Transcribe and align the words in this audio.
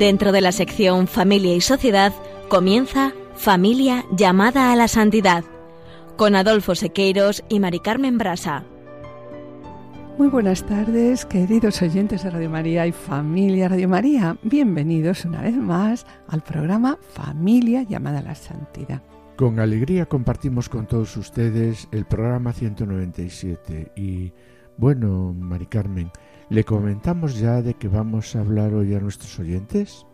Dentro 0.00 0.32
de 0.32 0.40
la 0.40 0.50
sección 0.50 1.06
Familia 1.06 1.54
y 1.54 1.60
Sociedad 1.60 2.14
comienza 2.48 3.12
Familia 3.34 4.06
llamada 4.10 4.72
a 4.72 4.76
la 4.76 4.88
santidad 4.88 5.44
con 6.16 6.34
Adolfo 6.36 6.74
Sequeiros 6.74 7.44
y 7.50 7.60
Mari 7.60 7.80
Carmen 7.80 8.16
Brasa. 8.16 8.64
Muy 10.16 10.28
buenas 10.28 10.64
tardes, 10.64 11.26
queridos 11.26 11.82
oyentes 11.82 12.24
de 12.24 12.30
Radio 12.30 12.48
María 12.48 12.86
y 12.86 12.92
familia 12.92 13.68
Radio 13.68 13.90
María. 13.90 14.38
Bienvenidos 14.42 15.26
una 15.26 15.42
vez 15.42 15.54
más 15.54 16.06
al 16.28 16.40
programa 16.40 16.98
Familia 17.12 17.82
llamada 17.82 18.20
a 18.20 18.22
la 18.22 18.34
Santidad. 18.34 19.02
Con 19.36 19.60
alegría 19.60 20.06
compartimos 20.06 20.70
con 20.70 20.86
todos 20.86 21.14
ustedes 21.18 21.88
el 21.92 22.06
programa 22.06 22.54
197 22.54 23.92
y 23.96 24.32
bueno, 24.78 25.34
Mari 25.34 25.66
Carmen, 25.66 26.10
¿le 26.50 26.64
comentamos 26.64 27.38
ya 27.38 27.62
de 27.62 27.74
que 27.74 27.88
vamos 27.88 28.34
a 28.34 28.40
hablar 28.40 28.74
hoy 28.74 28.94
a 28.94 29.00
nuestros 29.00 29.38
oyentes? 29.38 30.04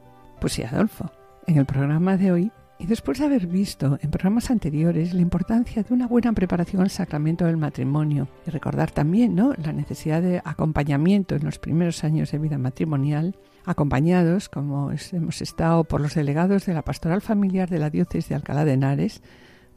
Pues 0.40 0.52
sí, 0.52 0.62
Adolfo. 0.62 1.10
En 1.46 1.56
el 1.56 1.64
programa 1.64 2.16
de 2.16 2.30
hoy 2.30 2.52
y 2.78 2.86
después 2.86 3.18
de 3.18 3.24
haber 3.24 3.46
visto 3.46 3.98
en 4.02 4.10
programas 4.10 4.50
anteriores 4.50 5.14
la 5.14 5.22
importancia 5.22 5.82
de 5.82 5.94
una 5.94 6.06
buena 6.06 6.34
preparación 6.34 6.82
al 6.82 6.90
sacramento 6.90 7.46
del 7.46 7.56
matrimonio 7.56 8.28
y 8.46 8.50
recordar 8.50 8.90
también 8.90 9.34
¿no? 9.34 9.54
la 9.62 9.72
necesidad 9.72 10.20
de 10.20 10.42
acompañamiento 10.44 11.34
en 11.34 11.44
los 11.44 11.58
primeros 11.58 12.04
años 12.04 12.30
de 12.32 12.38
vida 12.38 12.58
matrimonial, 12.58 13.34
acompañados, 13.64 14.50
como 14.50 14.92
hemos 15.12 15.40
estado 15.40 15.84
por 15.84 16.02
los 16.02 16.14
delegados 16.14 16.66
de 16.66 16.74
la 16.74 16.82
Pastoral 16.82 17.22
Familiar 17.22 17.70
de 17.70 17.78
la 17.78 17.88
Diócesis 17.88 18.28
de 18.28 18.34
Alcalá 18.34 18.66
de 18.66 18.74
Henares, 18.74 19.22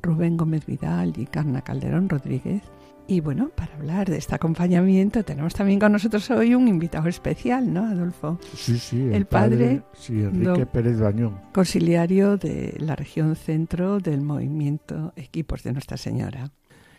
Rubén 0.02 0.36
Gómez 0.36 0.66
Vidal 0.66 1.14
y 1.18 1.26
Carna 1.26 1.62
Calderón 1.62 2.10
Rodríguez, 2.10 2.64
y 3.10 3.22
bueno, 3.22 3.50
para 3.50 3.74
hablar 3.74 4.08
de 4.08 4.18
este 4.18 4.36
acompañamiento 4.36 5.26
tenemos 5.26 5.56
también 5.56 5.80
con 5.80 5.92
nosotros 5.92 6.30
hoy 6.30 6.54
un 6.54 6.68
invitado 6.68 7.10
especial, 7.10 7.74
¿no, 7.74 7.84
Adolfo? 7.86 8.38
Sí, 8.56 8.78
sí, 8.78 9.02
el, 9.12 9.26
padre, 9.26 9.82
sí, 9.94 10.22
Enrique 10.22 10.68
Pérez 10.68 11.00
Bañón. 11.00 11.42
Conciliario 11.52 12.38
de 12.38 12.76
la 12.78 12.96
región 12.96 13.36
centro 13.36 14.00
del 14.00 14.22
movimiento 14.22 15.12
Equipos 15.16 15.64
de 15.64 15.74
Nuestra 15.74 15.98
Señora. 15.98 16.52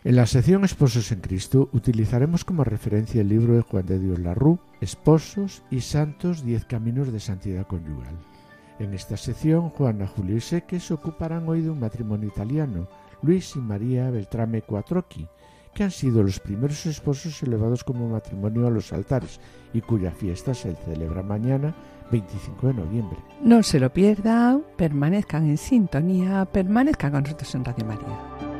En 0.03 0.17
la 0.17 0.25
sección 0.25 0.65
Esposos 0.65 1.13
en 1.13 1.21
Cristo 1.21 1.69
utilizaremos 1.71 2.43
como 2.43 2.65
referencia 2.65 3.21
el 3.21 3.29
libro 3.29 3.53
de 3.53 3.61
Juan 3.61 3.85
de 3.85 3.97
Dios 3.97 4.19
Larru, 4.19 4.59
Esposos 4.81 5.63
y 5.71 5.79
Santos, 5.79 6.43
Diez 6.43 6.65
Caminos 6.65 7.13
de 7.13 7.21
Santidad 7.21 7.67
Conyugal. 7.67 8.17
En 8.79 8.93
esta 8.93 9.15
sección, 9.15 9.69
Juana, 9.69 10.07
Julio 10.07 10.35
y 10.35 10.41
Seque 10.41 10.81
se 10.81 10.93
ocuparán 10.93 11.47
hoy 11.47 11.61
de 11.61 11.69
un 11.69 11.79
matrimonio 11.79 12.27
italiano, 12.27 12.89
Luis 13.21 13.55
y 13.55 13.59
María 13.59 14.09
Beltrame 14.09 14.63
Quattrocchi, 14.63 15.27
que 15.73 15.83
han 15.83 15.91
sido 15.91 16.23
los 16.23 16.39
primeros 16.39 16.85
esposos 16.85 17.41
elevados 17.43 17.83
como 17.83 18.09
matrimonio 18.09 18.67
a 18.67 18.71
los 18.71 18.91
altares 18.93 19.39
y 19.73 19.81
cuya 19.81 20.11
fiesta 20.11 20.53
se 20.53 20.75
celebra 20.75 21.23
mañana 21.23 21.73
25 22.11 22.67
de 22.67 22.73
noviembre. 22.73 23.17
No 23.41 23.63
se 23.63 23.79
lo 23.79 23.91
pierdan, 23.91 24.63
permanezcan 24.75 25.47
en 25.47 25.57
sintonía, 25.57 26.45
permanezcan 26.45 27.11
con 27.11 27.23
nosotros 27.23 27.55
en 27.55 27.65
Radio 27.65 27.85
María. 27.85 28.51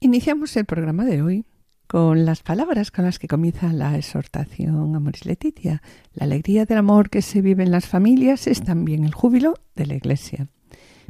Iniciamos 0.00 0.56
el 0.56 0.64
programa 0.64 1.04
de 1.04 1.22
hoy 1.22 1.44
con 1.88 2.26
las 2.26 2.42
palabras 2.42 2.90
con 2.90 3.06
las 3.06 3.18
que 3.18 3.28
comienza 3.28 3.72
la 3.72 3.96
exhortación 3.96 4.94
Amoris 4.94 5.24
Letitia. 5.24 5.82
La 6.12 6.26
alegría 6.26 6.66
del 6.66 6.78
amor 6.78 7.08
que 7.08 7.22
se 7.22 7.40
vive 7.40 7.62
en 7.62 7.70
las 7.70 7.86
familias 7.86 8.46
es 8.46 8.62
también 8.62 9.04
el 9.04 9.14
júbilo 9.14 9.54
de 9.74 9.86
la 9.86 9.94
Iglesia. 9.94 10.48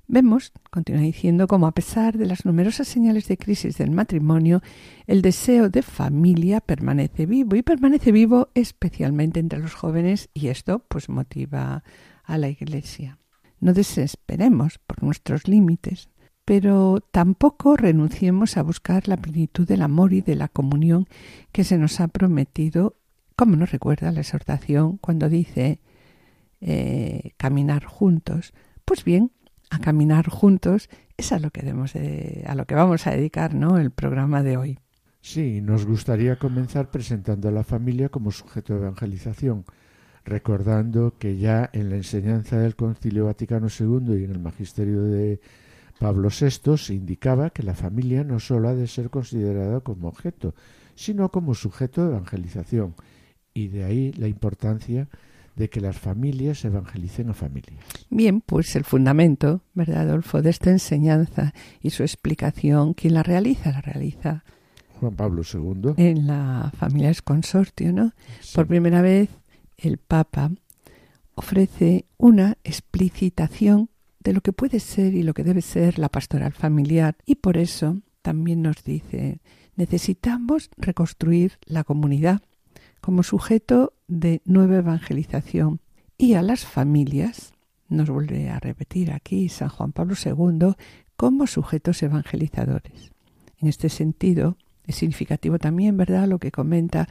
Vemos, 0.06 0.53
continúa 0.71 1.03
diciendo, 1.03 1.49
como 1.49 1.66
a 1.66 1.72
pesar 1.72 2.16
de 2.16 2.27
las 2.27 2.47
numerosas 2.47 2.87
señales 2.87 3.27
de 3.27 3.37
crisis 3.37 3.77
del 3.77 3.91
matrimonio, 3.91 4.62
el 5.09 5.21
deseo 5.21 5.69
de 5.69 5.83
familia 5.83 6.61
permanece 6.61 7.27
vivo 7.27 7.56
y 7.56 7.62
permanece 7.62 8.12
vivo 8.12 8.49
especialmente 8.55 9.41
entre 9.41 9.59
los 9.59 9.75
jóvenes 9.75 10.31
y 10.33 10.47
esto 10.47 10.78
pues 10.89 11.09
motiva 11.09 11.83
a 12.22 12.39
la 12.39 12.49
Iglesia. 12.49 13.19
No 13.59 13.75
desesperemos 13.75 14.78
por 14.78 15.03
nuestros 15.03 15.49
límites, 15.49 16.09
pero 16.48 17.00
tampoco 17.10 17.76
renunciemos 17.76 18.56
a 18.56 18.62
buscar 18.62 19.06
la 19.06 19.19
plenitud 19.19 19.69
del 19.69 19.82
amor 19.82 20.14
y 20.14 20.22
de 20.22 20.34
la 20.34 20.48
comunión 20.48 21.06
que 21.53 21.62
se 21.62 21.76
nos 21.76 22.00
ha 22.00 22.09
prometido, 22.09 22.97
como 23.36 23.54
nos 23.54 23.70
recuerda 23.70 24.12
la 24.12 24.20
exhortación 24.20 24.97
cuando 24.97 25.28
dice 25.28 25.78
eh, 26.62 27.32
caminar 27.36 27.84
juntos. 27.84 28.54
Pues 28.86 29.04
bien, 29.04 29.31
a 29.69 29.78
caminar 29.78 30.31
juntos 30.31 30.88
es 31.19 31.32
a 31.32 31.38
lo 31.38 31.50
que 31.50 31.60
debemos 31.60 31.92
a 31.94 32.54
lo 32.54 32.65
que 32.65 32.75
vamos 32.75 33.06
a 33.06 33.10
dedicar, 33.10 33.53
¿no? 33.53 33.76
El 33.76 33.91
programa 33.91 34.42
de 34.42 34.56
hoy. 34.56 34.78
Sí, 35.20 35.60
nos 35.60 35.84
gustaría 35.84 36.38
comenzar 36.38 36.91
presentando 36.91 37.50
a 37.50 37.53
la 37.53 37.62
familia 37.62 38.09
como 38.09 38.30
sujeto 38.30 38.72
de 38.72 38.80
evangelización, 38.80 39.66
recordando 40.25 41.19
que 41.19 41.36
ya 41.36 41.69
en 41.75 41.91
la 41.91 41.97
enseñanza 41.97 42.59
del 42.59 42.75
Concilio 42.75 43.26
Vaticano 43.26 43.66
II 43.69 44.19
y 44.19 44.25
en 44.25 44.30
el 44.30 44.38
Magisterio 44.38 45.03
de 45.03 45.41
Pablo 45.98 46.28
VI 46.28 46.94
indicaba 46.94 47.50
que 47.50 47.62
la 47.62 47.75
familia 47.75 48.25
no 48.25 48.41
sólo 48.41 48.69
ha 48.69 48.75
de 48.75 48.86
ser 48.86 49.10
considerada 49.10 49.81
como 49.81 50.09
objeto, 50.09 50.54
sino 50.94 51.31
como 51.31 51.54
sujeto 51.54 52.03
de 52.03 52.10
evangelización, 52.10 52.94
y 53.53 53.69
de 53.69 53.84
ahí 53.84 54.12
la 54.12 54.28
importancia 54.28 55.09
de 55.56 55.69
que 55.69 55.81
las 55.81 55.98
familias 55.98 56.64
evangelicen 56.64 57.31
a 57.31 57.34
familias. 57.34 57.84
Bien, 58.10 58.41
pues 58.41 58.76
el 58.76 58.84
fundamento, 58.84 59.62
¿verdad, 59.75 60.09
Adolfo, 60.09 60.41
de 60.41 60.50
esta 60.50 60.70
enseñanza 60.70 61.53
y 61.82 61.91
su 61.91 62.04
explicación, 62.04 62.94
¿quién 62.94 63.15
la 63.15 63.25
realiza? 63.25 63.72
La 63.72 63.80
realiza 63.80 64.44
Juan 65.00 65.15
Pablo 65.15 65.42
II. 65.42 65.94
En 65.97 66.26
la 66.26 66.72
familia 66.76 67.10
es 67.10 67.22
consortio, 67.22 67.92
¿no? 67.92 68.12
Por 68.54 68.66
primera 68.66 69.03
vez 69.03 69.30
el 69.76 69.98
Papa 69.98 70.50
ofrece 71.34 72.06
una 72.16 72.59
explicitación 72.65 73.91
de 74.28 74.34
lo 74.34 74.43
que 74.43 74.53
puede 74.53 74.78
ser 74.78 75.15
y 75.15 75.22
lo 75.22 75.33
que 75.33 75.43
debe 75.43 75.62
ser 75.62 75.99
la 75.99 76.11
pastoral 76.11 76.53
familiar 76.53 77.16
y 77.25 77.37
por 77.37 77.56
eso 77.56 78.03
también 78.21 78.61
nos 78.61 78.84
dice 78.84 79.41
necesitamos 79.75 80.69
reconstruir 80.77 81.53
la 81.65 81.83
comunidad 81.83 82.43
como 83.00 83.22
sujeto 83.22 83.94
de 84.06 84.43
nueva 84.44 84.77
evangelización 84.77 85.81
y 86.19 86.34
a 86.34 86.43
las 86.43 86.66
familias 86.66 87.55
nos 87.89 88.11
vuelve 88.11 88.50
a 88.50 88.61
repetir 88.61 89.12
aquí 89.12 89.49
San 89.49 89.71
Juan 89.71 89.93
Pablo 89.93 90.15
II 90.22 90.75
como 91.16 91.47
sujetos 91.47 92.03
evangelizadores. 92.03 93.12
En 93.56 93.69
este 93.69 93.89
sentido, 93.89 94.59
es 94.87 94.97
significativo 94.97 95.59
también, 95.59 95.97
¿verdad?, 95.97 96.28
lo 96.28 96.39
que 96.39 96.51
comenta 96.51 97.09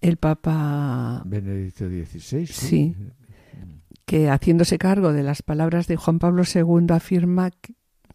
el 0.00 0.16
Papa 0.16 1.24
Benedicto 1.26 1.88
XVI. 1.88 2.46
sí 2.46 2.94
que 4.06 4.30
haciéndose 4.30 4.78
cargo 4.78 5.12
de 5.12 5.22
las 5.22 5.42
palabras 5.42 5.88
de 5.88 5.96
Juan 5.96 6.18
Pablo 6.18 6.44
II 6.44 6.86
afirma 6.90 7.50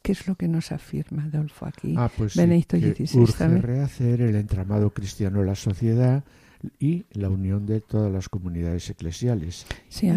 ¿Qué 0.01 0.13
es 0.13 0.27
lo 0.27 0.35
que 0.35 0.47
nos 0.47 0.71
afirma 0.71 1.25
Adolfo 1.25 1.67
aquí? 1.67 1.93
Ah, 1.95 2.09
pues 2.15 2.35
Benedicto 2.35 2.77
XVI. 2.77 3.61
rehacer 3.61 4.21
el 4.21 4.35
entramado 4.35 4.89
cristiano 4.91 5.41
en 5.41 5.45
la 5.45 5.55
sociedad 5.55 6.23
y 6.79 7.05
la 7.11 7.29
unión 7.29 7.65
de 7.65 7.81
todas 7.81 8.11
las 8.11 8.27
comunidades 8.27 8.89
eclesiales. 8.89 9.67
Sí, 9.89 10.11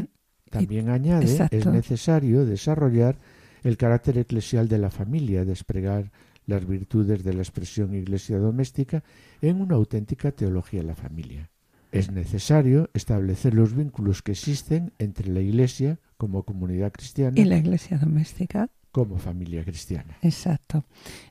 También 0.50 0.88
añade, 0.88 1.48
es 1.50 1.66
necesario 1.66 2.46
desarrollar 2.46 3.18
el 3.62 3.76
carácter 3.76 4.18
eclesial 4.18 4.68
de 4.68 4.78
la 4.78 4.90
familia, 4.90 5.44
desplegar 5.44 6.10
las 6.46 6.66
virtudes 6.66 7.22
de 7.24 7.34
la 7.34 7.42
expresión 7.42 7.94
iglesia 7.94 8.38
doméstica 8.38 9.02
en 9.40 9.60
una 9.60 9.74
auténtica 9.74 10.32
teología 10.32 10.80
de 10.80 10.86
la 10.86 10.94
familia. 10.94 11.50
Es 11.94 12.10
necesario 12.10 12.90
establecer 12.94 13.54
los 13.54 13.74
vínculos 13.74 14.22
que 14.22 14.32
existen 14.32 14.92
entre 14.98 15.28
la 15.28 15.40
Iglesia 15.40 15.98
como 16.16 16.42
comunidad 16.42 16.92
cristiana 16.92 17.38
y 17.38 17.44
la 17.44 17.56
Iglesia 17.56 17.98
doméstica 17.98 18.68
como 18.94 19.18
familia 19.18 19.64
cristiana. 19.64 20.16
Exacto. 20.22 20.84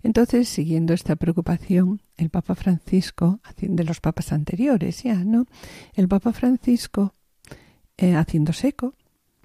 Entonces, 0.04 0.50
siguiendo 0.50 0.94
esta 0.94 1.16
preocupación, 1.16 2.02
el 2.18 2.30
Papa 2.30 2.56
Francisco, 2.56 3.40
de 3.58 3.84
los 3.86 4.02
papas 4.02 4.34
anteriores 4.34 5.04
ya, 5.04 5.24
¿no? 5.24 5.46
El 5.94 6.10
Papa 6.10 6.34
Francisco, 6.34 7.16
eh, 7.96 8.16
haciendo 8.16 8.52
seco, 8.52 8.96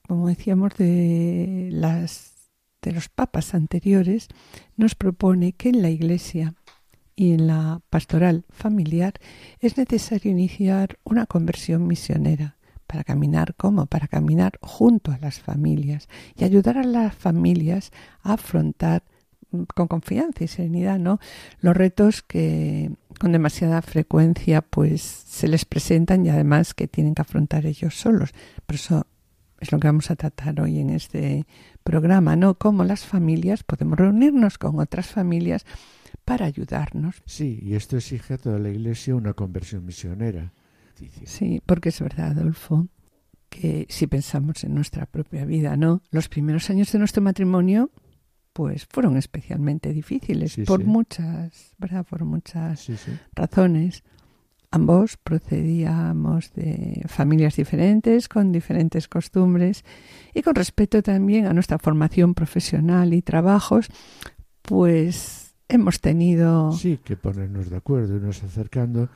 como 0.06 0.26
decíamos, 0.26 0.74
de 0.76 1.68
las 1.70 2.34
de 2.82 2.92
los 2.92 3.08
papas 3.08 3.54
anteriores, 3.54 4.28
nos 4.76 4.94
propone 4.94 5.52
que 5.52 5.68
en 5.68 5.82
la 5.82 5.90
Iglesia 5.90 6.54
y 7.18 7.32
en 7.32 7.48
la 7.48 7.80
pastoral 7.90 8.44
familiar 8.48 9.14
es 9.58 9.76
necesario 9.76 10.30
iniciar 10.30 11.00
una 11.02 11.26
conversión 11.26 11.84
misionera 11.84 12.54
para 12.86 13.02
caminar 13.02 13.56
como 13.56 13.86
para 13.86 14.06
caminar 14.06 14.60
junto 14.62 15.10
a 15.10 15.18
las 15.18 15.40
familias 15.40 16.08
y 16.36 16.44
ayudar 16.44 16.78
a 16.78 16.84
las 16.84 17.12
familias 17.12 17.90
a 18.22 18.34
afrontar 18.34 19.02
mm, 19.50 19.64
con 19.74 19.88
confianza 19.88 20.44
y 20.44 20.46
serenidad 20.46 21.00
no 21.00 21.18
los 21.60 21.76
retos 21.76 22.22
que 22.22 22.92
con 23.18 23.32
demasiada 23.32 23.82
frecuencia 23.82 24.62
pues 24.62 25.02
se 25.02 25.48
les 25.48 25.64
presentan 25.64 26.24
y 26.24 26.28
además 26.28 26.72
que 26.72 26.86
tienen 26.86 27.16
que 27.16 27.22
afrontar 27.22 27.66
ellos 27.66 27.98
solos. 27.98 28.32
Por 28.64 28.76
eso 28.76 29.08
es 29.58 29.72
lo 29.72 29.80
que 29.80 29.88
vamos 29.88 30.12
a 30.12 30.14
tratar 30.14 30.60
hoy 30.60 30.78
en 30.78 30.90
este 30.90 31.46
programa, 31.82 32.36
¿no? 32.36 32.54
Cómo 32.54 32.84
las 32.84 33.04
familias 33.04 33.64
podemos 33.64 33.98
reunirnos 33.98 34.56
con 34.56 34.78
otras 34.78 35.08
familias 35.08 35.66
para 36.24 36.46
ayudarnos. 36.46 37.22
Sí, 37.26 37.58
y 37.62 37.74
esto 37.74 37.96
exige 37.96 38.34
a 38.34 38.38
toda 38.38 38.58
la 38.58 38.70
Iglesia 38.70 39.14
una 39.14 39.34
conversión 39.34 39.84
misionera. 39.84 40.52
Sí, 41.24 41.62
porque 41.64 41.90
es 41.90 42.00
verdad, 42.00 42.38
Adolfo, 42.38 42.88
que 43.48 43.86
si 43.88 44.06
pensamos 44.06 44.64
en 44.64 44.74
nuestra 44.74 45.06
propia 45.06 45.44
vida, 45.44 45.76
¿no? 45.76 46.02
Los 46.10 46.28
primeros 46.28 46.68
años 46.70 46.90
de 46.92 46.98
nuestro 46.98 47.22
matrimonio 47.22 47.90
pues 48.58 48.86
fueron 48.90 49.16
especialmente 49.16 49.92
difíciles 49.92 50.56
por 50.66 50.84
muchas, 50.84 51.76
¿verdad? 51.78 52.04
Por 52.04 52.24
muchas 52.24 52.90
razones. 53.32 54.02
Ambos 54.72 55.16
procedíamos 55.16 56.52
de 56.54 57.04
familias 57.06 57.54
diferentes, 57.54 58.28
con 58.28 58.50
diferentes 58.50 59.06
costumbres 59.06 59.84
y 60.34 60.42
con 60.42 60.56
respecto 60.56 61.04
también 61.04 61.46
a 61.46 61.52
nuestra 61.52 61.78
formación 61.78 62.34
profesional 62.34 63.14
y 63.14 63.22
trabajos, 63.22 63.86
pues 64.62 65.47
hemos 65.68 66.00
tenido... 66.00 66.72
Sí, 66.72 66.98
que 67.02 67.16
ponernos 67.16 67.70
de 67.70 67.76
acuerdo 67.76 68.16
y 68.16 68.20
nos 68.20 68.42
acercando 68.42 69.08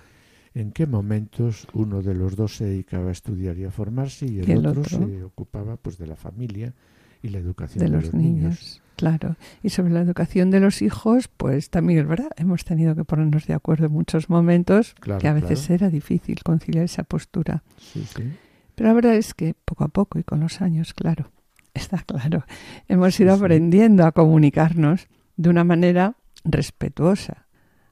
en 0.54 0.72
qué 0.72 0.86
momentos 0.86 1.66
uno 1.72 2.02
de 2.02 2.14
los 2.14 2.36
dos 2.36 2.56
se 2.56 2.64
dedicaba 2.64 3.08
a 3.08 3.12
estudiar 3.12 3.56
y 3.58 3.64
a 3.64 3.70
formarse 3.70 4.26
y 4.26 4.40
el, 4.40 4.66
otro, 4.66 4.84
se 4.84 5.24
ocupaba 5.24 5.76
pues 5.76 5.98
de 5.98 6.06
la 6.06 6.16
familia 6.16 6.74
y 7.22 7.28
la 7.28 7.38
educación 7.38 7.84
de, 7.84 7.88
los, 7.88 8.12
niños. 8.12 8.82
Claro, 8.96 9.36
y 9.62 9.70
sobre 9.70 9.92
la 9.92 10.00
educación 10.00 10.50
de 10.50 10.60
los 10.60 10.82
hijos, 10.82 11.28
pues 11.28 11.70
también 11.70 12.00
es 12.00 12.06
verdad, 12.06 12.30
hemos 12.36 12.64
tenido 12.64 12.94
que 12.94 13.04
ponernos 13.04 13.46
de 13.46 13.54
acuerdo 13.54 13.86
en 13.86 13.92
muchos 13.92 14.28
momentos, 14.28 14.94
que 15.20 15.28
a 15.28 15.32
veces 15.32 15.70
era 15.70 15.88
difícil 15.88 16.42
conciliar 16.42 16.84
esa 16.84 17.04
postura. 17.04 17.62
Sí, 17.78 18.04
sí. 18.04 18.24
Pero 18.74 18.88
la 18.88 18.94
verdad 18.94 19.14
es 19.14 19.34
que 19.34 19.54
poco 19.64 19.84
a 19.84 19.88
poco 19.88 20.18
y 20.18 20.24
con 20.24 20.40
los 20.40 20.60
años, 20.60 20.92
claro, 20.94 21.30
está 21.74 21.98
claro, 21.98 22.44
hemos 22.88 23.18
ido 23.18 23.32
aprendiendo 23.32 24.04
a 24.04 24.12
comunicarnos 24.12 25.08
de 25.36 25.48
una 25.48 25.64
manera 25.64 26.16
respetuosa, 26.44 27.46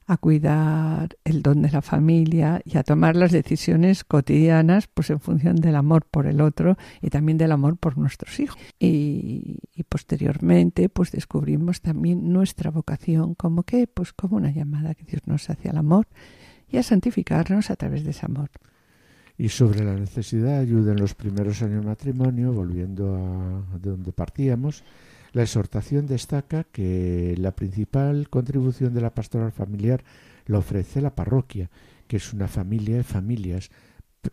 a 0.07 0.17
cuidar 0.17 1.17
el 1.23 1.41
don 1.41 1.61
de 1.61 1.71
la 1.71 1.81
familia 1.81 2.61
y 2.65 2.77
a 2.77 2.83
tomar 2.83 3.15
las 3.15 3.31
decisiones 3.31 4.03
cotidianas 4.03 4.87
pues 4.87 5.09
en 5.09 5.21
función 5.21 5.55
del 5.55 5.75
amor 5.75 6.05
por 6.05 6.27
el 6.27 6.41
otro 6.41 6.77
y 7.01 7.09
también 7.09 7.37
del 7.37 7.51
amor 7.51 7.77
por 7.77 7.97
nuestros 7.97 8.39
hijos. 8.39 8.59
Y, 8.79 9.59
posteriormente 9.87 10.87
pues 10.89 11.11
descubrimos 11.11 11.81
también 11.81 12.31
nuestra 12.31 12.71
vocación 12.71 13.35
como 13.35 13.63
que 13.63 13.87
pues 13.87 14.13
como 14.13 14.37
una 14.37 14.51
llamada 14.51 14.95
que 14.95 15.03
Dios 15.03 15.21
nos 15.25 15.49
hace 15.49 15.69
al 15.69 15.77
amor 15.77 16.07
y 16.69 16.77
a 16.77 16.83
santificarnos 16.83 17.69
a 17.69 17.75
través 17.75 18.03
de 18.03 18.11
ese 18.11 18.25
amor. 18.25 18.49
Y 19.37 19.49
sobre 19.49 19.83
la 19.83 19.95
necesidad 19.95 20.57
de 20.57 20.57
ayuda 20.57 20.91
en 20.91 20.99
los 20.99 21.15
primeros 21.15 21.61
años 21.61 21.81
de 21.81 21.87
matrimonio, 21.87 22.53
volviendo 22.53 23.15
a 23.15 23.77
de 23.79 23.89
donde 23.89 24.11
partíamos, 24.11 24.83
la 25.31 25.43
exhortación 25.43 26.07
destaca 26.07 26.63
que 26.65 27.35
la 27.37 27.55
principal 27.55 28.29
contribución 28.29 28.93
de 28.93 29.01
la 29.01 29.13
pastoral 29.13 29.51
familiar 29.51 30.03
la 30.45 30.57
ofrece 30.57 31.01
la 31.01 31.15
parroquia, 31.15 31.69
que 32.07 32.17
es 32.17 32.33
una 32.33 32.47
familia 32.47 32.97
de 32.97 33.03
familias 33.03 33.69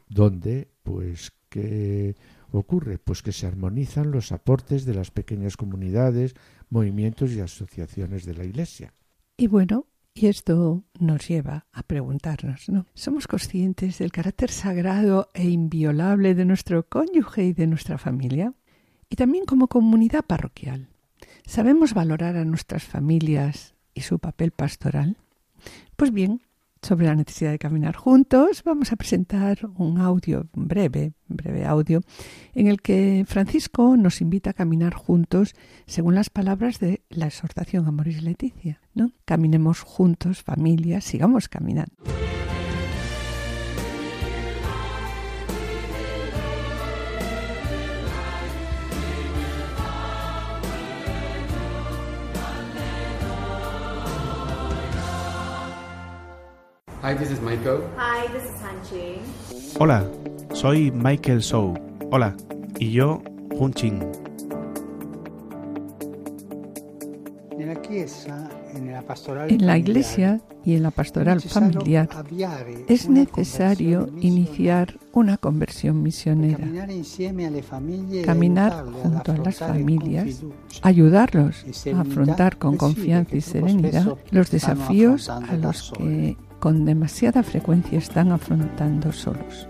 donde 0.08 0.68
pues 0.82 1.32
que 1.48 2.16
ocurre 2.50 2.98
pues 2.98 3.22
que 3.22 3.32
se 3.32 3.46
armonizan 3.46 4.10
los 4.10 4.32
aportes 4.32 4.84
de 4.84 4.94
las 4.94 5.10
pequeñas 5.10 5.56
comunidades, 5.56 6.34
movimientos 6.70 7.32
y 7.32 7.40
asociaciones 7.40 8.24
de 8.24 8.34
la 8.34 8.44
Iglesia. 8.44 8.92
Y 9.36 9.46
bueno, 9.46 9.86
y 10.14 10.26
esto 10.26 10.82
nos 10.98 11.28
lleva 11.28 11.66
a 11.72 11.84
preguntarnos, 11.84 12.68
¿no? 12.68 12.86
¿Somos 12.94 13.28
conscientes 13.28 13.98
del 13.98 14.10
carácter 14.10 14.50
sagrado 14.50 15.30
e 15.32 15.48
inviolable 15.48 16.34
de 16.34 16.44
nuestro 16.44 16.88
cónyuge 16.88 17.44
y 17.44 17.52
de 17.52 17.68
nuestra 17.68 17.98
familia? 17.98 18.52
Y 19.08 19.16
también 19.16 19.44
como 19.44 19.68
comunidad 19.68 20.24
parroquial. 20.24 20.88
¿Sabemos 21.46 21.94
valorar 21.94 22.36
a 22.36 22.44
nuestras 22.44 22.84
familias 22.84 23.74
y 23.94 24.02
su 24.02 24.18
papel 24.18 24.50
pastoral? 24.50 25.16
Pues 25.96 26.12
bien, 26.12 26.42
sobre 26.82 27.06
la 27.06 27.14
necesidad 27.14 27.50
de 27.50 27.58
caminar 27.58 27.96
juntos, 27.96 28.62
vamos 28.64 28.92
a 28.92 28.96
presentar 28.96 29.58
un 29.76 29.98
audio 29.98 30.46
breve, 30.54 31.12
breve 31.26 31.64
audio, 31.64 32.00
en 32.54 32.68
el 32.68 32.80
que 32.80 33.24
Francisco 33.26 33.96
nos 33.96 34.20
invita 34.20 34.50
a 34.50 34.54
caminar 34.54 34.94
juntos 34.94 35.54
según 35.86 36.14
las 36.14 36.30
palabras 36.30 36.78
de 36.78 37.02
la 37.08 37.26
exhortación 37.26 37.86
a 37.86 37.90
Moris 37.90 38.22
Leticia, 38.22 38.80
¿no? 38.94 39.10
Caminemos 39.24 39.80
juntos, 39.80 40.42
familias, 40.42 41.04
sigamos 41.04 41.48
caminando. 41.48 41.96
Hi, 57.08 57.14
this 57.14 57.30
is 57.30 57.40
Michael. 57.40 57.80
Hi, 57.96 58.26
this 58.34 58.44
is 58.44 58.60
Hanchi. 58.60 59.16
Hola, 59.80 60.04
soy 60.52 60.90
Michael 60.90 61.42
Sou. 61.42 61.72
Hola, 62.10 62.36
y 62.78 62.92
yo, 62.92 63.22
Hun 63.58 63.72
Chin. 63.72 64.04
En 69.48 69.66
la 69.66 69.78
iglesia 69.78 70.42
y 70.62 70.74
en 70.74 70.82
la 70.82 70.90
pastoral 70.90 71.40
familiar 71.40 72.10
es 72.88 73.08
necesario 73.08 74.10
iniciar 74.20 74.98
una 75.14 75.38
conversión 75.38 76.02
misionera, 76.02 76.68
caminar 78.26 78.84
junto 79.02 79.32
a 79.32 79.38
las 79.38 79.56
familias, 79.56 80.42
ayudarlos 80.82 81.64
a 81.90 82.00
afrontar 82.02 82.58
con 82.58 82.76
confianza 82.76 83.34
y 83.34 83.40
serenidad 83.40 84.18
los 84.30 84.50
desafíos 84.50 85.30
a 85.30 85.56
los 85.56 85.90
que 85.92 86.36
con 86.58 86.84
demasiada 86.84 87.42
frecuencia 87.42 87.98
están 87.98 88.32
afrontando 88.32 89.12
solos. 89.12 89.68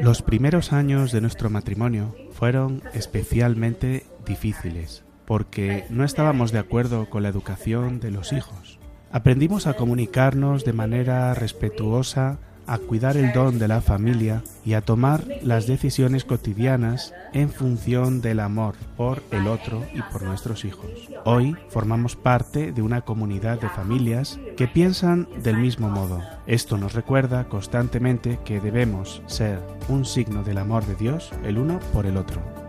Los 0.00 0.22
primeros 0.22 0.72
años 0.72 1.12
de 1.12 1.20
nuestro 1.20 1.48
matrimonio 1.50 2.14
fueron 2.32 2.82
especialmente 2.92 4.04
difíciles 4.26 5.04
porque 5.26 5.84
no 5.88 6.04
estábamos 6.04 6.52
de 6.52 6.58
acuerdo 6.58 7.08
con 7.08 7.22
la 7.22 7.28
educación 7.28 8.00
de 8.00 8.10
los 8.10 8.32
hijos. 8.32 8.78
Aprendimos 9.10 9.66
a 9.66 9.74
comunicarnos 9.74 10.64
de 10.64 10.72
manera 10.72 11.32
respetuosa 11.34 12.38
a 12.66 12.78
cuidar 12.78 13.16
el 13.16 13.32
don 13.32 13.58
de 13.58 13.68
la 13.68 13.80
familia 13.80 14.42
y 14.64 14.74
a 14.74 14.80
tomar 14.80 15.24
las 15.42 15.66
decisiones 15.66 16.24
cotidianas 16.24 17.12
en 17.32 17.50
función 17.50 18.20
del 18.20 18.40
amor 18.40 18.74
por 18.96 19.22
el 19.30 19.46
otro 19.46 19.84
y 19.94 20.02
por 20.02 20.22
nuestros 20.22 20.64
hijos. 20.64 20.90
Hoy 21.24 21.56
formamos 21.68 22.16
parte 22.16 22.72
de 22.72 22.82
una 22.82 23.00
comunidad 23.00 23.60
de 23.60 23.68
familias 23.68 24.38
que 24.56 24.68
piensan 24.68 25.28
del 25.42 25.58
mismo 25.58 25.88
modo. 25.88 26.20
Esto 26.46 26.78
nos 26.78 26.94
recuerda 26.94 27.48
constantemente 27.48 28.38
que 28.44 28.60
debemos 28.60 29.22
ser 29.26 29.60
un 29.88 30.04
signo 30.04 30.42
del 30.42 30.58
amor 30.58 30.86
de 30.86 30.94
Dios 30.94 31.30
el 31.44 31.58
uno 31.58 31.80
por 31.92 32.06
el 32.06 32.16
otro. 32.16 32.61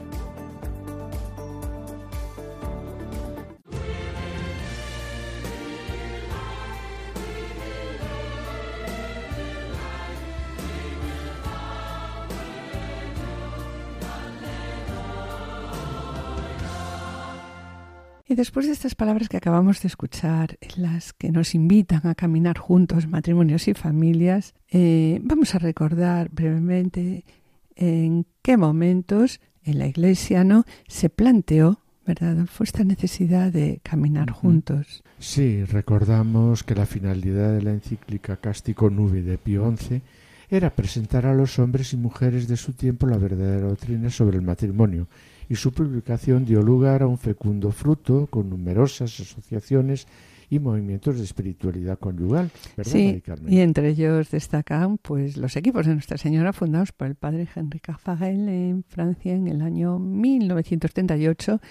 Y 18.33 18.35
después 18.35 18.65
de 18.65 18.71
estas 18.71 18.95
palabras 18.95 19.29
que 19.29 19.37
acabamos 19.37 19.83
de 19.83 19.87
escuchar, 19.87 20.57
en 20.59 20.81
las 20.81 21.13
que 21.13 21.31
nos 21.31 21.53
invitan 21.53 22.07
a 22.07 22.15
caminar 22.15 22.57
juntos, 22.57 23.05
matrimonios 23.05 23.67
y 23.67 23.75
familias, 23.75 24.55
eh, 24.71 25.19
vamos 25.21 25.53
a 25.53 25.59
recordar 25.59 26.29
brevemente 26.31 27.25
en 27.75 28.25
qué 28.41 28.57
momentos 28.57 29.39
en 29.63 29.77
la 29.77 29.85
Iglesia 29.85 30.43
no 30.43 30.65
se 30.87 31.11
planteó 31.11 31.77
¿verdad, 32.07 32.47
Fue 32.47 32.63
esta 32.63 32.83
necesidad 32.83 33.51
de 33.51 33.81
caminar 33.83 34.31
juntos? 34.31 35.03
Sí, 35.19 35.63
recordamos 35.65 36.63
que 36.63 36.73
la 36.73 36.87
finalidad 36.87 37.53
de 37.53 37.61
la 37.61 37.69
encíclica 37.69 38.37
Cástico 38.37 38.89
Nube 38.89 39.21
de 39.21 39.37
Pío 39.37 39.71
XI 39.77 40.01
era 40.49 40.71
presentar 40.71 41.27
a 41.27 41.35
los 41.35 41.59
hombres 41.59 41.93
y 41.93 41.97
mujeres 41.97 42.47
de 42.47 42.57
su 42.57 42.73
tiempo 42.73 43.05
la 43.05 43.17
verdadera 43.17 43.67
doctrina 43.67 44.09
sobre 44.09 44.37
el 44.37 44.43
matrimonio 44.43 45.07
y 45.53 45.55
su 45.55 45.71
publicación 45.71 46.45
dio 46.45 46.63
lugar 46.63 47.03
a 47.03 47.07
un 47.07 47.19
fecundo 47.19 47.71
fruto 47.71 48.25
con 48.25 48.49
numerosas 48.49 49.19
asociaciones 49.19 50.07
y 50.49 50.57
movimientos 50.57 51.19
de 51.19 51.23
espiritualidad 51.23 51.99
conyugal. 51.99 52.49
sí, 52.81 53.21
y 53.47 53.59
entre 53.59 53.89
ellos 53.89 54.31
destacan 54.31 54.97
pues 54.97 55.37
los 55.37 55.55
equipos 55.55 55.85
de 55.85 55.93
Nuestra 55.93 56.17
Señora 56.17 56.53
fundados 56.53 56.91
por 56.91 57.05
el 57.05 57.13
padre 57.13 57.47
Henri 57.55 57.79
Carfagel 57.79 58.49
en 58.49 58.83
Francia 58.83 59.35
en 59.35 59.47
el 59.47 59.61
año 59.61 59.99
1938 59.99 61.61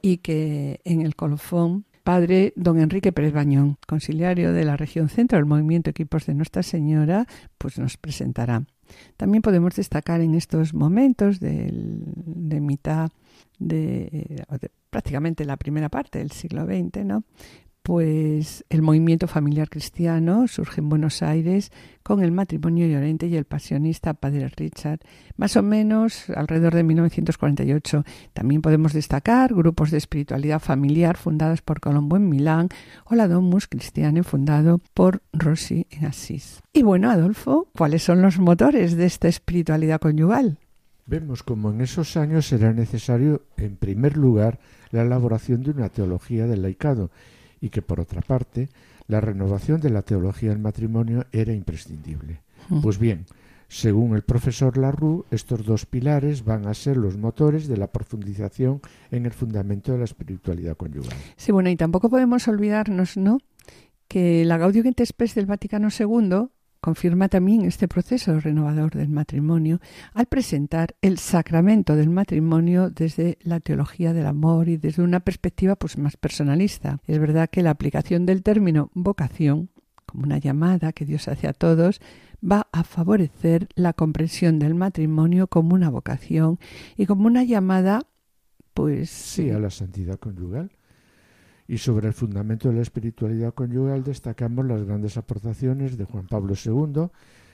y 0.00 0.18
que 0.18 0.80
en 0.84 1.00
el 1.00 1.16
colofón 1.16 1.86
padre 2.04 2.52
don 2.54 2.78
Enrique 2.78 3.10
Pérez 3.10 3.32
Bañón, 3.32 3.78
conciliario 3.88 4.52
de 4.52 4.64
la 4.64 4.76
región 4.76 5.08
centro 5.08 5.38
del 5.38 5.46
movimiento 5.46 5.90
Equipos 5.90 6.26
de 6.26 6.34
Nuestra 6.34 6.62
Señora, 6.62 7.26
pues 7.58 7.80
nos 7.80 7.96
presentará. 7.96 8.64
También 9.16 9.42
podemos 9.42 9.74
destacar 9.74 10.20
en 10.20 10.34
estos 10.34 10.74
momentos 10.74 11.40
de 11.40 12.60
mitad 12.60 13.10
de, 13.58 14.44
de, 14.60 14.70
prácticamente 14.90 15.44
la 15.44 15.56
primera 15.56 15.88
parte 15.88 16.18
del 16.18 16.30
siglo 16.30 16.66
XX, 16.66 17.04
¿no? 17.04 17.24
Pues 17.82 18.64
el 18.70 18.80
movimiento 18.82 19.26
familiar 19.26 19.68
cristiano 19.68 20.46
surge 20.46 20.80
en 20.80 20.88
Buenos 20.88 21.22
Aires 21.22 21.72
con 22.02 22.22
el 22.22 22.30
matrimonio 22.30 22.86
Llorente 22.86 23.26
y 23.26 23.36
el 23.36 23.44
pasionista 23.44 24.14
Padre 24.14 24.48
Richard, 24.56 25.00
más 25.36 25.56
o 25.56 25.62
menos 25.62 26.30
alrededor 26.30 26.74
de 26.74 26.84
1948. 26.84 28.04
También 28.32 28.62
podemos 28.62 28.92
destacar 28.92 29.52
grupos 29.54 29.90
de 29.90 29.98
espiritualidad 29.98 30.60
familiar 30.60 31.16
fundados 31.16 31.62
por 31.62 31.80
Colombo 31.80 32.16
en 32.16 32.28
Milán 32.28 32.68
o 33.04 33.14
la 33.14 33.28
Domus 33.28 33.66
Cristiane 33.66 34.22
fundado 34.22 34.80
por 34.94 35.22
Rossi 35.32 35.86
en 35.90 36.06
Asís. 36.06 36.60
Y 36.72 36.82
bueno, 36.82 37.10
Adolfo, 37.10 37.68
¿cuáles 37.76 38.02
son 38.04 38.22
los 38.22 38.38
motores 38.38 38.96
de 38.96 39.06
esta 39.06 39.28
espiritualidad 39.28 40.00
conyugal? 40.00 40.58
Vemos 41.06 41.42
como 41.42 41.70
en 41.70 41.80
esos 41.80 42.16
años 42.16 42.52
era 42.52 42.72
necesario, 42.72 43.42
en 43.56 43.76
primer 43.76 44.16
lugar, 44.16 44.60
la 44.92 45.02
elaboración 45.02 45.62
de 45.62 45.72
una 45.72 45.88
teología 45.88 46.46
del 46.46 46.62
laicado 46.62 47.10
y 47.62 47.70
que 47.70 47.80
por 47.80 48.00
otra 48.00 48.20
parte 48.20 48.68
la 49.06 49.22
renovación 49.22 49.80
de 49.80 49.88
la 49.88 50.02
teología 50.02 50.50
del 50.50 50.58
matrimonio 50.58 51.24
era 51.32 51.54
imprescindible. 51.54 52.42
Pues 52.82 52.98
bien, 52.98 53.24
según 53.68 54.14
el 54.14 54.22
profesor 54.22 54.76
Larue, 54.76 55.24
estos 55.30 55.64
dos 55.64 55.86
pilares 55.86 56.44
van 56.44 56.66
a 56.66 56.74
ser 56.74 56.98
los 56.98 57.16
motores 57.16 57.68
de 57.68 57.78
la 57.78 57.86
profundización 57.86 58.82
en 59.10 59.24
el 59.24 59.32
fundamento 59.32 59.92
de 59.92 59.98
la 59.98 60.04
espiritualidad 60.04 60.76
conyugal. 60.76 61.16
Sí, 61.36 61.52
bueno, 61.52 61.70
y 61.70 61.76
tampoco 61.76 62.10
podemos 62.10 62.46
olvidarnos, 62.48 63.16
¿no?, 63.16 63.38
que 64.08 64.44
la 64.44 64.58
Gaudium 64.58 64.88
et 64.88 65.06
Spes 65.06 65.34
del 65.34 65.46
Vaticano 65.46 65.88
II 65.88 66.48
confirma 66.82 67.28
también 67.28 67.62
este 67.62 67.86
proceso 67.86 68.40
renovador 68.40 68.92
del 68.94 69.08
matrimonio 69.08 69.80
al 70.14 70.26
presentar 70.26 70.96
el 71.00 71.16
sacramento 71.16 71.94
del 71.94 72.10
matrimonio 72.10 72.90
desde 72.90 73.38
la 73.42 73.60
teología 73.60 74.12
del 74.12 74.26
amor 74.26 74.68
y 74.68 74.78
desde 74.78 75.02
una 75.02 75.20
perspectiva 75.20 75.76
pues 75.76 75.96
más 75.96 76.16
personalista. 76.16 76.98
Es 77.06 77.20
verdad 77.20 77.48
que 77.48 77.62
la 77.62 77.70
aplicación 77.70 78.26
del 78.26 78.42
término 78.42 78.90
vocación 78.94 79.70
como 80.06 80.24
una 80.24 80.38
llamada 80.38 80.92
que 80.92 81.06
Dios 81.06 81.28
hace 81.28 81.46
a 81.46 81.52
todos 81.52 82.00
va 82.44 82.66
a 82.72 82.82
favorecer 82.82 83.68
la 83.76 83.92
comprensión 83.92 84.58
del 84.58 84.74
matrimonio 84.74 85.46
como 85.46 85.74
una 85.74 85.88
vocación 85.88 86.58
y 86.96 87.06
como 87.06 87.28
una 87.28 87.44
llamada 87.44 88.02
pues 88.74 89.08
sí 89.08 89.50
a 89.50 89.60
la 89.60 89.70
santidad 89.70 90.18
conyugal 90.18 90.72
y 91.72 91.78
sobre 91.78 92.06
el 92.06 92.12
fundamento 92.12 92.68
de 92.68 92.74
la 92.74 92.82
espiritualidad 92.82 93.54
conyugal 93.54 94.04
destacamos 94.04 94.66
las 94.66 94.84
grandes 94.84 95.16
aportaciones 95.16 95.96
de 95.96 96.04
Juan 96.04 96.26
Pablo 96.26 96.52
II 96.52 97.06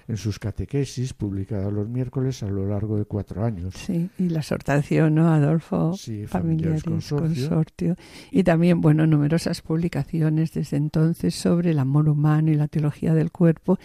en 0.09 0.17
sus 0.17 0.41
catequesis 0.41 1.15
publicadas 1.15 1.73
los 1.73 1.89
miércoles 1.89 2.43
a 2.43 2.49
lo 2.49 2.67
largo 2.67 2.99
de 2.99 3.05
cuatro 3.05 3.45
años. 3.45 3.75
Sí, 3.77 4.11
y 4.19 4.29
la 4.29 4.41
exhortación, 4.41 5.15
¿no, 5.15 5.29
Adolfo? 5.33 5.95
Sí, 5.97 6.27
Familiares, 6.27 6.83
consortio. 6.83 7.95
Y 8.33 8.43
también, 8.43 8.81
bueno, 8.81 9.07
numerosas 9.07 9.63
publicaciones 9.63 10.53
desde 10.53 10.79
entonces 10.79 11.37
sobre 11.37 11.71
el 11.71 11.79
amor 11.79 12.09
humano 12.09 12.51
y 12.51 12.57
la 12.57 12.67
teología 12.67 13.15
del 13.15 13.31
cuerpo 13.31 13.79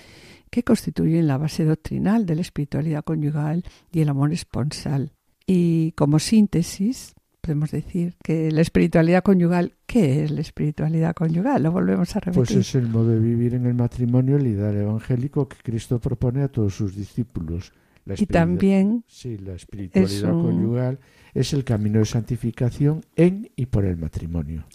que 0.49 0.63
constituyen 0.63 1.27
la 1.27 1.37
base 1.37 1.63
doctrinal 1.63 2.25
de 2.25 2.33
la 2.33 2.41
espiritualidad 2.41 3.03
conyugal 3.03 3.63
y 3.91 3.99
el 3.99 4.09
amor 4.09 4.33
esponsal. 4.33 5.11
Y 5.45 5.91
como 5.91 6.17
síntesis, 6.17 7.13
podemos 7.43 7.71
decir 7.71 8.15
que 8.23 8.51
la 8.51 8.61
espiritualidad 8.61 9.21
conyugal, 9.21 9.73
¿qué 9.85 10.23
es 10.23 10.31
la 10.31 10.39
espiritualidad 10.39 11.13
conyugal? 11.13 11.61
Lo 11.61 11.73
volvemos 11.73 12.15
a 12.15 12.21
repetir. 12.21 12.37
Pues 12.37 12.51
es 12.51 12.75
el 12.75 12.87
modo 12.87 13.09
de 13.09 13.19
vivir 13.19 13.53
en 13.53 13.65
el 13.65 13.73
matrimonio, 13.73 14.37
el 14.37 14.47
ideal 14.47 14.75
evangélico 14.77 15.49
que 15.49 15.57
Cristo 15.57 15.99
propone 15.99 16.43
a 16.43 16.47
todos 16.47 16.73
sus 16.73 16.95
discípulos. 16.95 17.73
y 18.17 18.25
también 18.27 19.03
sí, 19.07 19.37
la 19.37 19.55
espiritualidad 19.55 20.31
conyugal 20.31 20.99
es 21.33 21.51
el 21.51 21.65
camino 21.65 21.99
de 21.99 22.05
santificación 22.05 23.01
en 23.17 23.51
y 23.57 23.65
por 23.65 23.83
el 23.83 23.97
matrimonio. 23.97 24.65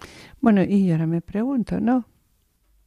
Bueno, 0.40 0.62
y 0.62 0.90
ahora 0.92 1.06
me 1.06 1.22
pregunto, 1.22 1.80
¿no? 1.80 2.06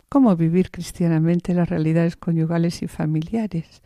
¿Cómo 0.09 0.35
vivir 0.35 0.69
cristianamente 0.69 1.55
las 1.55 1.67
realidades 1.67 2.17
conyugales 2.17 2.83
y 2.83 2.87
familiares? 2.87 3.81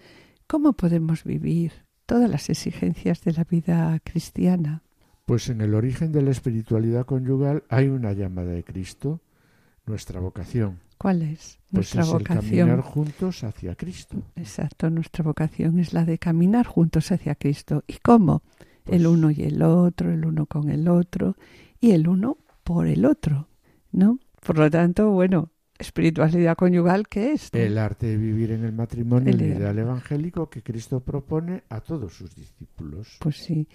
¿Cómo 0.46 0.74
podemos 0.74 1.24
vivir 1.24 1.72
todas 2.06 2.30
las 2.30 2.50
exigencias 2.50 3.24
de 3.24 3.32
la 3.32 3.46
vida 3.46 3.98
cristiana? 4.04 4.85
Pues 5.26 5.50
en 5.50 5.62
el 5.62 5.74
origen 5.74 6.12
de 6.12 6.22
la 6.22 6.32
espiritualidad 6.32 7.06
conyugal 7.06 7.64
hay 7.70 7.88
una 7.90 8.14
llamada 8.14 8.52
de 8.52 8.64
Cristo, 8.64 9.22
nuestra 9.86 10.20
vocación. 10.20 10.80
¿Cuál 10.98 11.24
es 11.24 11.60
pues 11.72 11.96
nuestra 11.96 12.02
es 12.04 12.10
vocación? 12.10 12.54
El 12.54 12.58
caminar 12.60 12.82
juntos 12.82 13.44
hacia 13.44 13.76
Cristo. 13.76 14.18
Exacto, 14.36 14.90
nuestra 14.90 15.24
vocación 15.24 15.80
es 15.80 15.94
la 15.94 16.06
de 16.06 16.18
caminar 16.20 16.66
juntos 16.68 17.12
hacia 17.12 17.36
Cristo. 17.36 17.84
¿Y 17.88 17.96
cómo? 18.04 18.44
el 18.88 19.04
Pues 19.04 19.06
uno 19.06 19.32
y 19.32 19.44
el 19.44 19.62
otro, 19.62 20.12
el 20.12 20.26
uno 20.26 20.46
con 20.46 20.70
el 20.70 20.88
otro 20.88 21.36
y 21.80 21.92
el 21.92 22.08
uno 22.08 22.38
por 22.64 22.88
el 22.88 23.06
otro, 23.06 23.48
¿no? 23.92 24.20
Por 24.46 24.58
lo 24.60 24.70
tanto, 24.70 25.10
bueno, 25.10 25.50
espiritualidad 25.78 26.56
conyugal, 26.56 27.08
¿qué 27.08 27.34
es? 27.34 27.50
El 27.54 27.78
arte 27.78 28.08
de 28.08 28.18
vivir 28.18 28.52
en 28.52 28.64
el 28.64 28.74
matrimonio, 28.74 29.30
El 29.30 29.36
el, 29.36 29.48
ideal. 29.48 29.58
ideal 29.58 29.80
evangélico 29.80 30.50
que 30.50 30.62
Cristo 30.62 31.00
propone 31.00 31.64
a 31.70 31.82
todos 31.82 32.14
sus 32.14 32.36
discípulos. 32.36 33.18
Pues 33.20 33.38
sí. 33.38 33.68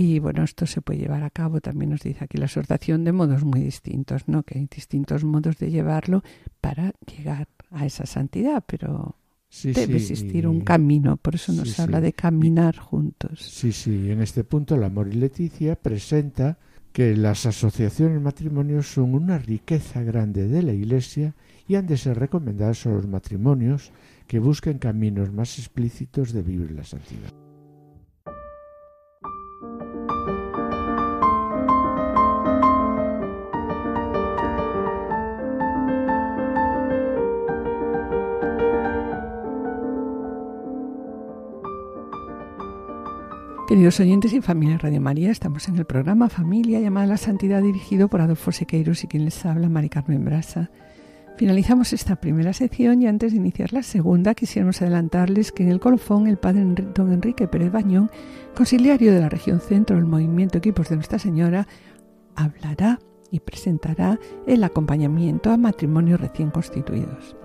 Y 0.00 0.20
bueno, 0.20 0.44
esto 0.44 0.64
se 0.64 0.80
puede 0.80 1.00
llevar 1.00 1.24
a 1.24 1.30
cabo, 1.30 1.60
también 1.60 1.90
nos 1.90 2.02
dice 2.02 2.22
aquí 2.22 2.38
la 2.38 2.44
exhortación, 2.44 3.02
de 3.02 3.10
modos 3.10 3.42
muy 3.42 3.60
distintos, 3.62 4.28
¿no? 4.28 4.44
Que 4.44 4.56
hay 4.58 4.66
distintos 4.72 5.24
modos 5.24 5.58
de 5.58 5.72
llevarlo 5.72 6.22
para 6.60 6.92
llegar 7.12 7.48
a 7.72 7.84
esa 7.84 8.06
santidad, 8.06 8.62
pero 8.64 9.16
Sí, 9.48 9.72
debe 9.72 9.98
sí, 9.98 10.12
existir 10.12 10.44
y- 10.44 10.46
un 10.46 10.60
camino, 10.60 11.16
por 11.16 11.34
eso 11.34 11.52
nos 11.52 11.70
Sí, 11.70 11.82
habla 11.82 12.00
de 12.00 12.12
caminar 12.12 12.76
juntos. 12.76 13.40
Sí, 13.42 13.72
sí, 13.72 14.12
en 14.12 14.22
este 14.22 14.44
punto 14.44 14.76
el 14.76 14.84
amor 14.84 15.08
y 15.08 15.16
Leticia 15.16 15.74
presenta 15.74 16.58
que 16.92 17.16
las 17.16 17.44
asociaciones 17.46 18.20
matrimonios 18.22 18.86
son 18.92 19.14
una 19.14 19.38
riqueza 19.38 20.02
grande 20.04 20.46
de 20.46 20.62
la 20.62 20.74
Iglesia 20.74 21.34
y 21.66 21.74
han 21.74 21.88
de 21.88 21.96
ser 21.96 22.20
recomendadas 22.20 22.86
a 22.86 22.90
los 22.90 23.08
matrimonios 23.08 23.90
que 24.28 24.38
busquen 24.38 24.78
caminos 24.78 25.32
más 25.32 25.58
explícitos 25.58 26.32
de 26.32 26.42
vivir 26.42 26.70
la 26.70 26.84
santidad. 26.84 27.32
Queridos 43.68 44.00
oyentes 44.00 44.32
y 44.32 44.40
familia 44.40 44.78
Radio 44.78 44.98
María, 44.98 45.30
estamos 45.30 45.68
en 45.68 45.76
el 45.76 45.84
programa 45.84 46.30
Familia 46.30 46.80
llamada 46.80 47.04
a 47.04 47.08
la 47.10 47.16
Santidad 47.18 47.60
dirigido 47.60 48.08
por 48.08 48.22
Adolfo 48.22 48.50
Sequeiros 48.50 49.04
y 49.04 49.08
quien 49.08 49.26
les 49.26 49.44
habla, 49.44 49.68
Mari 49.68 49.90
Carmen 49.90 50.24
Brasa. 50.24 50.70
Finalizamos 51.36 51.92
esta 51.92 52.16
primera 52.16 52.54
sección 52.54 53.02
y 53.02 53.06
antes 53.08 53.32
de 53.32 53.36
iniciar 53.36 53.74
la 53.74 53.82
segunda 53.82 54.34
quisiéramos 54.34 54.80
adelantarles 54.80 55.52
que 55.52 55.64
en 55.64 55.68
el 55.68 55.80
colofón 55.80 56.26
el 56.26 56.38
padre 56.38 56.64
don 56.94 57.12
Enrique 57.12 57.46
Pérez 57.46 57.70
Bañón, 57.70 58.10
conciliario 58.56 59.12
de 59.12 59.20
la 59.20 59.28
región 59.28 59.60
centro 59.60 59.96
del 59.96 60.06
movimiento 60.06 60.56
Equipos 60.56 60.88
de 60.88 60.96
Nuestra 60.96 61.18
Señora, 61.18 61.68
hablará 62.36 62.98
y 63.30 63.40
presentará 63.40 64.18
el 64.46 64.64
acompañamiento 64.64 65.50
a 65.50 65.58
matrimonios 65.58 66.22
recién 66.22 66.50
constituidos. 66.50 67.36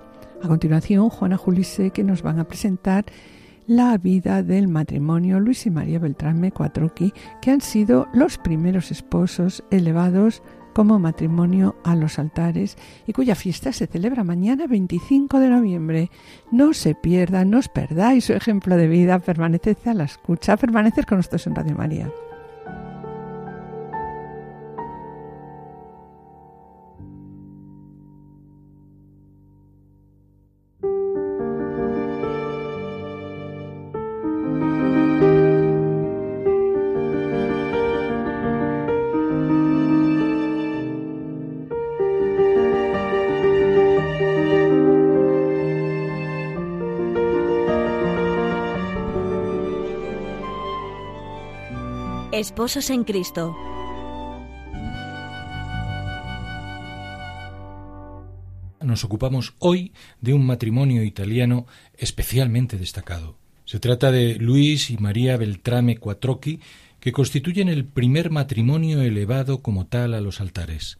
A 0.42 0.48
continuación, 0.48 1.10
Juana 1.10 1.36
Julise 1.36 1.90
que 1.90 2.02
nos 2.02 2.22
van 2.22 2.38
a 2.38 2.44
presentar 2.44 3.04
la 3.66 3.96
vida 3.98 4.42
del 4.42 4.68
matrimonio 4.68 5.40
Luis 5.40 5.66
y 5.66 5.70
María 5.70 5.98
Beltrán 5.98 6.40
Mecuatroqui, 6.40 7.12
que 7.40 7.50
han 7.50 7.60
sido 7.60 8.08
los 8.12 8.38
primeros 8.38 8.90
esposos 8.90 9.64
elevados 9.70 10.42
como 10.74 10.98
matrimonio 10.98 11.76
a 11.84 11.94
los 11.94 12.18
altares 12.18 12.76
y 13.06 13.12
cuya 13.12 13.34
fiesta 13.34 13.72
se 13.72 13.86
celebra 13.86 14.24
mañana 14.24 14.66
25 14.66 15.38
de 15.38 15.48
noviembre. 15.48 16.10
No 16.50 16.74
se 16.74 16.94
pierdan, 16.94 17.50
no 17.50 17.58
os 17.58 17.68
perdáis 17.68 18.24
su 18.24 18.32
ejemplo 18.32 18.76
de 18.76 18.88
vida, 18.88 19.18
permaneced 19.20 19.78
a 19.86 19.94
la 19.94 20.04
escucha, 20.04 20.56
permaneced 20.56 21.04
con 21.04 21.18
nosotros 21.18 21.46
en 21.46 21.54
Radio 21.54 21.76
María. 21.76 22.10
Esposos 52.44 52.90
en 52.90 53.04
Cristo. 53.04 53.56
Nos 58.82 59.02
ocupamos 59.02 59.54
hoy 59.60 59.94
de 60.20 60.34
un 60.34 60.44
matrimonio 60.44 61.04
italiano 61.04 61.66
especialmente 61.96 62.76
destacado. 62.76 63.38
Se 63.64 63.80
trata 63.80 64.12
de 64.12 64.34
Luis 64.34 64.90
y 64.90 64.98
María 64.98 65.38
Beltrame 65.38 65.96
Cuatroqui, 65.96 66.60
que 67.00 67.12
constituyen 67.12 67.70
el 67.70 67.86
primer 67.86 68.28
matrimonio 68.28 69.00
elevado 69.00 69.62
como 69.62 69.86
tal 69.86 70.12
a 70.12 70.20
los 70.20 70.42
altares. 70.42 70.98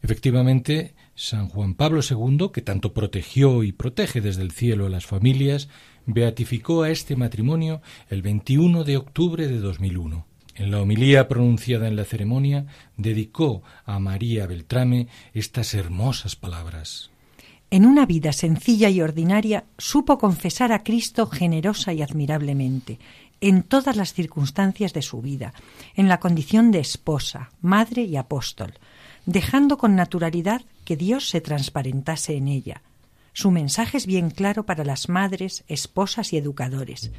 Efectivamente, 0.00 0.94
San 1.16 1.48
Juan 1.48 1.74
Pablo 1.74 2.02
II, 2.08 2.50
que 2.54 2.62
tanto 2.62 2.94
protegió 2.94 3.64
y 3.64 3.72
protege 3.72 4.20
desde 4.20 4.42
el 4.42 4.52
cielo 4.52 4.86
a 4.86 4.90
las 4.90 5.06
familias, 5.06 5.68
beatificó 6.06 6.84
a 6.84 6.90
este 6.90 7.16
matrimonio 7.16 7.82
el 8.10 8.22
21 8.22 8.84
de 8.84 8.96
octubre 8.96 9.48
de 9.48 9.58
2001. 9.58 10.27
En 10.58 10.72
la 10.72 10.82
homilía 10.82 11.28
pronunciada 11.28 11.86
en 11.86 11.94
la 11.94 12.04
ceremonia, 12.04 12.66
dedicó 12.96 13.62
a 13.84 14.00
María 14.00 14.44
Beltrame 14.46 15.06
estas 15.32 15.72
hermosas 15.72 16.34
palabras. 16.34 17.10
En 17.70 17.86
una 17.86 18.06
vida 18.06 18.32
sencilla 18.32 18.90
y 18.90 19.00
ordinaria, 19.00 19.66
supo 19.78 20.18
confesar 20.18 20.72
a 20.72 20.82
Cristo 20.82 21.26
generosa 21.28 21.92
y 21.92 22.02
admirablemente, 22.02 22.98
en 23.40 23.62
todas 23.62 23.94
las 23.94 24.14
circunstancias 24.14 24.92
de 24.92 25.02
su 25.02 25.22
vida, 25.22 25.54
en 25.94 26.08
la 26.08 26.18
condición 26.18 26.72
de 26.72 26.80
esposa, 26.80 27.50
madre 27.60 28.02
y 28.02 28.16
apóstol, 28.16 28.74
dejando 29.26 29.78
con 29.78 29.94
naturalidad 29.94 30.62
que 30.84 30.96
Dios 30.96 31.28
se 31.28 31.40
transparentase 31.40 32.36
en 32.36 32.48
ella. 32.48 32.82
Su 33.32 33.52
mensaje 33.52 33.96
es 33.96 34.06
bien 34.06 34.30
claro 34.30 34.66
para 34.66 34.84
las 34.84 35.08
madres, 35.08 35.62
esposas 35.68 36.32
y 36.32 36.36
educadores. 36.36 37.12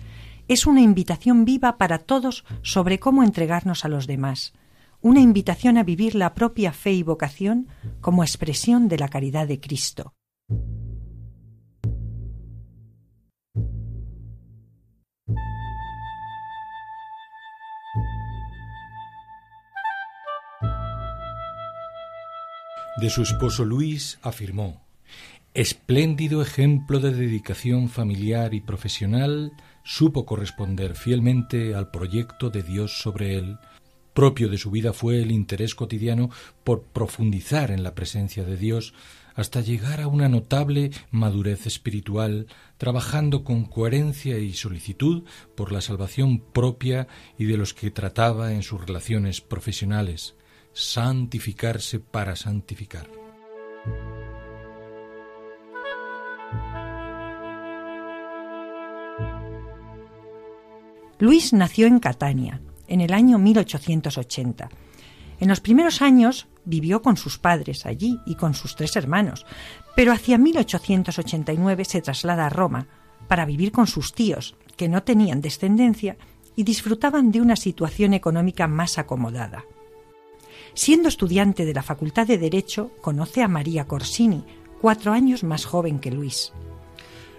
Es 0.50 0.66
una 0.66 0.82
invitación 0.82 1.46
viva 1.46 1.78
para 1.78 2.00
todos 2.00 2.44
sobre 2.64 3.00
cómo 3.00 3.22
entregarnos 3.22 3.86
a 3.86 3.88
los 3.88 4.08
demás, 4.08 4.54
una 5.00 5.20
invitación 5.20 5.78
a 5.78 5.84
vivir 5.84 6.16
la 6.16 6.34
propia 6.34 6.74
fe 6.74 6.92
y 6.92 7.04
vocación 7.04 7.68
como 8.02 8.24
expresión 8.24 8.88
de 8.88 8.98
la 8.98 9.10
caridad 9.10 9.48
de 9.48 9.60
Cristo. 9.60 10.16
De 23.00 23.10
su 23.12 23.22
esposo 23.22 23.66
Luis 23.66 24.18
afirmó, 24.24 24.82
espléndido 25.54 26.42
ejemplo 26.42 27.00
de 27.00 27.14
dedicación 27.14 27.88
familiar 27.88 28.56
y 28.56 28.62
profesional, 28.62 29.54
supo 29.84 30.26
corresponder 30.26 30.96
fielmente 30.96 31.76
al 31.76 31.92
proyecto 31.92 32.50
de 32.50 32.64
Dios 32.64 33.00
sobre 33.02 33.38
él. 33.38 33.58
Propio 34.14 34.50
de 34.50 34.58
su 34.58 34.72
vida 34.72 34.94
fue 34.94 35.22
el 35.22 35.32
interés 35.32 35.76
cotidiano 35.76 36.30
por 36.64 36.84
profundizar 36.84 37.72
en 37.72 37.84
la 37.84 37.96
presencia 37.96 38.44
de 38.44 38.58
Dios 38.58 38.94
hasta 39.36 39.62
llegar 39.62 40.02
a 40.02 40.08
una 40.08 40.28
notable 40.28 40.92
madurez 41.12 41.66
espiritual, 41.66 42.48
trabajando 42.78 43.44
con 43.44 43.64
coherencia 43.64 44.38
y 44.40 44.54
solicitud 44.54 45.24
por 45.56 45.72
la 45.72 45.80
salvación 45.80 46.40
propia 46.40 47.08
y 47.38 47.46
de 47.46 47.56
los 47.56 47.74
que 47.74 47.92
trataba 47.92 48.54
en 48.54 48.64
sus 48.64 48.86
relaciones 48.86 49.40
profesionales 49.40 50.36
santificarse 50.74 52.00
para 52.00 52.36
santificar. 52.36 53.10
Luis 61.20 61.52
nació 61.52 61.86
en 61.86 62.00
Catania 62.00 62.62
en 62.88 63.02
el 63.02 63.14
año 63.14 63.38
1880. 63.38 64.70
En 65.40 65.48
los 65.50 65.60
primeros 65.60 66.02
años 66.02 66.48
vivió 66.66 67.02
con 67.02 67.18
sus 67.18 67.38
padres 67.38 67.86
allí 67.86 68.20
y 68.26 68.36
con 68.36 68.54
sus 68.54 68.76
tres 68.76 68.96
hermanos, 68.96 69.46
pero 69.96 70.14
hacia 70.14 70.38
1889 70.38 71.86
se 71.86 72.02
traslada 72.02 72.46
a 72.46 72.50
Roma 72.50 72.88
para 73.28 73.46
vivir 73.46 73.72
con 73.72 73.86
sus 73.86 74.14
tíos, 74.14 74.56
que 74.78 74.90
no 74.90 75.04
tenían 75.04 75.42
descendencia 75.42 76.18
y 76.56 76.64
disfrutaban 76.64 77.32
de 77.32 77.42
una 77.42 77.58
situación 77.58 78.14
económica 78.14 78.68
más 78.68 78.98
acomodada. 78.98 79.66
Siendo 80.74 81.10
estudiante 81.10 81.66
de 81.66 81.74
la 81.74 81.84
Facultad 81.84 82.28
de 82.28 82.38
Derecho, 82.38 82.92
conoce 83.02 83.44
a 83.44 83.48
María 83.48 83.86
Corsini, 83.86 84.46
cuatro 84.82 85.12
años 85.12 85.44
más 85.44 85.66
joven 85.66 86.00
que 86.00 86.12
Luis. 86.12 86.54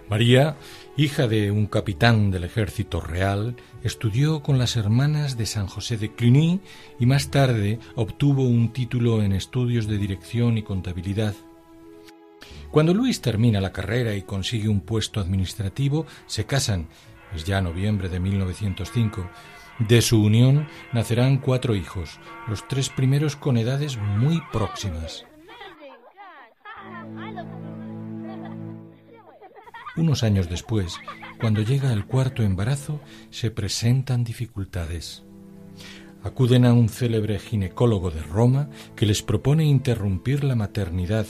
María, 0.09 0.57
hija 0.97 1.27
de 1.27 1.51
un 1.51 1.67
capitán 1.67 2.31
del 2.31 2.43
ejército 2.43 2.99
real, 2.99 3.55
estudió 3.83 4.43
con 4.43 4.57
las 4.57 4.75
hermanas 4.75 5.37
de 5.37 5.45
San 5.45 5.67
José 5.67 5.97
de 5.97 6.13
Cluny 6.13 6.59
y 6.99 7.05
más 7.05 7.29
tarde 7.29 7.79
obtuvo 7.95 8.43
un 8.43 8.73
título 8.73 9.23
en 9.23 9.31
estudios 9.31 9.87
de 9.87 9.97
dirección 9.97 10.57
y 10.57 10.63
contabilidad. 10.63 11.33
Cuando 12.71 12.93
Luis 12.93 13.21
termina 13.21 13.61
la 13.61 13.71
carrera 13.71 14.15
y 14.15 14.21
consigue 14.21 14.69
un 14.69 14.81
puesto 14.81 15.19
administrativo, 15.19 16.05
se 16.25 16.45
casan, 16.45 16.87
es 17.35 17.45
ya 17.45 17.61
noviembre 17.61 18.09
de 18.09 18.19
1905, 18.19 19.29
de 19.79 20.01
su 20.01 20.21
unión 20.21 20.67
nacerán 20.93 21.37
cuatro 21.37 21.75
hijos, 21.75 22.19
los 22.47 22.67
tres 22.67 22.89
primeros 22.89 23.35
con 23.35 23.57
edades 23.57 23.97
muy 23.97 24.41
próximas. 24.51 25.25
Unos 29.97 30.23
años 30.23 30.49
después, 30.49 30.95
cuando 31.39 31.61
llega 31.61 31.91
el 31.91 32.05
cuarto 32.05 32.43
embarazo, 32.43 33.01
se 33.29 33.51
presentan 33.51 34.23
dificultades. 34.23 35.23
Acuden 36.23 36.65
a 36.65 36.73
un 36.73 36.87
célebre 36.87 37.39
ginecólogo 37.39 38.09
de 38.09 38.21
Roma 38.21 38.69
que 38.95 39.05
les 39.05 39.21
propone 39.21 39.65
interrumpir 39.65 40.45
la 40.45 40.55
maternidad 40.55 41.25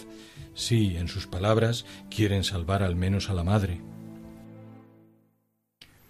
si, 0.53 0.95
en 0.97 1.07
sus 1.07 1.25
palabras, 1.25 1.85
quieren 2.09 2.43
salvar 2.43 2.83
al 2.83 2.95
menos 2.95 3.29
a 3.29 3.33
la 3.33 3.43
madre. 3.43 3.81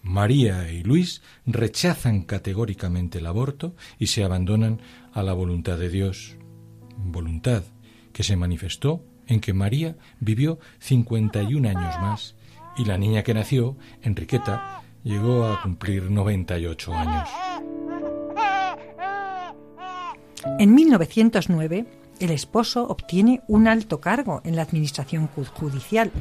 María 0.02 0.70
y 0.72 0.84
Luis 0.84 1.22
rechazan 1.46 2.24
categóricamente 2.24 3.20
el 3.20 3.28
aborto 3.28 3.76
y 3.98 4.08
se 4.08 4.24
abandonan 4.24 4.82
a 5.14 5.24
la 5.24 5.34
voluntad 5.34 5.78
de 5.78 5.90
Dios, 5.90 6.38
voluntad 6.98 7.64
que 8.12 8.24
se 8.24 8.36
manifestó 8.36 9.06
en 9.28 9.40
que 9.40 9.54
María 9.54 9.96
vivió 10.20 10.60
51 10.80 11.70
años 11.70 11.96
más 12.02 12.36
y 12.78 12.86
la 12.86 12.98
niña 12.98 13.24
que 13.24 13.34
nació, 13.34 13.78
Enriqueta, 14.02 14.82
llegó 15.04 15.46
a 15.46 15.62
cumplir 15.62 16.10
98 16.10 16.94
años. 16.94 17.30
En 20.60 20.74
1909, 20.74 21.86
el 22.20 22.30
esposo 22.32 22.88
obtiene 22.88 23.42
un 23.48 23.68
alto 23.68 24.00
cargo 24.00 24.42
en 24.44 24.56
la 24.56 24.62
administración 24.62 25.28
judicial, 25.28 26.12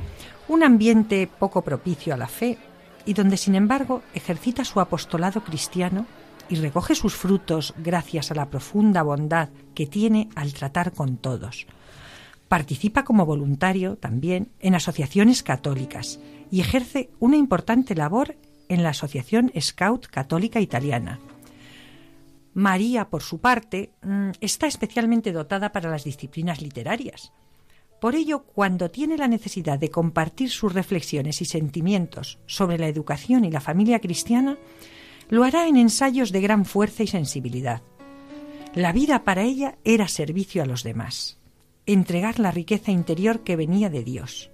un 0.48 0.62
ambiente 0.62 1.28
poco 1.38 1.62
propicio 1.62 2.14
a 2.14 2.16
la 2.16 2.26
fe 2.26 2.58
y 3.06 3.14
donde 3.14 3.36
sin 3.36 3.54
embargo 3.54 4.02
ejercita 4.14 4.64
su 4.64 4.80
apostolado 4.80 5.42
cristiano 5.42 6.06
y 6.48 6.56
recoge 6.56 6.94
sus 6.94 7.14
frutos 7.14 7.74
gracias 7.78 8.30
a 8.30 8.34
la 8.34 8.50
profunda 8.50 9.02
bondad 9.02 9.50
que 9.74 9.86
tiene 9.86 10.28
al 10.34 10.52
tratar 10.52 10.92
con 10.92 11.16
todos. 11.16 11.66
Participa 12.48 13.04
como 13.04 13.26
voluntario 13.26 13.96
también 13.96 14.48
en 14.58 14.74
asociaciones 14.74 15.42
católicas 15.42 16.18
y 16.50 16.60
ejerce 16.60 17.10
una 17.18 17.36
importante 17.36 17.94
labor 17.94 18.36
en 18.68 18.82
la 18.82 18.90
Asociación 18.90 19.52
Scout 19.60 20.06
Católica 20.06 20.60
Italiana. 20.60 21.20
María, 22.54 23.08
por 23.08 23.22
su 23.22 23.38
parte, 23.38 23.92
mm, 24.02 24.30
está 24.40 24.66
especialmente 24.66 25.32
dotada 25.32 25.72
para 25.72 25.90
las 25.90 26.04
disciplinas 26.04 26.60
literarias. 26.60 27.32
Por 28.00 28.14
ello, 28.14 28.44
cuando 28.44 28.90
tiene 28.90 29.16
la 29.16 29.28
necesidad 29.28 29.78
de 29.78 29.90
compartir 29.90 30.50
sus 30.50 30.72
reflexiones 30.72 31.42
y 31.42 31.44
sentimientos 31.44 32.38
sobre 32.46 32.78
la 32.78 32.88
educación 32.88 33.44
y 33.44 33.50
la 33.50 33.60
familia 33.60 34.00
cristiana, 34.00 34.56
lo 35.28 35.44
hará 35.44 35.68
en 35.68 35.76
ensayos 35.76 36.32
de 36.32 36.40
gran 36.40 36.64
fuerza 36.64 37.02
y 37.02 37.06
sensibilidad. 37.06 37.82
La 38.74 38.92
vida 38.92 39.22
para 39.22 39.42
ella 39.42 39.78
era 39.84 40.08
servicio 40.08 40.62
a 40.62 40.66
los 40.66 40.82
demás, 40.82 41.38
entregar 41.86 42.40
la 42.40 42.50
riqueza 42.50 42.90
interior 42.90 43.40
que 43.40 43.56
venía 43.56 43.90
de 43.90 44.02
Dios, 44.02 44.49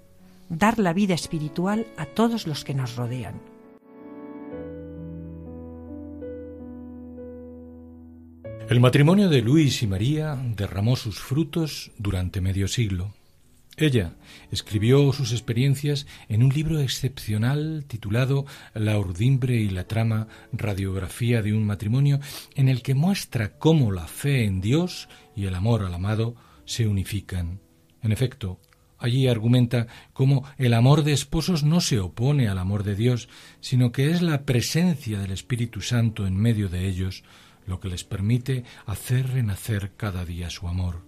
dar 0.48 0.78
la 0.78 0.92
vida 0.92 1.14
espiritual 1.14 1.86
a 1.96 2.06
todos 2.06 2.46
los 2.46 2.64
que 2.64 2.74
nos 2.74 2.96
rodean. 2.96 3.40
El 8.68 8.80
matrimonio 8.80 9.28
de 9.28 9.42
Luis 9.42 9.82
y 9.84 9.86
María 9.86 10.34
derramó 10.56 10.96
sus 10.96 11.20
frutos 11.20 11.92
durante 11.98 12.40
medio 12.40 12.66
siglo. 12.66 13.14
Ella 13.76 14.16
escribió 14.50 15.12
sus 15.12 15.32
experiencias 15.32 16.06
en 16.28 16.42
un 16.42 16.48
libro 16.48 16.80
excepcional 16.80 17.84
titulado 17.86 18.46
La 18.74 18.98
urdimbre 18.98 19.56
y 19.56 19.68
la 19.68 19.86
trama, 19.86 20.26
radiografía 20.52 21.42
de 21.42 21.52
un 21.52 21.64
matrimonio, 21.64 22.18
en 22.54 22.68
el 22.68 22.82
que 22.82 22.94
muestra 22.94 23.58
cómo 23.58 23.92
la 23.92 24.08
fe 24.08 24.44
en 24.44 24.60
Dios 24.60 25.08
y 25.36 25.44
el 25.44 25.54
amor 25.54 25.82
al 25.82 25.94
amado 25.94 26.34
se 26.64 26.88
unifican. 26.88 27.60
En 28.02 28.12
efecto, 28.12 28.58
allí 28.98 29.28
argumenta 29.28 29.86
cómo 30.12 30.44
el 30.58 30.74
amor 30.74 31.02
de 31.02 31.12
esposos 31.12 31.64
no 31.64 31.80
se 31.80 32.00
opone 32.00 32.48
al 32.48 32.58
amor 32.58 32.82
de 32.82 32.94
Dios, 32.94 33.28
sino 33.60 33.92
que 33.92 34.10
es 34.10 34.22
la 34.22 34.44
presencia 34.44 35.18
del 35.18 35.32
Espíritu 35.32 35.80
Santo 35.80 36.26
en 36.26 36.36
medio 36.36 36.68
de 36.68 36.86
ellos 36.86 37.24
lo 37.66 37.80
que 37.80 37.88
les 37.88 38.04
permite 38.04 38.64
hacer 38.86 39.28
renacer 39.28 39.92
cada 39.96 40.24
día 40.24 40.50
su 40.50 40.68
amor. 40.68 41.04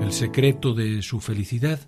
El 0.00 0.12
secreto 0.12 0.74
de 0.74 1.02
su 1.02 1.20
felicidad 1.20 1.80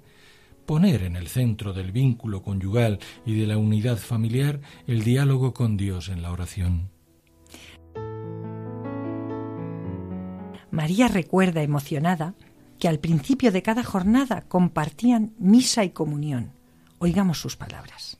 poner 0.66 1.02
en 1.02 1.16
el 1.16 1.28
centro 1.28 1.72
del 1.72 1.92
vínculo 1.92 2.42
conyugal 2.42 2.98
y 3.26 3.38
de 3.38 3.46
la 3.46 3.58
unidad 3.58 3.98
familiar 3.98 4.60
el 4.86 5.04
diálogo 5.04 5.52
con 5.52 5.76
Dios 5.76 6.08
en 6.08 6.22
la 6.22 6.32
oración. 6.32 6.90
María 10.70 11.08
recuerda 11.08 11.62
emocionada 11.62 12.34
que 12.78 12.88
al 12.88 12.98
principio 12.98 13.52
de 13.52 13.62
cada 13.62 13.82
jornada 13.82 14.42
compartían 14.48 15.32
misa 15.38 15.84
y 15.84 15.90
comunión. 15.90 16.52
Oigamos 16.98 17.40
sus 17.40 17.56
palabras. 17.56 18.18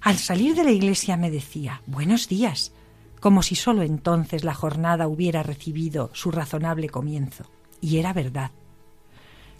Al 0.00 0.16
salir 0.16 0.54
de 0.54 0.64
la 0.64 0.70
iglesia 0.70 1.16
me 1.16 1.30
decía, 1.30 1.82
buenos 1.86 2.28
días, 2.28 2.72
como 3.20 3.42
si 3.42 3.54
sólo 3.54 3.82
entonces 3.82 4.44
la 4.44 4.54
jornada 4.54 5.08
hubiera 5.08 5.42
recibido 5.42 6.10
su 6.12 6.30
razonable 6.30 6.88
comienzo. 6.88 7.44
Y 7.80 7.98
era 7.98 8.12
verdad. 8.12 8.50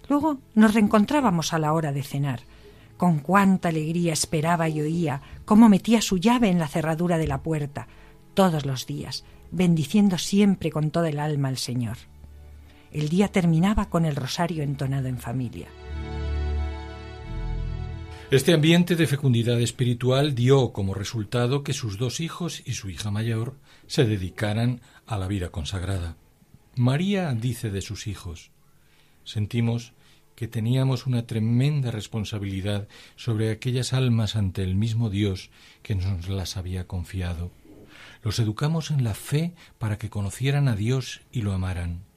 Luego 0.07 0.39
nos 0.55 0.73
reencontrábamos 0.73 1.53
a 1.53 1.59
la 1.59 1.73
hora 1.73 1.91
de 1.91 2.03
cenar. 2.03 2.41
Con 2.97 3.19
cuánta 3.19 3.69
alegría 3.69 4.13
esperaba 4.13 4.67
y 4.67 4.81
oía 4.81 5.21
cómo 5.45 5.69
metía 5.69 6.01
su 6.01 6.17
llave 6.17 6.49
en 6.49 6.59
la 6.59 6.67
cerradura 6.67 7.17
de 7.17 7.27
la 7.27 7.41
puerta, 7.41 7.87
todos 8.33 8.65
los 8.65 8.85
días, 8.85 9.23
bendiciendo 9.51 10.17
siempre 10.17 10.71
con 10.71 10.91
toda 10.91 11.09
el 11.09 11.19
alma 11.19 11.47
al 11.47 11.57
Señor. 11.57 11.97
El 12.91 13.09
día 13.09 13.27
terminaba 13.27 13.89
con 13.89 14.05
el 14.05 14.15
rosario 14.15 14.63
entonado 14.63 15.07
en 15.07 15.19
familia. 15.19 15.67
Este 18.31 18.53
ambiente 18.53 18.95
de 18.95 19.07
fecundidad 19.07 19.59
espiritual 19.59 20.35
dio 20.35 20.71
como 20.71 20.93
resultado 20.93 21.63
que 21.63 21.73
sus 21.73 21.97
dos 21.97 22.19
hijos 22.19 22.61
y 22.63 22.73
su 22.73 22.89
hija 22.89 23.09
mayor 23.09 23.55
se 23.87 24.05
dedicaran 24.05 24.81
a 25.07 25.17
la 25.17 25.27
vida 25.27 25.49
consagrada. 25.49 26.15
María 26.75 27.33
dice 27.33 27.71
de 27.71 27.81
sus 27.81 28.05
hijos, 28.05 28.51
sentimos 29.23 29.93
que 30.35 30.47
teníamos 30.47 31.07
una 31.07 31.25
tremenda 31.25 31.91
responsabilidad 31.91 32.87
sobre 33.15 33.49
aquellas 33.49 33.93
almas 33.93 34.35
ante 34.35 34.63
el 34.63 34.75
mismo 34.75 35.09
Dios 35.09 35.49
que 35.81 35.95
nos 35.95 36.29
las 36.29 36.55
había 36.55 36.87
confiado. 36.87 37.51
Los 38.23 38.37
educamos 38.39 38.91
en 38.91 39.03
la 39.03 39.15
fe 39.15 39.53
para 39.79 39.97
que 39.97 40.09
conocieran 40.09 40.67
a 40.67 40.75
Dios 40.75 41.21
y 41.31 41.41
lo 41.41 41.51
amaran. 41.51 42.08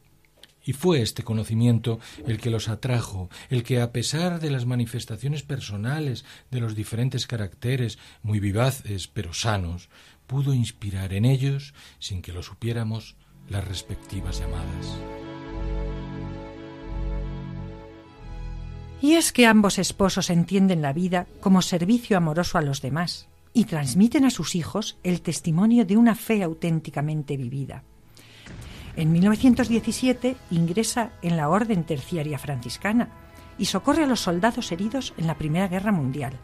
Y 0.65 0.73
fue 0.73 1.03
este 1.03 1.23
conocimiento 1.23 1.99
el 2.27 2.39
que 2.39 2.51
los 2.51 2.69
atrajo, 2.69 3.29
el 3.51 3.63
que 3.63 3.81
a 3.81 3.93
pesar 3.93 4.41
de 4.41 4.51
las 4.51 4.67
manifestaciones 4.67 5.43
personales 5.43 6.25
de 6.51 6.61
los 6.61 6.75
diferentes 6.75 7.27
caracteres, 7.27 7.99
muy 8.23 8.41
vivaces 8.41 9.09
pero 9.09 9.33
sanos, 9.33 9.89
pudo 10.27 10.55
inspirar 10.55 11.13
en 11.13 11.25
ellos, 11.25 11.75
sin 11.99 12.23
que 12.23 12.33
lo 12.33 12.43
supiéramos, 12.43 13.17
las 13.49 13.67
respectivas 13.67 14.39
llamadas. 14.39 14.97
Y 19.03 19.15
es 19.15 19.33
que 19.33 19.47
ambos 19.47 19.81
esposos 19.81 20.31
entienden 20.31 20.81
la 20.81 20.93
vida 20.93 21.27
como 21.41 21.61
servicio 21.61 22.17
amoroso 22.17 22.57
a 22.57 22.63
los 22.63 22.81
demás 22.81 23.29
y 23.53 23.65
transmiten 23.65 24.25
a 24.25 24.31
sus 24.31 24.55
hijos 24.55 24.97
el 25.03 25.23
testimonio 25.23 25.85
de 25.85 25.97
una 25.97 26.15
fe 26.15 26.43
auténticamente 26.43 27.37
vivida. 27.37 27.83
En 28.97 29.11
1917 29.13 30.37
ingresa 30.51 31.13
en 31.23 31.37
la 31.37 31.49
Orden 31.49 31.85
Terciaria 31.85 32.39
Franciscana 32.39 33.09
y 33.59 33.67
socorre 33.67 34.05
a 34.05 34.07
los 34.07 34.21
soldados 34.21 34.71
heridos 34.73 35.15
en 35.17 35.27
la 35.27 35.37
Primera 35.37 35.69
Guerra 35.69 35.93
Mundial. 35.93 36.35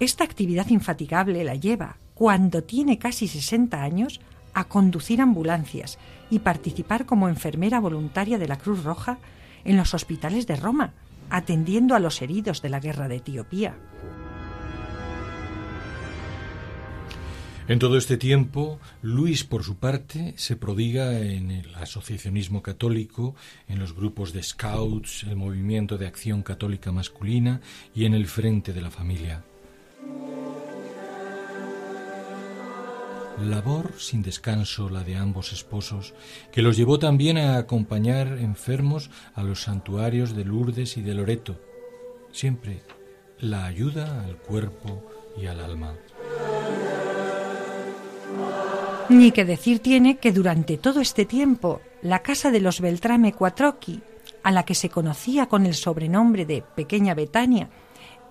Esta 0.00 0.24
actividad 0.24 0.68
infatigable 0.68 1.44
la 1.44 1.54
lleva, 1.54 1.96
cuando 2.14 2.62
tiene 2.64 2.98
casi 2.98 3.28
60 3.28 3.82
años, 3.82 4.20
a 4.52 4.64
conducir 4.64 5.20
ambulancias 5.20 5.98
y 6.30 6.40
participar 6.40 7.06
como 7.06 7.28
enfermera 7.28 7.80
voluntaria 7.80 8.38
de 8.38 8.48
la 8.48 8.58
Cruz 8.58 8.84
Roja 8.84 9.18
en 9.64 9.76
los 9.76 9.94
hospitales 9.94 10.46
de 10.46 10.56
Roma, 10.56 10.92
atendiendo 11.30 11.94
a 11.94 11.98
los 11.98 12.20
heridos 12.22 12.62
de 12.62 12.68
la 12.68 12.80
guerra 12.80 13.08
de 13.08 13.16
Etiopía. 13.16 13.74
En 17.66 17.78
todo 17.78 17.96
este 17.96 18.18
tiempo, 18.18 18.78
Luis, 19.00 19.42
por 19.42 19.64
su 19.64 19.76
parte, 19.76 20.34
se 20.36 20.54
prodiga 20.54 21.18
en 21.18 21.50
el 21.50 21.74
asociacionismo 21.76 22.62
católico, 22.62 23.34
en 23.68 23.78
los 23.78 23.94
grupos 23.94 24.34
de 24.34 24.42
scouts, 24.42 25.24
el 25.24 25.36
movimiento 25.36 25.96
de 25.96 26.06
acción 26.06 26.42
católica 26.42 26.92
masculina 26.92 27.62
y 27.94 28.04
en 28.04 28.12
el 28.12 28.26
frente 28.26 28.74
de 28.74 28.82
la 28.82 28.90
familia. 28.90 29.44
Labor 33.40 33.94
sin 33.96 34.22
descanso 34.22 34.90
la 34.90 35.02
de 35.02 35.16
ambos 35.16 35.54
esposos, 35.54 36.12
que 36.52 36.60
los 36.60 36.76
llevó 36.76 36.98
también 36.98 37.38
a 37.38 37.56
acompañar 37.56 38.38
enfermos 38.40 39.10
a 39.34 39.42
los 39.42 39.62
santuarios 39.62 40.36
de 40.36 40.44
Lourdes 40.44 40.98
y 40.98 41.02
de 41.02 41.14
Loreto. 41.14 41.58
Siempre 42.30 42.82
la 43.40 43.64
ayuda 43.64 44.22
al 44.22 44.36
cuerpo 44.36 45.02
y 45.40 45.46
al 45.46 45.60
alma. 45.60 45.94
Ni 49.08 49.32
que 49.32 49.44
decir 49.44 49.80
tiene 49.80 50.16
que 50.16 50.32
durante 50.32 50.78
todo 50.78 51.00
este 51.00 51.24
tiempo 51.26 51.80
la 52.02 52.20
casa 52.20 52.50
de 52.50 52.60
los 52.60 52.80
Beltrame 52.80 53.32
Quattrocchi, 53.32 54.02
a 54.42 54.50
la 54.50 54.64
que 54.64 54.74
se 54.74 54.88
conocía 54.88 55.46
con 55.46 55.66
el 55.66 55.74
sobrenombre 55.74 56.46
de 56.46 56.62
Pequeña 56.62 57.14
Betania, 57.14 57.68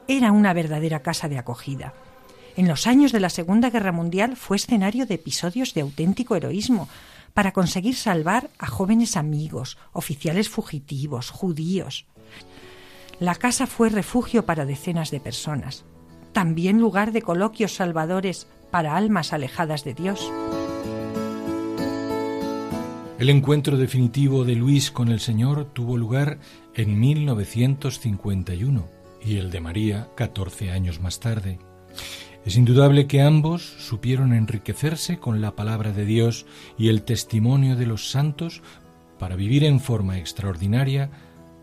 era 0.07 0.31
una 0.31 0.53
verdadera 0.53 1.01
casa 1.01 1.29
de 1.29 1.37
acogida. 1.37 1.93
En 2.55 2.67
los 2.67 2.87
años 2.87 3.11
de 3.11 3.19
la 3.19 3.29
Segunda 3.29 3.69
Guerra 3.69 3.91
Mundial 3.91 4.35
fue 4.35 4.57
escenario 4.57 5.05
de 5.05 5.15
episodios 5.15 5.73
de 5.73 5.81
auténtico 5.81 6.35
heroísmo 6.35 6.87
para 7.33 7.51
conseguir 7.51 7.95
salvar 7.95 8.49
a 8.59 8.67
jóvenes 8.67 9.17
amigos, 9.17 9.77
oficiales 9.91 10.49
fugitivos, 10.49 11.29
judíos. 11.29 12.05
La 13.19 13.35
casa 13.35 13.67
fue 13.67 13.89
refugio 13.89 14.45
para 14.45 14.65
decenas 14.65 15.09
de 15.11 15.19
personas, 15.19 15.85
también 16.31 16.79
lugar 16.79 17.11
de 17.11 17.21
coloquios 17.21 17.73
salvadores 17.75 18.47
para 18.69 18.95
almas 18.95 19.33
alejadas 19.33 19.83
de 19.83 19.93
Dios. 19.93 20.31
El 23.23 23.29
encuentro 23.29 23.77
definitivo 23.77 24.43
de 24.43 24.53
Luis 24.53 24.91
con 24.91 25.07
el 25.07 25.21
Señor 25.21 25.71
tuvo 25.71 25.95
lugar 25.95 26.39
en 26.75 26.99
1951 26.99 28.89
y 29.23 29.37
el 29.37 29.49
de 29.49 29.61
María 29.61 30.09
14 30.17 30.71
años 30.71 30.99
más 30.99 31.21
tarde. 31.21 31.57
Es 32.43 32.57
indudable 32.57 33.07
que 33.07 33.21
ambos 33.21 33.63
supieron 33.79 34.33
enriquecerse 34.33 35.19
con 35.19 35.39
la 35.39 35.55
palabra 35.55 35.93
de 35.93 36.03
Dios 36.03 36.45
y 36.77 36.89
el 36.89 37.03
testimonio 37.03 37.77
de 37.77 37.85
los 37.85 38.11
santos 38.11 38.61
para 39.17 39.37
vivir 39.37 39.63
en 39.63 39.79
forma 39.79 40.17
extraordinaria 40.17 41.09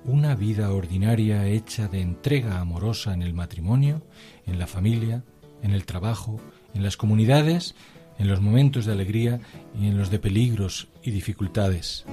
una 0.07 0.35
vida 0.37 0.73
ordinaria 0.73 1.47
hecha 1.47 1.89
de 1.89 2.01
entrega 2.01 2.59
amorosa 2.59 3.13
en 3.13 3.21
el 3.21 3.35
matrimonio, 3.35 4.03
en 4.47 4.59
la 4.59 4.67
familia, 4.67 5.25
en 5.63 5.73
el 5.73 5.85
trabajo, 5.85 6.41
en 6.73 6.83
las 6.83 6.97
comunidades 6.97 7.75
en 8.21 8.29
los 8.29 8.41
momentos 8.41 8.85
de 8.85 8.93
alegría 8.93 9.41
y 9.75 9.89
en 9.89 9.99
los 9.99 10.11
de 10.11 10.19
peligros 10.19 10.89
y 11.03 11.11
dificultades. 11.11 12.05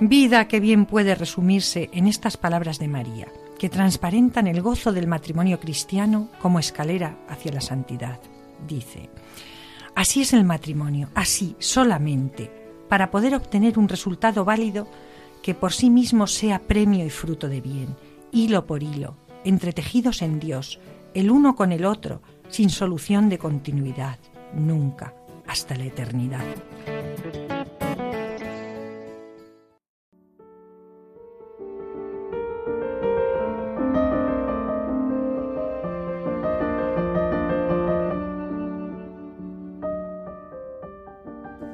Vida 0.00 0.48
que 0.48 0.60
bien 0.60 0.84
puede 0.84 1.14
resumirse 1.14 1.88
en 1.92 2.06
estas 2.06 2.36
palabras 2.36 2.78
de 2.78 2.88
María, 2.88 3.28
que 3.58 3.70
transparentan 3.70 4.46
el 4.46 4.60
gozo 4.60 4.92
del 4.92 5.06
matrimonio 5.06 5.58
cristiano 5.58 6.28
como 6.42 6.58
escalera 6.58 7.16
hacia 7.28 7.52
la 7.52 7.60
santidad. 7.60 8.20
Dice, 8.66 9.08
así 9.94 10.22
es 10.22 10.32
el 10.34 10.44
matrimonio, 10.44 11.08
así 11.14 11.56
solamente, 11.58 12.50
para 12.88 13.10
poder 13.10 13.34
obtener 13.34 13.78
un 13.78 13.88
resultado 13.88 14.44
válido 14.44 14.88
que 15.40 15.54
por 15.54 15.72
sí 15.72 15.88
mismo 15.88 16.26
sea 16.26 16.58
premio 16.58 17.06
y 17.06 17.10
fruto 17.10 17.48
de 17.48 17.60
bien, 17.60 17.96
hilo 18.32 18.66
por 18.66 18.82
hilo, 18.82 19.16
entretejidos 19.44 20.20
en 20.20 20.40
Dios, 20.40 20.80
el 21.14 21.30
uno 21.30 21.54
con 21.54 21.72
el 21.72 21.86
otro, 21.86 22.20
sin 22.48 22.70
solución 22.70 23.28
de 23.28 23.38
continuidad, 23.38 24.18
nunca, 24.54 25.14
hasta 25.46 25.76
la 25.76 25.84
eternidad. 25.84 26.44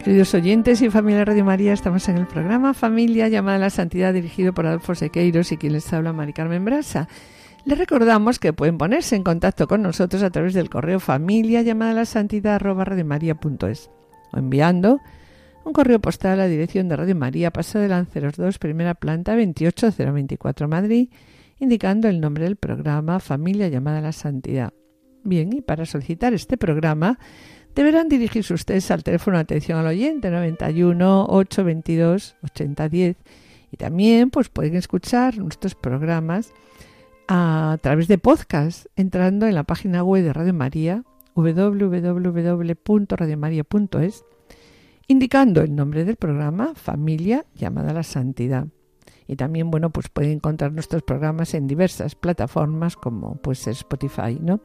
Queridos 0.02 0.34
oyentes 0.34 0.82
y 0.82 0.90
familia 0.90 1.24
Radio 1.24 1.44
María, 1.44 1.72
estamos 1.72 2.08
en 2.08 2.18
el 2.18 2.26
programa 2.26 2.74
Familia 2.74 3.28
llamada 3.28 3.56
a 3.56 3.60
la 3.60 3.70
Santidad 3.70 4.12
dirigido 4.12 4.52
por 4.52 4.66
Adolfo 4.66 4.96
Sequeiros 4.96 5.52
y 5.52 5.58
quien 5.58 5.74
les 5.74 5.92
habla 5.92 6.12
Mari 6.12 6.32
Carmen 6.32 6.64
Brasa. 6.64 7.06
Les 7.64 7.78
recordamos 7.78 8.40
que 8.40 8.52
pueden 8.52 8.76
ponerse 8.76 9.14
en 9.14 9.22
contacto 9.22 9.68
con 9.68 9.82
nosotros 9.82 10.22
a 10.24 10.30
través 10.30 10.52
del 10.52 10.68
correo 10.68 10.98
familia 10.98 11.62
llamada 11.62 11.94
la 11.94 12.04
santidad 12.06 12.56
arroba 12.56 12.84
o 12.84 14.38
enviando 14.38 15.00
un 15.64 15.72
correo 15.72 16.00
postal 16.00 16.32
a 16.32 16.36
la 16.36 16.48
dirección 16.48 16.88
de 16.88 16.96
Radio 16.96 17.14
María, 17.14 17.52
Paso 17.52 17.78
de 17.78 17.86
Lanceros 17.86 18.34
2, 18.36 18.58
primera 18.58 18.94
planta 18.94 19.36
28024 19.36 20.66
Madrid, 20.66 21.08
indicando 21.60 22.08
el 22.08 22.20
nombre 22.20 22.44
del 22.44 22.56
programa 22.56 23.20
Familia 23.20 23.68
llamada 23.68 24.00
la 24.00 24.10
Santidad. 24.10 24.72
Bien, 25.22 25.52
y 25.52 25.60
para 25.60 25.86
solicitar 25.86 26.34
este 26.34 26.56
programa 26.56 27.20
deberán 27.76 28.08
dirigirse 28.08 28.54
ustedes 28.54 28.90
al 28.90 29.04
teléfono 29.04 29.36
de 29.36 29.42
atención 29.42 29.78
al 29.78 29.86
oyente 29.86 30.30
91 30.30 31.26
822 31.28 32.34
8010 32.42 33.16
y 33.70 33.76
también 33.76 34.30
pues 34.30 34.48
pueden 34.48 34.74
escuchar 34.74 35.38
nuestros 35.38 35.76
programas 35.76 36.52
a 37.28 37.78
través 37.80 38.08
de 38.08 38.18
podcast, 38.18 38.86
entrando 38.96 39.46
en 39.46 39.54
la 39.54 39.62
página 39.64 40.02
web 40.02 40.24
de 40.24 40.32
Radio 40.32 40.54
María, 40.54 41.04
www.radiomaria.es, 41.34 44.24
indicando 45.08 45.62
el 45.62 45.74
nombre 45.74 46.04
del 46.04 46.16
programa 46.16 46.74
Familia 46.74 47.46
llamada 47.54 47.90
a 47.90 47.94
la 47.94 48.02
Santidad. 48.02 48.66
Y 49.26 49.36
también, 49.36 49.70
bueno, 49.70 49.90
pues 49.90 50.08
pueden 50.08 50.32
encontrar 50.32 50.72
nuestros 50.72 51.02
programas 51.02 51.54
en 51.54 51.66
diversas 51.66 52.14
plataformas 52.14 52.96
como 52.96 53.36
pues 53.36 53.66
Spotify, 53.66 54.38
¿no? 54.40 54.60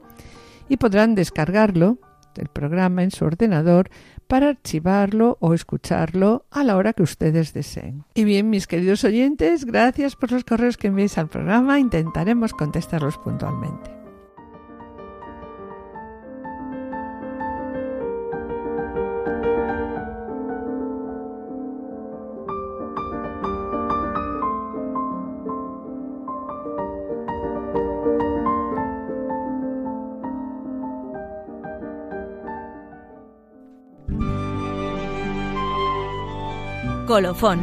Y 0.67 0.77
podrán 0.77 1.15
descargarlo, 1.15 1.99
el 2.35 2.49
programa, 2.49 3.03
en 3.03 3.11
su 3.11 3.25
ordenador 3.25 3.89
para 4.27 4.49
archivarlo 4.49 5.37
o 5.39 5.53
escucharlo 5.53 6.45
a 6.51 6.63
la 6.63 6.75
hora 6.75 6.93
que 6.93 7.03
ustedes 7.03 7.53
deseen. 7.53 8.03
Y 8.13 8.23
bien, 8.23 8.49
mis 8.49 8.67
queridos 8.67 9.03
oyentes, 9.03 9.65
gracias 9.65 10.15
por 10.15 10.31
los 10.31 10.43
correos 10.43 10.77
que 10.77 10.87
enviéis 10.87 11.17
al 11.17 11.29
programa. 11.29 11.79
Intentaremos 11.79 12.53
contestarlos 12.53 13.17
puntualmente. 13.17 13.96
Colofón. 37.07 37.61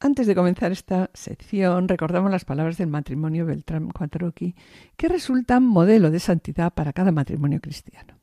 Antes 0.00 0.26
de 0.26 0.34
comenzar 0.34 0.72
esta 0.72 1.08
sección, 1.14 1.86
recordamos 1.86 2.32
las 2.32 2.44
palabras 2.44 2.76
del 2.76 2.88
matrimonio 2.88 3.46
Beltrán 3.46 3.90
Cuatroqui, 3.90 4.56
que 4.96 5.08
resultan 5.08 5.62
modelo 5.62 6.10
de 6.10 6.18
santidad 6.18 6.74
para 6.74 6.92
cada 6.92 7.12
matrimonio 7.12 7.60
cristiano. 7.60 8.18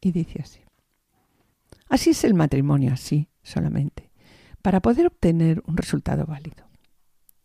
Y 0.00 0.10
dice 0.10 0.40
así: 0.42 0.60
Así 1.88 2.10
es 2.10 2.24
el 2.24 2.34
matrimonio, 2.34 2.92
así 2.92 3.28
solamente, 3.44 4.10
para 4.62 4.80
poder 4.80 5.06
obtener 5.06 5.62
un 5.64 5.76
resultado 5.76 6.26
válido. 6.26 6.64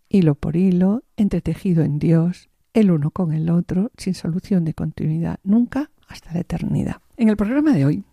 Hilo 0.09 0.33
por 0.33 0.55
hilo, 0.55 1.03
entretejido 1.17 1.83
en 1.83 1.99
Dios, 1.99 2.49
el 2.73 2.89
uno 2.89 3.11
con 3.11 3.31
el 3.31 3.51
otro, 3.51 3.91
sin 3.95 4.15
solución 4.15 4.65
de 4.65 4.73
continuidad 4.73 5.39
nunca 5.43 5.91
hasta 6.07 6.33
la 6.33 6.39
eternidad. 6.39 6.97
En 7.17 7.29
el 7.29 7.37
programa 7.37 7.73
de 7.73 7.85
hoy, 7.85 8.03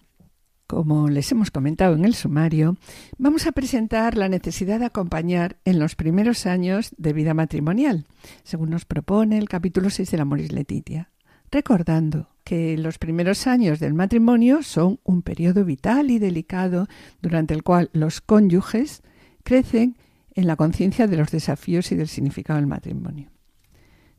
como 0.67 1.09
les 1.09 1.31
hemos 1.31 1.51
comentado 1.51 1.95
en 1.95 2.05
el 2.05 2.15
sumario, 2.15 2.77
vamos 3.19 3.47
a 3.47 3.53
presentar 3.53 4.17
la 4.17 4.29
necesidad 4.29 4.81
de 4.81 4.87
acompañar 4.87 5.59
en 5.65 5.79
los 5.79 5.95
primeros 5.95 6.47
años 6.47 6.95
de 6.97 7.13
vida 7.13 7.35
matrimonial, 7.35 8.07
según 8.43 8.71
nos 8.71 8.85
propone 8.85 9.39
el 9.39 9.49
capítulo 9.49 9.91
6 9.91 10.11
de 10.11 10.17
la 10.17 10.25
Moris 10.25 10.53
Letitia, 10.53 11.11
recordando 11.51 12.31
que 12.45 12.77
los 12.79 12.99
primeros 12.99 13.47
años 13.47 13.79
del 13.79 13.95
matrimonio 13.95 14.63
son 14.63 15.01
un 15.05 15.23
periodo 15.23 15.65
vital 15.65 16.11
y 16.11 16.19
delicado 16.19 16.89
durante 17.21 17.55
el 17.55 17.63
cual 17.63 17.91
los 17.93 18.21
cónyuges 18.21 19.03
crecen 19.43 19.97
en 20.35 20.47
la 20.47 20.57
conciencia 20.57 21.07
de 21.07 21.17
los 21.17 21.31
desafíos 21.31 21.93
y 21.93 21.97
del 21.97 22.09
significado 22.09 22.59
del 22.59 22.67
matrimonio. 22.67 23.34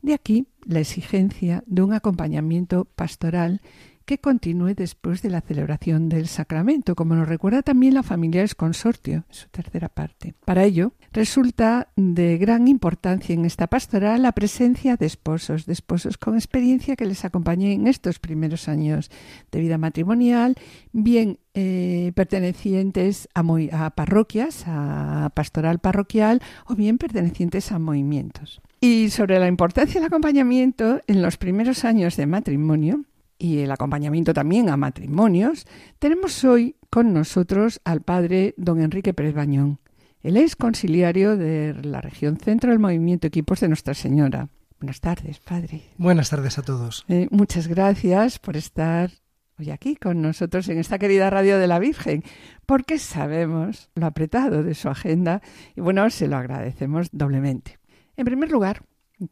De 0.06 0.14
aquí 0.14 0.46
la 0.64 0.78
exigencia 0.78 1.64
de 1.66 1.82
un 1.82 1.92
acompañamiento 1.92 2.84
pastoral 2.84 3.60
que 4.04 4.18
continúe 4.18 4.76
después 4.76 5.20
de 5.20 5.30
la 5.30 5.40
celebración 5.40 6.08
del 6.08 6.28
sacramento, 6.28 6.94
como 6.94 7.16
nos 7.16 7.28
recuerda 7.28 7.62
también 7.62 7.94
la 7.94 8.04
Familiares 8.04 8.54
Consortio, 8.54 9.14
en 9.14 9.24
su 9.30 9.48
tercera 9.48 9.88
parte. 9.88 10.36
Para 10.44 10.62
ello, 10.62 10.92
resulta 11.16 11.88
de 11.96 12.36
gran 12.36 12.68
importancia 12.68 13.34
en 13.34 13.46
esta 13.46 13.68
pastoral 13.68 14.20
la 14.20 14.32
presencia 14.32 14.96
de 14.96 15.06
esposos, 15.06 15.64
de 15.64 15.72
esposos 15.72 16.18
con 16.18 16.34
experiencia 16.34 16.94
que 16.94 17.06
les 17.06 17.24
acompañen 17.24 17.72
en 17.72 17.86
estos 17.86 18.18
primeros 18.18 18.68
años 18.68 19.10
de 19.50 19.60
vida 19.60 19.78
matrimonial, 19.78 20.56
bien 20.92 21.38
eh, 21.54 22.12
pertenecientes 22.14 23.30
a, 23.34 23.40
a 23.72 23.90
parroquias, 23.90 24.64
a 24.66 25.30
pastoral 25.34 25.78
parroquial, 25.78 26.42
o 26.66 26.74
bien 26.74 26.98
pertenecientes 26.98 27.72
a 27.72 27.78
movimientos. 27.78 28.60
Y 28.82 29.08
sobre 29.08 29.38
la 29.38 29.48
importancia 29.48 29.98
del 29.98 30.08
acompañamiento 30.08 31.00
en 31.06 31.22
los 31.22 31.38
primeros 31.38 31.86
años 31.86 32.18
de 32.18 32.26
matrimonio 32.26 33.04
y 33.38 33.60
el 33.60 33.70
acompañamiento 33.70 34.34
también 34.34 34.68
a 34.68 34.76
matrimonios, 34.76 35.66
tenemos 35.98 36.44
hoy 36.44 36.76
con 36.90 37.14
nosotros 37.14 37.80
al 37.84 38.02
padre 38.02 38.52
don 38.58 38.82
Enrique 38.82 39.14
Pérez 39.14 39.34
Bañón. 39.34 39.78
Él 40.22 40.36
es 40.36 40.56
conciliario 40.56 41.36
de 41.36 41.74
la 41.82 42.00
región 42.00 42.36
centro 42.36 42.70
del 42.70 42.78
movimiento 42.78 43.26
Equipos 43.26 43.60
de 43.60 43.68
Nuestra 43.68 43.94
Señora. 43.94 44.48
Buenas 44.80 45.00
tardes, 45.00 45.40
padre. 45.40 45.82
Buenas 45.96 46.30
tardes 46.30 46.58
a 46.58 46.62
todos. 46.62 47.04
Eh, 47.08 47.28
muchas 47.30 47.68
gracias 47.68 48.38
por 48.38 48.56
estar 48.56 49.10
hoy 49.58 49.70
aquí 49.70 49.96
con 49.96 50.20
nosotros 50.20 50.68
en 50.68 50.78
esta 50.78 50.98
querida 50.98 51.30
radio 51.30 51.58
de 51.58 51.66
la 51.66 51.78
Virgen, 51.78 52.24
porque 52.66 52.98
sabemos 52.98 53.88
lo 53.94 54.06
apretado 54.06 54.62
de 54.62 54.74
su 54.74 54.88
agenda 54.88 55.40
y 55.74 55.80
bueno, 55.80 56.08
se 56.10 56.28
lo 56.28 56.36
agradecemos 56.36 57.08
doblemente. 57.12 57.78
En 58.16 58.24
primer 58.24 58.50
lugar, 58.50 58.82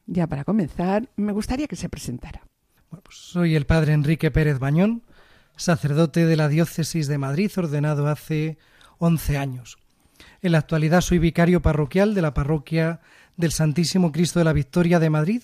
ya 0.06 0.26
para 0.26 0.44
comenzar, 0.44 1.10
me 1.16 1.32
gustaría 1.32 1.68
que 1.68 1.76
se 1.76 1.88
presentara. 1.88 2.42
Pues 2.88 3.16
soy 3.16 3.54
el 3.54 3.66
padre 3.66 3.92
Enrique 3.92 4.30
Pérez 4.30 4.58
Bañón, 4.58 5.02
sacerdote 5.56 6.26
de 6.26 6.36
la 6.36 6.48
diócesis 6.48 7.06
de 7.06 7.18
Madrid, 7.18 7.50
ordenado 7.56 8.06
hace 8.06 8.58
11 8.98 9.36
años. 9.36 9.78
En 10.44 10.52
la 10.52 10.58
actualidad 10.58 11.00
soy 11.00 11.18
vicario 11.18 11.62
parroquial 11.62 12.14
de 12.14 12.20
la 12.20 12.34
parroquia 12.34 13.00
del 13.38 13.50
Santísimo 13.50 14.12
Cristo 14.12 14.40
de 14.40 14.44
la 14.44 14.52
Victoria 14.52 15.00
de 15.00 15.08
Madrid 15.08 15.42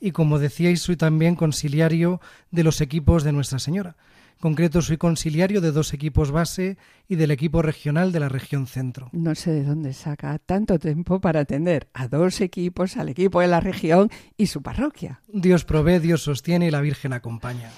y, 0.00 0.12
como 0.12 0.38
decíais, 0.38 0.80
soy 0.80 0.96
también 0.96 1.36
conciliario 1.36 2.22
de 2.50 2.64
los 2.64 2.80
equipos 2.80 3.24
de 3.24 3.32
Nuestra 3.32 3.58
Señora 3.58 3.96
concreto 4.40 4.82
soy 4.82 4.96
conciliario 4.96 5.60
de 5.60 5.72
dos 5.72 5.92
equipos 5.92 6.30
base 6.30 6.78
y 7.08 7.16
del 7.16 7.30
equipo 7.30 7.60
regional 7.60 8.10
de 8.10 8.20
la 8.20 8.28
región 8.28 8.66
centro. 8.66 9.10
No 9.12 9.34
sé 9.34 9.50
de 9.50 9.64
dónde 9.64 9.92
saca 9.92 10.38
tanto 10.38 10.78
tiempo 10.78 11.20
para 11.20 11.40
atender 11.40 11.88
a 11.92 12.08
dos 12.08 12.40
equipos, 12.40 12.96
al 12.96 13.08
equipo 13.08 13.40
de 13.40 13.48
la 13.48 13.60
región 13.60 14.10
y 14.36 14.46
su 14.46 14.62
parroquia. 14.62 15.20
Dios 15.28 15.64
provee, 15.64 15.98
Dios 15.98 16.22
sostiene 16.22 16.68
y 16.68 16.70
la 16.70 16.80
Virgen 16.80 17.12
acompaña. 17.12 17.70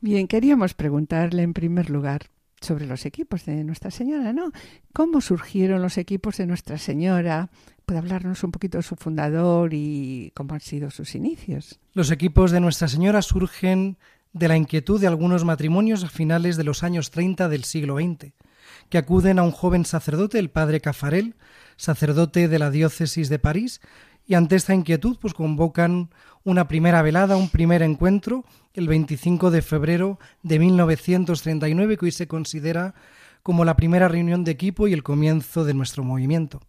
Bien, 0.00 0.26
queríamos 0.26 0.74
preguntarle 0.74 1.42
en 1.42 1.52
primer 1.52 1.90
lugar 1.90 2.30
sobre 2.60 2.86
los 2.86 3.06
equipos 3.06 3.44
de 3.44 3.64
Nuestra 3.64 3.90
Señora, 3.90 4.32
¿no? 4.32 4.52
¿Cómo 4.92 5.20
surgieron 5.20 5.82
los 5.82 5.98
equipos 5.98 6.36
de 6.36 6.46
Nuestra 6.46 6.78
Señora? 6.78 7.50
¿Puede 7.86 7.98
hablarnos 7.98 8.42
un 8.44 8.52
poquito 8.52 8.78
de 8.78 8.82
su 8.82 8.96
fundador 8.96 9.72
y 9.72 10.32
cómo 10.34 10.54
han 10.54 10.60
sido 10.60 10.90
sus 10.90 11.14
inicios? 11.14 11.80
Los 11.94 12.10
equipos 12.10 12.50
de 12.50 12.60
Nuestra 12.60 12.88
Señora 12.88 13.22
surgen 13.22 13.98
de 14.32 14.48
la 14.48 14.56
inquietud 14.56 15.00
de 15.00 15.06
algunos 15.06 15.44
matrimonios 15.44 16.04
a 16.04 16.08
finales 16.08 16.56
de 16.56 16.64
los 16.64 16.82
años 16.82 17.10
30 17.10 17.48
del 17.48 17.64
siglo 17.64 17.96
XX, 17.96 18.32
que 18.88 18.98
acuden 18.98 19.38
a 19.38 19.42
un 19.42 19.50
joven 19.50 19.84
sacerdote, 19.84 20.38
el 20.38 20.50
padre 20.50 20.80
Cafarel, 20.80 21.34
sacerdote 21.76 22.48
de 22.48 22.58
la 22.58 22.70
diócesis 22.70 23.28
de 23.28 23.38
París, 23.38 23.80
y 24.26 24.34
ante 24.34 24.56
esta 24.56 24.74
inquietud 24.74 25.16
pues 25.18 25.32
convocan 25.32 26.10
una 26.48 26.66
primera 26.66 27.02
velada, 27.02 27.36
un 27.36 27.50
primer 27.50 27.82
encuentro, 27.82 28.42
el 28.72 28.88
25 28.88 29.50
de 29.50 29.60
febrero 29.60 30.18
de 30.42 30.58
1939, 30.58 31.98
que 31.98 32.06
hoy 32.06 32.10
se 32.10 32.26
considera 32.26 32.94
como 33.42 33.66
la 33.66 33.76
primera 33.76 34.08
reunión 34.08 34.44
de 34.44 34.52
equipo 34.52 34.88
y 34.88 34.94
el 34.94 35.02
comienzo 35.02 35.66
de 35.66 35.74
nuestro 35.74 36.04
movimiento. 36.04 36.62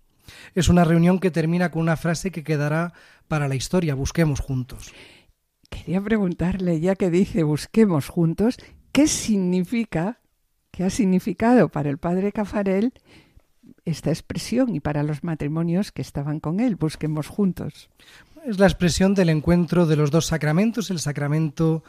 Es 0.54 0.68
una 0.68 0.84
reunión 0.84 1.20
que 1.20 1.32
termina 1.32 1.72
con 1.72 1.82
una 1.82 1.96
frase 1.96 2.30
que 2.30 2.44
quedará 2.44 2.92
para 3.30 3.48
la 3.48 3.56
historia, 3.56 3.96
busquemos 3.96 4.42
juntos. 4.42 4.92
Quería 5.70 6.02
preguntarle, 6.02 6.82
ya 6.82 6.96
que 6.96 7.10
dice 7.10 7.44
busquemos 7.44 8.10
juntos, 8.10 8.58
¿qué 8.92 9.08
significa, 9.08 10.20
qué 10.72 10.84
ha 10.84 10.90
significado 10.90 11.70
para 11.70 11.90
el 11.90 12.00
padre 12.00 12.34
Cafarel 12.34 12.92
esta 13.86 14.10
expresión 14.10 14.76
y 14.76 14.82
para 14.82 15.04
los 15.04 15.24
matrimonios 15.24 15.94
que 15.94 16.02
estaban 16.02 16.42
con 16.42 16.60
él, 16.60 16.76
busquemos 16.76 17.28
juntos? 17.28 17.90
Es 18.46 18.60
la 18.60 18.68
expresión 18.68 19.14
del 19.16 19.30
encuentro 19.30 19.86
de 19.86 19.96
los 19.96 20.12
dos 20.12 20.28
sacramentos, 20.28 20.90
el 20.90 21.00
sacramento 21.00 21.84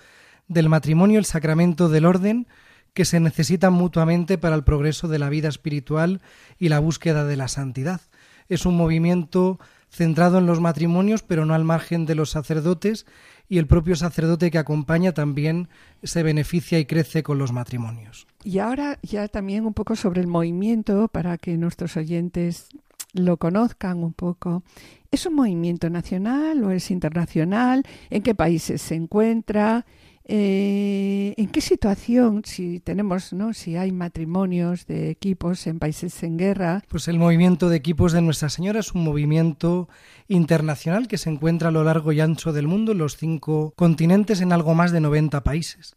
del 0.48 0.68
matrimonio, 0.68 1.18
el 1.18 1.24
sacramento 1.24 1.88
del 1.88 2.04
orden, 2.04 2.46
que 2.92 3.04
se 3.04 3.20
necesitan 3.20 3.72
mutuamente 3.72 4.36
para 4.36 4.56
el 4.56 4.64
progreso 4.64 5.08
de 5.08 5.18
la 5.18 5.28
vida 5.28 5.48
espiritual 5.48 6.20
y 6.58 6.68
la 6.68 6.80
búsqueda 6.80 7.24
de 7.24 7.36
la 7.36 7.48
santidad. 7.48 8.00
Es 8.48 8.66
un 8.66 8.76
movimiento 8.76 9.60
centrado 9.90 10.38
en 10.38 10.46
los 10.46 10.60
matrimonios, 10.60 11.22
pero 11.22 11.46
no 11.46 11.54
al 11.54 11.64
margen 11.64 12.06
de 12.06 12.14
los 12.14 12.30
sacerdotes, 12.30 13.06
y 13.48 13.58
el 13.58 13.66
propio 13.66 13.96
sacerdote 13.96 14.50
que 14.50 14.58
acompaña 14.58 15.12
también 15.12 15.68
se 16.02 16.22
beneficia 16.22 16.78
y 16.78 16.86
crece 16.86 17.22
con 17.22 17.38
los 17.38 17.52
matrimonios. 17.52 18.26
Y 18.44 18.58
ahora 18.58 18.98
ya 19.02 19.26
también 19.28 19.66
un 19.66 19.74
poco 19.74 19.96
sobre 19.96 20.20
el 20.20 20.28
movimiento 20.28 21.08
para 21.08 21.36
que 21.36 21.56
nuestros 21.56 21.96
oyentes 21.96 22.68
lo 23.12 23.36
conozcan 23.36 24.02
un 24.02 24.12
poco. 24.12 24.62
¿Es 25.10 25.26
un 25.26 25.34
movimiento 25.34 25.90
nacional 25.90 26.62
o 26.64 26.70
es 26.70 26.90
internacional? 26.90 27.84
¿En 28.10 28.22
qué 28.22 28.34
países 28.34 28.80
se 28.80 28.94
encuentra? 28.94 29.84
Eh, 30.32 31.34
¿En 31.38 31.48
qué 31.48 31.60
situación, 31.60 32.42
si 32.44 32.78
tenemos, 32.78 33.32
¿no? 33.32 33.52
si 33.52 33.74
hay 33.76 33.90
matrimonios 33.90 34.86
de 34.86 35.10
equipos 35.10 35.66
en 35.66 35.80
países 35.80 36.22
en 36.22 36.36
guerra? 36.36 36.84
Pues 36.88 37.08
el 37.08 37.18
movimiento 37.18 37.68
de 37.68 37.76
equipos 37.76 38.12
de 38.12 38.22
Nuestra 38.22 38.48
Señora 38.48 38.78
es 38.78 38.92
un 38.92 39.02
movimiento 39.02 39.88
internacional 40.28 41.08
que 41.08 41.18
se 41.18 41.30
encuentra 41.30 41.70
a 41.70 41.72
lo 41.72 41.82
largo 41.82 42.12
y 42.12 42.20
ancho 42.20 42.52
del 42.52 42.68
mundo, 42.68 42.92
en 42.92 42.98
los 42.98 43.16
cinco 43.16 43.72
continentes, 43.74 44.40
en 44.40 44.52
algo 44.52 44.74
más 44.74 44.92
de 44.92 45.00
90 45.00 45.42
países. 45.42 45.96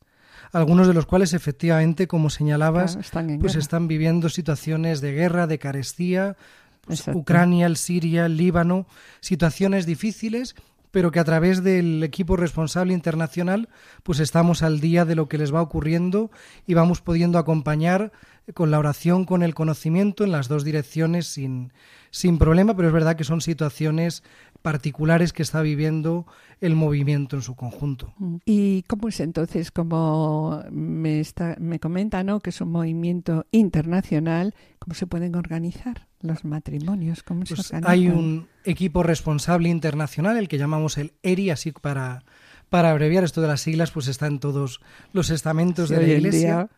Algunos 0.52 0.88
de 0.88 0.94
los 0.94 1.06
cuales, 1.06 1.34
efectivamente, 1.34 2.08
como 2.08 2.30
señalabas, 2.30 2.96
están 2.96 3.40
pues 3.40 3.56
están 3.56 3.88
viviendo 3.88 4.30
situaciones 4.30 5.02
de 5.02 5.12
guerra, 5.12 5.48
de 5.48 5.60
carestía, 5.60 6.38
pues 6.86 7.08
Ucrania, 7.08 7.66
el 7.66 7.78
Siria, 7.78 8.26
el 8.26 8.38
Líbano, 8.38 8.88
situaciones 9.22 9.86
difíciles 9.86 10.56
pero 10.94 11.10
que 11.10 11.20
a 11.20 11.24
través 11.24 11.64
del 11.64 12.04
equipo 12.04 12.38
responsable 12.38 12.94
internacional 12.94 13.68
pues 14.04 14.20
estamos 14.20 14.62
al 14.62 14.80
día 14.80 15.06
de 15.06 15.16
lo 15.16 15.28
que 15.28 15.40
les 15.40 15.52
va 15.52 15.60
ocurriendo 15.60 16.30
y 16.68 16.76
vamos 16.76 17.02
pudiendo 17.02 17.40
acompañar 17.40 18.12
con 18.54 18.70
la 18.70 18.78
oración, 18.78 19.26
con 19.26 19.42
el 19.42 19.56
conocimiento 19.56 20.24
en 20.24 20.32
las 20.32 20.50
dos 20.50 20.64
direcciones 20.64 21.26
sin, 21.26 21.74
sin 22.12 22.38
problema, 22.38 22.76
pero 22.76 22.90
es 22.90 22.94
verdad 22.94 23.16
que 23.16 23.24
son 23.24 23.42
situaciones 23.42 24.22
particulares 24.64 25.34
que 25.34 25.44
está 25.44 25.62
viviendo 25.62 26.26
el 26.62 26.74
movimiento 26.74 27.36
en 27.36 27.42
su 27.44 27.56
conjunto. 27.56 28.14
Mm. 28.18 28.38
¿Y 28.46 28.84
cómo 28.84 29.10
es 29.10 29.20
entonces, 29.20 29.70
como 29.70 30.64
me, 30.72 31.20
está, 31.20 31.56
me 31.60 31.80
comenta, 31.80 32.24
¿no? 32.24 32.40
que 32.40 32.50
es 32.50 32.62
un 32.62 32.72
movimiento 32.72 33.46
internacional, 33.52 34.56
cómo 34.80 34.96
se 34.96 35.06
pueden 35.06 35.36
organizar 35.36 36.08
los 36.22 36.46
matrimonios? 36.46 37.22
¿Cómo 37.22 37.46
se 37.46 37.56
pues 37.56 37.74
hay 37.74 38.08
un 38.08 38.48
equipo 38.64 39.04
responsable 39.04 39.70
internacional, 39.70 40.38
el 40.38 40.48
que 40.48 40.58
llamamos 40.58 40.98
el 40.98 41.14
ERI, 41.22 41.50
así 41.50 41.74
para, 41.74 42.24
para 42.70 42.90
abreviar 42.90 43.26
esto 43.26 43.42
de 43.42 43.50
las 43.50 43.62
siglas, 43.62 43.92
pues 43.92 44.08
está 44.08 44.28
en 44.28 44.40
todos 44.40 44.80
los 45.12 45.30
estamentos 45.30 45.90
de 45.90 45.98
la 45.98 46.08
Iglesia. 46.08 46.70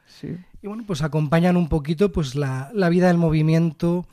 Y 0.63 0.67
bueno, 0.67 0.83
pues 0.87 1.03
acompañan 1.03 1.55
un 1.55 1.69
poquito 1.69 2.11
pues 2.11 2.33
la, 2.33 2.71
la 2.73 2.89
vida 2.89 3.07
del 3.07 3.17
movimiento 3.17 4.07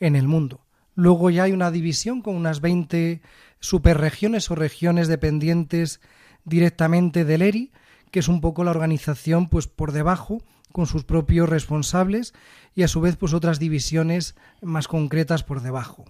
en 0.00 0.16
el 0.16 0.26
mundo. 0.26 0.62
Luego 1.00 1.30
ya 1.30 1.44
hay 1.44 1.52
una 1.52 1.70
división 1.70 2.20
con 2.20 2.36
unas 2.36 2.60
20 2.60 3.22
superregiones 3.58 4.50
o 4.50 4.54
regiones 4.54 5.08
dependientes 5.08 5.98
directamente 6.44 7.24
del 7.24 7.40
ERI, 7.40 7.72
que 8.10 8.18
es 8.18 8.28
un 8.28 8.42
poco 8.42 8.64
la 8.64 8.72
organización 8.72 9.48
pues 9.48 9.66
por 9.66 9.92
debajo 9.92 10.42
con 10.72 10.86
sus 10.86 11.04
propios 11.04 11.48
responsables 11.48 12.34
y 12.74 12.82
a 12.82 12.88
su 12.88 13.00
vez 13.00 13.16
pues 13.16 13.32
otras 13.32 13.58
divisiones 13.58 14.34
más 14.60 14.88
concretas 14.88 15.42
por 15.42 15.62
debajo. 15.62 16.04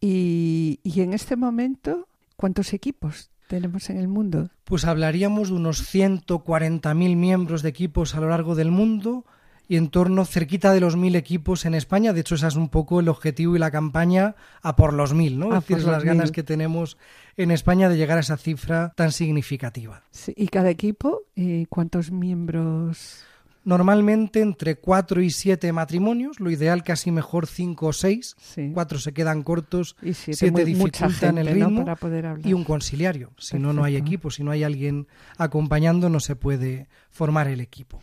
y, 0.00 0.80
y 0.82 1.00
en 1.02 1.12
este 1.12 1.36
momento, 1.36 2.08
¿cuántos 2.36 2.72
equipos 2.72 3.30
tenemos 3.48 3.90
en 3.90 3.98
el 3.98 4.08
mundo? 4.08 4.48
Pues 4.64 4.86
hablaríamos 4.86 5.48
de 5.50 5.56
unos 5.56 5.94
140.000 5.94 7.16
miembros 7.16 7.60
de 7.60 7.68
equipos 7.68 8.14
a 8.14 8.20
lo 8.20 8.30
largo 8.30 8.54
del 8.54 8.70
mundo, 8.70 9.26
y 9.68 9.76
en 9.76 9.88
torno 9.90 10.24
cerquita 10.24 10.72
de 10.72 10.80
los 10.80 10.96
mil 10.96 11.14
equipos 11.14 11.66
en 11.66 11.74
España. 11.74 12.12
De 12.12 12.20
hecho, 12.20 12.34
ese 12.34 12.46
es 12.46 12.56
un 12.56 12.70
poco 12.70 13.00
el 13.00 13.08
objetivo 13.08 13.54
y 13.54 13.58
la 13.58 13.70
campaña 13.70 14.34
a 14.62 14.74
por 14.74 14.94
los 14.94 15.12
mil, 15.12 15.38
¿no? 15.38 15.54
es 15.54 15.66
decir, 15.66 15.86
las 15.86 16.02
ganas 16.02 16.32
que 16.32 16.42
tenemos 16.42 16.96
en 17.36 17.50
España 17.50 17.88
de 17.88 17.96
llegar 17.96 18.16
a 18.16 18.22
esa 18.22 18.38
cifra 18.38 18.92
tan 18.96 19.12
significativa. 19.12 20.02
¿Y 20.34 20.48
cada 20.48 20.70
equipo? 20.70 21.22
¿Y 21.36 21.66
cuántos 21.66 22.10
miembros? 22.10 23.24
Normalmente 23.64 24.40
entre 24.40 24.76
cuatro 24.76 25.20
y 25.20 25.30
siete 25.30 25.70
matrimonios, 25.74 26.40
lo 26.40 26.50
ideal 26.50 26.82
casi 26.82 27.10
mejor 27.10 27.46
cinco 27.46 27.88
o 27.88 27.92
seis. 27.92 28.34
Cuatro 28.72 28.98
se 28.98 29.12
quedan 29.12 29.42
cortos, 29.42 29.94
y 30.00 30.14
siete, 30.14 30.64
dificultan 30.64 31.36
el 31.36 31.48
ritmo 31.48 31.84
Para 31.84 31.96
poder 31.96 32.24
hablar. 32.24 32.46
y 32.46 32.54
un 32.54 32.64
conciliario. 32.64 33.30
Si 33.36 33.58
no, 33.58 33.74
no 33.74 33.84
hay 33.84 33.96
equipo. 33.96 34.30
Si 34.30 34.42
no 34.42 34.52
hay 34.52 34.62
alguien 34.64 35.06
acompañando, 35.36 36.08
no 36.08 36.18
se 36.20 36.34
puede 36.34 36.88
formar 37.10 37.48
el 37.48 37.60
equipo. 37.60 38.00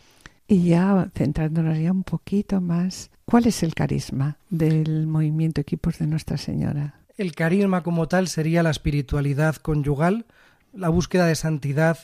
Y 0.48 0.68
ya 0.68 1.10
centrándonos 1.14 1.78
ya 1.78 1.90
un 1.90 2.04
poquito 2.04 2.60
más, 2.60 3.10
¿cuál 3.24 3.46
es 3.46 3.62
el 3.62 3.74
carisma 3.74 4.38
del 4.48 5.06
movimiento 5.06 5.60
Equipos 5.60 5.98
de 5.98 6.06
Nuestra 6.06 6.36
Señora? 6.36 7.00
El 7.16 7.34
carisma 7.34 7.82
como 7.82 8.06
tal 8.06 8.28
sería 8.28 8.62
la 8.62 8.70
espiritualidad 8.70 9.56
conyugal, 9.56 10.26
la 10.72 10.88
búsqueda 10.88 11.26
de 11.26 11.34
santidad 11.34 11.98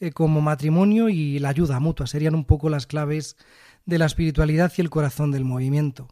eh, 0.00 0.10
como 0.10 0.40
matrimonio 0.40 1.08
y 1.08 1.38
la 1.38 1.50
ayuda 1.50 1.78
mutua. 1.78 2.06
Serían 2.06 2.34
un 2.34 2.44
poco 2.44 2.68
las 2.68 2.86
claves 2.86 3.36
de 3.86 3.98
la 3.98 4.06
espiritualidad 4.06 4.72
y 4.76 4.80
el 4.80 4.90
corazón 4.90 5.30
del 5.30 5.44
movimiento. 5.44 6.08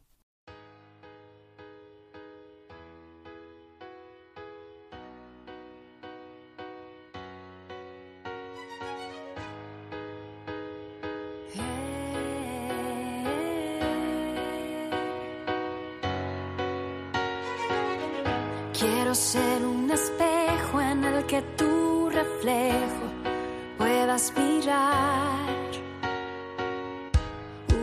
Quiero 18.82 19.14
ser 19.14 19.64
un 19.64 19.88
espejo 19.92 20.80
en 20.80 21.04
el 21.04 21.24
que 21.26 21.40
tu 21.56 22.10
reflejo 22.10 23.06
pueda 23.78 24.14
aspirar. 24.16 25.70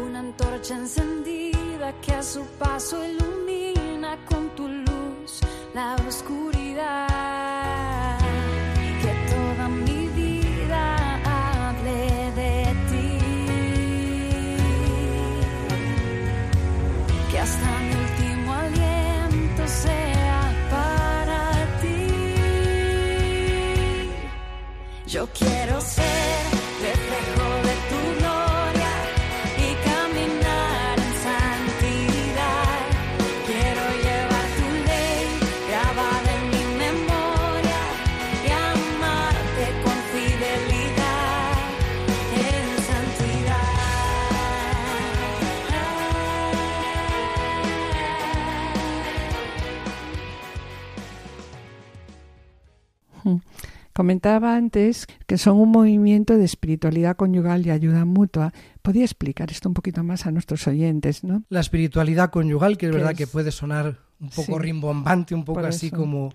Una 0.06 0.20
antorcha 0.20 0.76
encendida 0.76 1.94
que 2.02 2.12
a 2.16 2.22
su 2.22 2.46
paso 2.60 2.98
ilumina 3.02 4.18
con 4.26 4.50
tu 4.58 4.68
luz 4.68 5.40
la 5.74 5.96
oscuridad. 6.06 7.09
Quiero 25.40 25.80
ser 25.82 26.19
Comentaba 54.00 54.56
antes 54.56 55.08
que 55.28 55.38
son 55.38 55.60
un 55.60 55.72
movimiento 55.72 56.38
de 56.38 56.46
espiritualidad 56.46 57.18
conyugal 57.18 57.68
y 57.68 57.70
ayuda 57.70 58.06
mutua. 58.06 58.54
¿Podría 58.82 59.04
explicar 59.04 59.52
esto 59.52 59.68
un 59.68 59.74
poquito 59.74 60.06
más 60.06 60.26
a 60.26 60.32
nuestros 60.32 60.66
oyentes, 60.70 61.26
no? 61.26 61.44
La 61.50 61.60
espiritualidad 61.60 62.30
conyugal, 62.30 62.78
que 62.78 62.86
es 62.86 62.92
¿Qué 62.94 62.98
verdad 62.98 63.12
es? 63.12 63.18
que 63.18 63.28
puede 63.28 63.52
sonar 63.52 63.98
un 64.22 64.30
poco 64.30 64.54
Sí. 64.54 64.58
rimbombante, 64.58 65.36
un 65.36 65.44
poco 65.44 65.60
así 65.60 65.88
eso. 65.88 65.98
como 65.98 66.30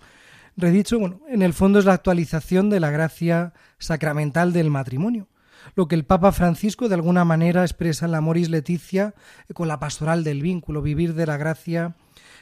redicho, 0.58 0.98
bueno, 0.98 1.22
en 1.26 1.40
el 1.40 1.54
fondo 1.54 1.78
es 1.78 1.86
la 1.86 1.94
actualización 1.94 2.68
de 2.68 2.80
la 2.80 2.90
gracia 2.90 3.54
sacramental 3.78 4.52
del 4.52 4.68
matrimonio. 4.68 5.28
Lo 5.74 5.88
que 5.88 5.94
el 5.94 6.04
Papa 6.04 6.32
Francisco 6.32 6.90
de 6.90 6.96
alguna 6.96 7.24
manera 7.24 7.62
expresa 7.62 8.04
en 8.04 8.12
la 8.12 8.20
Moris 8.20 8.50
Leticia 8.50 9.14
con 9.54 9.68
la 9.68 9.78
pastoral 9.80 10.22
del 10.22 10.42
vínculo, 10.42 10.82
vivir 10.82 11.14
de 11.14 11.24
la 11.24 11.38
gracia 11.38 11.96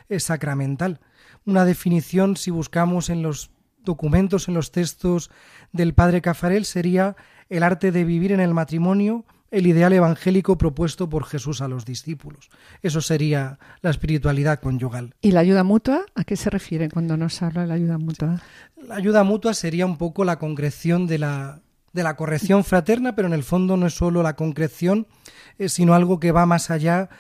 eh, 0.08 0.18
sacramental. 0.18 0.98
Una 1.46 1.64
definición, 1.64 2.36
si 2.36 2.50
buscamos 2.50 3.08
en 3.08 3.22
los 3.22 3.52
documentos, 3.84 4.48
en 4.48 4.54
los 4.54 4.72
textos 4.72 5.30
del 5.72 5.94
padre 5.94 6.20
Cafarel, 6.20 6.64
sería 6.64 7.16
el 7.48 7.62
arte 7.62 7.92
de 7.92 8.04
vivir 8.04 8.32
en 8.32 8.40
el 8.40 8.54
matrimonio 8.54 9.24
el 9.52 9.66
ideal 9.66 9.92
evangélico 9.92 10.56
propuesto 10.56 11.08
por 11.08 11.24
Jesús 11.24 11.60
a 11.60 11.68
los 11.68 11.84
discípulos. 11.84 12.48
Eso 12.80 13.02
sería 13.02 13.58
la 13.82 13.90
espiritualidad 13.90 14.60
conyugal. 14.60 15.14
¿Y 15.20 15.32
la 15.32 15.40
ayuda 15.40 15.62
mutua? 15.62 16.06
¿A 16.14 16.24
qué 16.24 16.36
se 16.36 16.48
refiere 16.48 16.88
cuando 16.88 17.18
nos 17.18 17.42
habla 17.42 17.60
de 17.60 17.66
la 17.66 17.74
ayuda 17.74 17.98
mutua? 17.98 18.42
La 18.88 18.96
ayuda 18.96 19.22
mutua 19.24 19.52
sería 19.52 19.84
un 19.84 19.98
poco 19.98 20.24
la 20.24 20.38
concreción 20.38 21.06
de 21.06 21.18
la, 21.18 21.60
de 21.92 22.02
la 22.02 22.16
corrección 22.16 22.64
fraterna, 22.64 23.14
pero 23.14 23.28
en 23.28 23.34
el 23.34 23.42
fondo 23.42 23.76
no 23.76 23.86
es 23.86 23.94
solo 23.94 24.22
la 24.22 24.36
concreción, 24.36 25.06
eh, 25.58 25.68
sino 25.68 25.92
algo 25.92 26.18
que 26.18 26.32
va 26.32 26.46
más 26.46 26.70
allá 26.70 27.10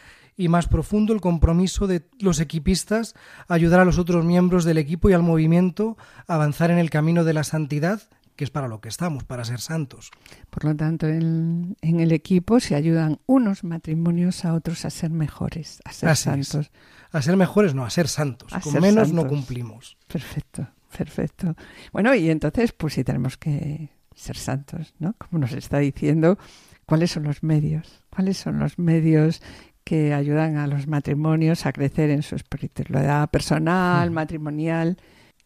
y 0.42 0.48
más 0.48 0.66
profundo, 0.68 1.12
el 1.12 1.20
compromiso 1.20 1.86
de 1.86 2.02
los 2.18 2.40
equipistas 2.40 3.14
a 3.48 3.54
ayudar 3.54 3.80
a 3.80 3.84
los 3.84 3.98
otros 3.98 4.24
miembros 4.24 4.64
del 4.64 4.78
equipo 4.78 5.08
y 5.08 5.12
al 5.12 5.22
movimiento 5.22 5.96
a 6.26 6.34
avanzar 6.34 6.70
en 6.70 6.78
el 6.78 6.90
camino 6.90 7.24
de 7.24 7.32
la 7.32 7.44
santidad, 7.44 8.02
que 8.36 8.44
es 8.44 8.50
para 8.50 8.66
lo 8.66 8.80
que 8.80 8.88
estamos, 8.88 9.24
para 9.24 9.44
ser 9.44 9.60
santos. 9.60 10.10
Por 10.50 10.64
lo 10.64 10.74
tanto, 10.74 11.06
en, 11.06 11.76
en 11.80 12.00
el 12.00 12.12
equipo 12.12 12.60
se 12.60 12.74
ayudan 12.74 13.20
unos 13.26 13.62
matrimonios 13.62 14.44
a 14.44 14.54
otros 14.54 14.84
a 14.84 14.90
ser 14.90 15.10
mejores, 15.10 15.80
a 15.84 15.92
ser 15.92 16.08
Así 16.08 16.30
es. 16.30 16.48
santos. 16.48 16.70
A 17.12 17.22
ser 17.22 17.36
mejores, 17.36 17.74
no, 17.74 17.84
a 17.84 17.90
ser 17.90 18.08
santos. 18.08 18.52
A 18.52 18.60
Con 18.60 18.72
ser 18.72 18.80
menos 18.80 19.12
no 19.12 19.26
cumplimos. 19.26 19.96
Perfecto, 20.08 20.66
perfecto. 20.96 21.54
Bueno, 21.92 22.14
y 22.14 22.30
entonces, 22.30 22.72
pues 22.72 22.94
sí 22.94 23.04
tenemos 23.04 23.36
que 23.36 23.90
ser 24.14 24.36
santos, 24.36 24.94
¿no? 24.98 25.14
Como 25.18 25.38
nos 25.38 25.52
está 25.52 25.78
diciendo, 25.78 26.38
cuáles 26.86 27.10
son 27.10 27.24
los 27.24 27.42
medios, 27.42 28.02
cuáles 28.10 28.38
son 28.38 28.58
los 28.58 28.78
medios 28.78 29.42
que 29.84 30.14
ayudan 30.14 30.56
a 30.56 30.66
los 30.66 30.86
matrimonios 30.86 31.66
a 31.66 31.72
crecer 31.72 32.10
en 32.10 32.22
su 32.22 32.36
espiritualidad 32.36 33.30
personal, 33.30 34.10
matrimonial. 34.10 34.96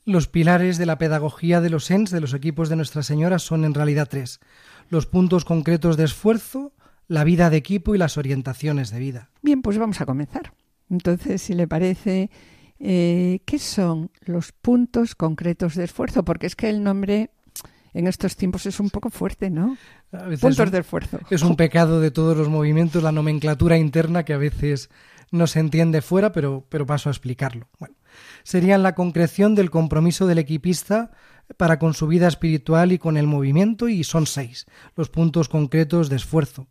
Los 0.05 0.29
pilares 0.29 0.79
de 0.79 0.87
la 0.87 0.99
pedagogía 0.99 1.61
de 1.61 1.71
los 1.71 1.91
ENS, 1.91 2.11
de 2.11 2.21
los 2.21 2.35
equipos 2.35 2.69
de 2.69 2.77
Nuestra 2.77 3.03
Señora, 3.03 3.39
son 3.39 3.65
en 3.65 3.75
realidad 3.75 4.09
tres. 4.09 4.41
Los 4.89 5.07
puntos 5.07 5.45
concretos 5.45 5.97
de 5.97 6.05
esfuerzo, 6.05 6.73
la 7.09 7.25
vida 7.25 7.51
de 7.51 7.57
equipo 7.57 7.95
y 7.95 7.99
las 7.99 8.17
orientaciones 8.17 8.91
de 8.91 9.01
vida. 9.01 9.31
Bien, 9.43 9.63
pues 9.63 9.79
vamos 9.79 10.01
a 10.01 10.07
comenzar. 10.07 10.53
Entonces, 10.91 11.43
si 11.43 11.55
le 11.55 11.67
parece, 11.67 12.31
eh, 12.79 13.41
¿qué 13.45 13.59
son 13.59 14.11
los 14.21 14.53
puntos 14.53 15.15
concretos 15.15 15.75
de 15.75 15.85
esfuerzo? 15.85 16.25
Porque 16.25 16.47
es 16.47 16.55
que 16.57 16.69
el 16.69 16.85
nombre 16.85 17.31
en 17.97 18.07
estos 18.07 18.37
tiempos 18.37 18.67
es 18.67 18.79
un 18.79 18.91
poco 18.91 19.09
fuerte, 19.09 19.49
¿no? 19.49 19.79
Puntos 20.39 20.71
de 20.71 20.81
esfuerzo. 20.81 21.19
Es 21.31 21.41
un 21.41 21.57
pecado 21.57 21.99
de 21.99 22.11
todos 22.11 22.37
los 22.37 22.51
movimientos, 22.51 23.03
la 23.03 23.11
nomenclatura 23.11 23.79
interna 23.79 24.23
que 24.23 24.35
a 24.35 24.37
veces 24.37 24.91
no 25.31 25.47
se 25.47 25.61
entiende 25.61 26.03
fuera, 26.03 26.31
pero, 26.31 26.67
pero 26.69 26.85
paso 26.85 27.09
a 27.09 27.13
explicarlo. 27.13 27.69
Bueno, 27.79 27.97
serían 28.43 28.83
la 28.83 28.95
concreción 28.95 29.55
del 29.55 29.71
compromiso 29.71 30.27
del 30.27 30.39
equipista 30.39 31.11
para 31.57 31.79
con 31.79 31.95
su 31.95 32.07
vida 32.07 32.29
espiritual 32.29 32.93
y 32.93 32.99
con 32.99 33.17
el 33.17 33.27
movimiento, 33.27 33.89
y 33.89 34.05
son 34.05 34.27
seis 34.27 34.67
los 34.95 35.09
puntos 35.09 35.49
concretos 35.49 36.11
de 36.11 36.17
esfuerzo. 36.17 36.67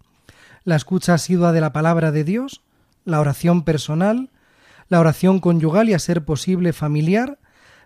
La 0.63 0.75
escucha 0.75 1.15
asidua 1.15 1.53
de 1.53 1.61
la 1.61 1.73
palabra 1.73 2.11
de 2.11 2.23
Dios, 2.23 2.61
la 3.03 3.19
oración 3.19 3.63
personal, 3.63 4.29
la 4.89 4.99
oración 4.99 5.39
conyugal 5.39 5.89
y 5.89 5.95
a 5.95 5.99
ser 5.99 6.23
posible 6.23 6.71
familiar, 6.71 7.39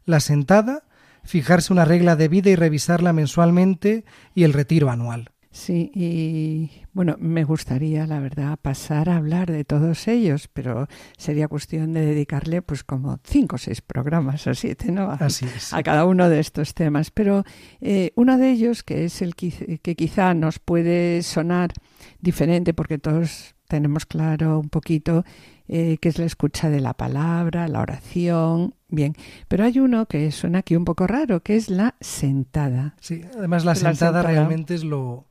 la 0.06 0.20
sentada, 0.20 0.84
fijarse 1.24 1.74
una 1.74 1.86
regla 1.86 2.16
de 2.16 2.28
vida 2.28 2.50
y 2.50 2.56
revisarla 2.56 3.14
mensualmente 3.14 4.06
y 4.36 4.44
el 4.44 4.54
retiro 4.54 4.90
anual. 4.90 5.32
Sí, 5.52 5.92
y 5.96 6.70
bueno, 6.94 7.16
me 7.20 7.44
gustaría, 7.44 8.06
la 8.06 8.20
verdad, 8.20 8.60
pasar 8.62 9.10
a 9.10 9.18
hablar 9.18 9.52
de 9.52 9.66
todos 9.66 10.08
ellos, 10.08 10.48
pero 10.54 10.88
sería 11.18 11.48
cuestión 11.48 11.92
de 11.92 12.06
dedicarle 12.06 12.62
pues 12.62 12.84
como 12.84 13.20
cinco 13.24 13.56
o 13.56 13.60
seis 13.60 13.82
programas 13.82 14.46
o 14.46 14.54
siete, 14.54 14.92
¿no? 14.92 15.10
A, 15.10 15.16
Así 15.16 15.46
es. 15.46 15.74
a 15.74 15.82
cada 15.82 16.06
uno 16.06 16.30
de 16.30 16.40
estos 16.40 16.76
temas. 16.76 17.10
Pero 17.10 17.46
eh, 17.82 18.12
uno 18.16 18.38
de 18.38 18.52
ellos, 18.52 18.84
que 18.84 19.06
es 19.06 19.24
el 19.24 19.36
que, 19.36 19.80
que 19.82 19.96
quizá 19.96 20.36
nos 20.36 20.60
puede 20.60 21.24
sonar 21.24 21.74
diferente, 22.22 22.76
porque 22.76 23.00
todos 23.00 23.56
tenemos 23.70 24.06
claro 24.06 24.60
un 24.60 24.70
poquito 24.70 25.24
eh, 25.70 25.98
que 26.02 26.10
es 26.10 26.18
la 26.18 26.26
escucha 26.26 26.70
de 26.70 26.82
la 26.82 26.96
palabra, 26.96 27.68
la 27.68 27.80
oración, 27.80 28.74
bien. 28.90 29.16
Pero 29.48 29.64
hay 29.64 29.80
uno 29.80 30.08
que 30.08 30.32
suena 30.32 30.60
aquí 30.60 30.76
un 30.76 30.84
poco 30.84 31.06
raro, 31.06 31.42
que 31.42 31.56
es 31.56 31.70
la 31.70 31.96
sentada. 32.02 32.96
Sí, 33.00 33.22
además 33.38 33.64
la, 33.66 33.76
sentada, 33.76 34.24
realmente 34.24 34.74
es 34.74 34.84
lo, 34.84 35.28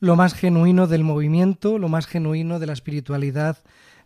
lo 0.00 0.16
más 0.16 0.32
genuino 0.32 0.86
del 0.86 1.04
movimiento, 1.04 1.78
lo 1.78 1.90
más 1.90 2.06
genuino 2.06 2.58
de 2.58 2.66
la 2.66 2.72
espiritualidad 2.72 3.58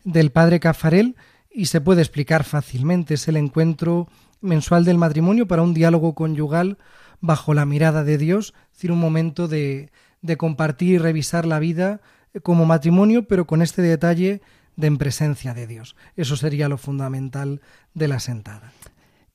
del 0.02 0.32
padre 0.32 0.58
Cafarel 0.58 1.14
y 1.50 1.66
se 1.66 1.80
puede 1.80 2.02
explicar 2.02 2.42
fácilmente. 2.42 3.14
Es 3.14 3.28
el 3.28 3.36
encuentro 3.36 4.08
mensual 4.40 4.84
del 4.84 4.98
matrimonio 4.98 5.46
para 5.46 5.62
un 5.62 5.72
diálogo 5.72 6.16
conyugal 6.16 6.78
bajo 7.20 7.54
la 7.54 7.64
mirada 7.64 8.02
de 8.02 8.18
Dios, 8.18 8.54
es 8.66 8.72
decir, 8.78 8.90
un 8.90 8.98
momento 8.98 9.46
de, 9.46 9.90
de 10.20 10.36
compartir 10.36 10.94
y 10.94 10.98
revisar 10.98 11.46
la 11.46 11.60
vida 11.60 12.00
como 12.42 12.64
matrimonio, 12.66 13.26
pero 13.26 13.46
con 13.46 13.62
este 13.62 13.82
detalle 13.82 14.40
de 14.76 14.86
en 14.88 14.98
presencia 14.98 15.54
de 15.54 15.66
Dios. 15.66 15.96
Eso 16.16 16.36
sería 16.36 16.68
lo 16.68 16.76
fundamental 16.78 17.60
de 17.94 18.08
la 18.08 18.20
sentada. 18.20 18.72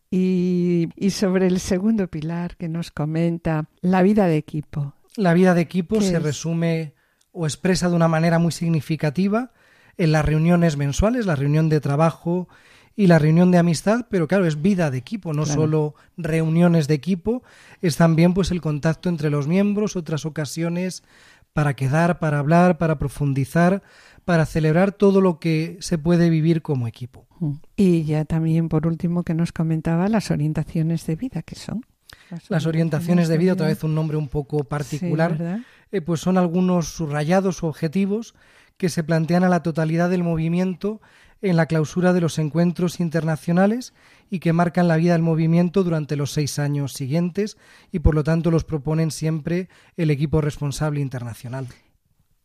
Y, 0.09 0.89
y 0.95 1.11
sobre 1.11 1.47
el 1.47 1.59
segundo 1.59 2.07
pilar 2.07 2.57
que 2.57 2.67
nos 2.67 2.91
comenta, 2.91 3.65
la 3.81 4.01
vida 4.01 4.27
de 4.27 4.37
equipo. 4.37 4.93
La 5.15 5.33
vida 5.33 5.53
de 5.53 5.61
equipo 5.61 5.99
¿Qué 5.99 6.05
se 6.05 6.17
es? 6.17 6.23
resume 6.23 6.93
o 7.31 7.45
expresa 7.45 7.89
de 7.89 7.95
una 7.95 8.07
manera 8.09 8.37
muy 8.39 8.51
significativa 8.51 9.51
en 9.97 10.11
las 10.11 10.25
reuniones 10.25 10.77
mensuales, 10.77 11.25
la 11.25 11.35
reunión 11.35 11.69
de 11.69 11.79
trabajo 11.79 12.49
y 12.95 13.07
la 13.07 13.19
reunión 13.19 13.51
de 13.51 13.57
amistad, 13.57 14.07
pero 14.09 14.27
claro, 14.27 14.45
es 14.45 14.61
vida 14.61 14.91
de 14.91 14.97
equipo, 14.97 15.33
no 15.33 15.43
Claro. 15.43 15.61
solo 15.61 15.95
reuniones 16.17 16.87
de 16.89 16.93
equipo, 16.95 17.41
es 17.81 17.95
también 17.95 18.33
pues 18.33 18.51
el 18.51 18.59
contacto 18.61 19.07
entre 19.07 19.29
los 19.29 19.47
miembros, 19.47 19.95
otras 19.95 20.25
ocasiones 20.25 21.03
para 21.53 21.75
quedar, 21.75 22.19
para 22.19 22.39
hablar, 22.39 22.77
para 22.77 22.97
profundizar, 22.97 23.83
para 24.25 24.45
celebrar 24.45 24.91
todo 24.91 25.21
lo 25.21 25.39
que 25.39 25.77
se 25.81 25.97
puede 25.97 26.29
vivir 26.29 26.61
como 26.61 26.87
equipo. 26.87 27.27
Y 27.75 28.03
ya 28.03 28.25
también, 28.25 28.69
por 28.69 28.87
último, 28.87 29.23
que 29.23 29.33
nos 29.33 29.51
comentaba 29.51 30.07
las 30.07 30.31
orientaciones 30.31 31.05
de 31.07 31.15
vida, 31.15 31.41
que 31.41 31.55
son. 31.55 31.85
Las 32.49 32.65
orientaciones 32.65 33.27
de 33.27 33.37
vida, 33.37 33.53
otra 33.53 33.67
vez 33.67 33.83
un 33.83 33.95
nombre 33.95 34.17
un 34.17 34.27
poco 34.27 34.63
particular, 34.63 35.37
Sí, 35.37 35.63
eh, 35.91 36.01
pues 36.01 36.21
son 36.21 36.37
algunos 36.37 36.87
subrayados 36.87 37.63
o 37.63 37.67
objetivos 37.67 38.35
que 38.77 38.89
se 38.89 39.03
plantean 39.03 39.43
a 39.43 39.49
la 39.49 39.63
totalidad 39.63 40.09
del 40.09 40.23
movimiento 40.23 41.01
en 41.41 41.57
la 41.57 41.65
clausura 41.65 42.13
de 42.13 42.21
los 42.21 42.39
encuentros 42.39 42.99
internacionales 42.99 43.93
y 44.31 44.39
que 44.39 44.53
marcan 44.53 44.87
la 44.87 44.95
vida 44.95 45.11
del 45.11 45.21
movimiento 45.21 45.83
durante 45.83 46.15
los 46.15 46.31
seis 46.31 46.57
años 46.57 46.93
siguientes 46.93 47.57
y 47.91 47.99
por 47.99 48.15
lo 48.15 48.23
tanto 48.23 48.49
los 48.49 48.63
proponen 48.63 49.11
siempre 49.11 49.67
el 49.97 50.09
equipo 50.09 50.41
responsable 50.41 51.01
internacional. 51.01 51.67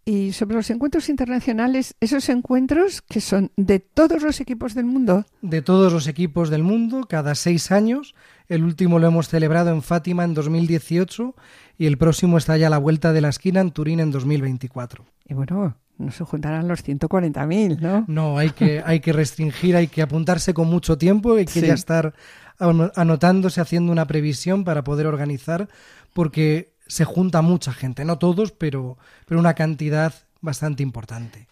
Y 0.04 0.32
sobre 0.32 0.56
los 0.56 0.70
encuentros 0.70 1.08
internacionales, 1.08 1.96
esos 2.00 2.28
encuentros 2.28 3.02
que 3.02 3.20
son 3.20 3.50
de 3.56 3.80
todos 3.80 4.22
los 4.22 4.40
equipos 4.40 4.74
del 4.74 4.84
mundo. 4.84 5.26
De 5.42 5.62
todos 5.62 5.92
los 5.92 6.06
equipos 6.06 6.50
del 6.50 6.62
mundo, 6.62 7.06
cada 7.08 7.34
seis 7.34 7.72
años, 7.72 8.14
el 8.48 8.62
último 8.62 8.98
lo 8.98 9.06
hemos 9.06 9.28
celebrado 9.28 9.70
en 9.70 9.82
Fátima 9.82 10.24
en 10.24 10.34
2018 10.34 11.34
y 11.78 11.86
el 11.86 11.98
próximo 11.98 12.38
está 12.38 12.56
ya 12.56 12.66
a 12.66 12.70
la 12.70 12.78
vuelta 12.78 13.12
de 13.12 13.20
la 13.20 13.30
esquina 13.30 13.60
en 13.60 13.70
Turín 13.72 13.98
en 14.00 14.10
2024. 14.10 15.04
Y 15.28 15.34
bueno, 15.34 15.76
no 15.98 16.10
se 16.10 16.24
juntarán 16.24 16.68
los 16.68 16.82
140.000, 16.84 17.80
¿no? 17.80 18.04
No, 18.08 18.38
hay 18.38 18.50
que, 18.50 18.82
hay 18.84 19.00
que 19.00 19.12
restringir, 19.12 19.76
hay 19.76 19.88
que 19.88 20.02
apuntarse 20.02 20.52
con 20.54 20.68
mucho 20.68 20.98
tiempo, 20.98 21.34
hay 21.34 21.46
que 21.46 21.60
Sí. 21.60 21.66
ya 21.66 21.74
estar 21.74 22.14
ano- 22.58 22.90
anotándose, 22.96 23.60
haciendo 23.60 23.92
una 23.92 24.06
previsión 24.06 24.64
para 24.64 24.84
poder 24.84 25.06
organizar, 25.06 25.68
porque 26.12 26.74
se 26.86 27.04
junta 27.04 27.42
mucha 27.42 27.72
gente, 27.72 28.04
no 28.04 28.18
todos, 28.18 28.52
pero, 28.52 28.96
pero 29.26 29.40
una 29.40 29.54
cantidad 29.54 30.14
bastante 30.40 30.82
importante. 30.82 31.48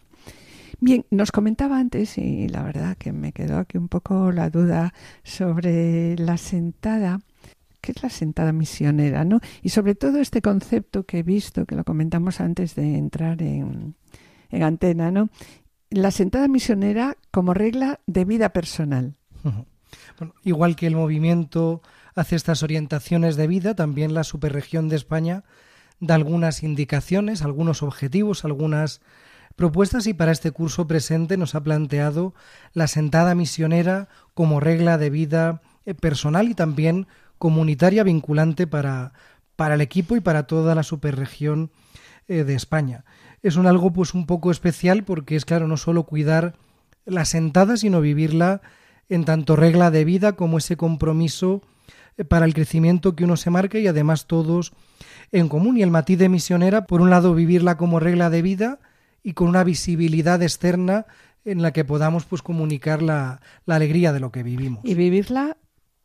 Bien, 0.80 1.06
nos 1.10 1.32
comentaba 1.32 1.78
antes, 1.78 2.18
y 2.18 2.48
la 2.48 2.62
verdad 2.62 2.96
que 2.98 3.12
me 3.12 3.32
quedó 3.32 3.58
aquí 3.58 3.78
un 3.78 3.88
poco 3.88 4.32
la 4.32 4.50
duda 4.50 4.92
sobre 5.22 6.16
la 6.18 6.36
sentada. 6.36 7.20
¿Qué 7.80 7.92
es 7.92 8.02
la 8.02 8.08
sentada 8.10 8.52
misionera, 8.52 9.24
no? 9.24 9.40
Y 9.62 9.68
sobre 9.68 9.94
todo 9.94 10.18
este 10.18 10.40
concepto 10.40 11.04
que 11.04 11.18
he 11.18 11.22
visto, 11.22 11.66
que 11.66 11.74
lo 11.74 11.84
comentamos 11.84 12.40
antes 12.40 12.74
de 12.74 12.96
entrar 12.96 13.42
en, 13.42 13.94
en 14.54 14.62
antena, 14.62 15.10
¿no? 15.10 15.28
La 15.90 16.10
sentada 16.10 16.48
misionera 16.48 17.16
como 17.30 17.54
regla 17.54 18.00
de 18.06 18.24
vida 18.24 18.50
personal. 18.50 19.16
Igual 20.44 20.76
que 20.76 20.86
el 20.86 20.96
movimiento 20.96 21.82
hace 22.14 22.36
estas 22.36 22.62
orientaciones 22.62 23.36
de 23.36 23.46
vida, 23.46 23.74
también 23.74 24.14
la 24.14 24.24
superregión 24.24 24.88
de 24.88 24.96
España 24.96 25.44
da 26.00 26.14
algunas 26.14 26.62
indicaciones, 26.62 27.42
algunos 27.42 27.82
objetivos, 27.82 28.44
algunas 28.44 29.00
propuestas 29.56 30.06
y 30.06 30.14
para 30.14 30.32
este 30.32 30.50
curso 30.50 30.86
presente 30.86 31.36
nos 31.36 31.54
ha 31.54 31.62
planteado 31.62 32.34
la 32.72 32.88
sentada 32.88 33.34
misionera 33.34 34.08
como 34.34 34.60
regla 34.60 34.98
de 34.98 35.10
vida 35.10 35.62
eh, 35.86 35.94
personal 35.94 36.48
y 36.48 36.54
también 36.54 37.06
comunitaria 37.38 38.02
vinculante 38.02 38.66
para, 38.66 39.12
para 39.56 39.74
el 39.74 39.80
equipo 39.80 40.16
y 40.16 40.20
para 40.20 40.46
toda 40.46 40.74
la 40.74 40.82
superregión 40.82 41.70
eh, 42.26 42.44
de 42.44 42.54
España. 42.54 43.04
Es 43.44 43.56
un 43.56 43.66
algo 43.66 43.92
pues 43.92 44.14
un 44.14 44.24
poco 44.24 44.50
especial 44.50 45.04
porque 45.04 45.36
es 45.36 45.44
claro 45.44 45.68
no 45.68 45.76
solo 45.76 46.04
cuidar 46.04 46.54
la 47.04 47.26
sentada 47.26 47.76
sino 47.76 48.00
vivirla 48.00 48.62
en 49.10 49.26
tanto 49.26 49.54
regla 49.54 49.90
de 49.90 50.06
vida 50.06 50.32
como 50.32 50.56
ese 50.56 50.78
compromiso 50.78 51.60
eh, 52.16 52.24
para 52.24 52.46
el 52.46 52.54
crecimiento 52.54 53.14
que 53.14 53.24
uno 53.24 53.36
se 53.36 53.50
marca 53.50 53.78
y 53.78 53.86
además 53.86 54.26
todos 54.26 54.72
en 55.30 55.48
común. 55.48 55.76
Y 55.76 55.82
el 55.82 55.90
matiz 55.90 56.18
de 56.18 56.30
misionera, 56.30 56.86
por 56.86 57.02
un 57.02 57.10
lado, 57.10 57.34
vivirla 57.34 57.76
como 57.76 58.00
regla 58.00 58.30
de 58.30 58.40
vida 58.40 58.78
y 59.22 59.34
con 59.34 59.48
una 59.48 59.62
visibilidad 59.62 60.42
externa 60.42 61.04
en 61.44 61.60
la 61.60 61.72
que 61.72 61.84
podamos 61.84 62.24
pues 62.24 62.40
comunicar 62.40 63.02
la, 63.02 63.42
la 63.66 63.76
alegría 63.76 64.14
de 64.14 64.20
lo 64.20 64.32
que 64.32 64.42
vivimos. 64.42 64.82
Y 64.84 64.94
vivirla 64.94 65.58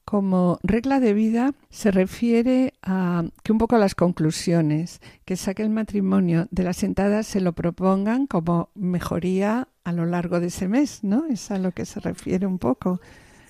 como 0.09 0.57
regla 0.63 0.99
de 0.99 1.13
vida 1.13 1.51
se 1.69 1.91
refiere 1.91 2.73
a 2.81 3.25
que 3.43 3.51
un 3.51 3.59
poco 3.59 3.75
a 3.75 3.77
las 3.77 3.93
conclusiones 3.93 5.01
que 5.23 5.35
saque 5.35 5.61
el 5.61 5.69
matrimonio 5.69 6.47
de 6.49 6.63
la 6.63 6.73
sentada 6.73 7.21
se 7.21 7.41
lo 7.41 7.53
propongan 7.53 8.25
como 8.25 8.71
mejoría 8.73 9.67
a 9.83 9.91
lo 9.91 10.07
largo 10.07 10.39
de 10.39 10.47
ese 10.47 10.67
mes, 10.67 11.03
¿no? 11.03 11.27
Es 11.27 11.51
a 11.51 11.59
lo 11.59 11.73
que 11.73 11.85
se 11.85 11.99
refiere 11.99 12.47
un 12.47 12.57
poco. 12.57 12.99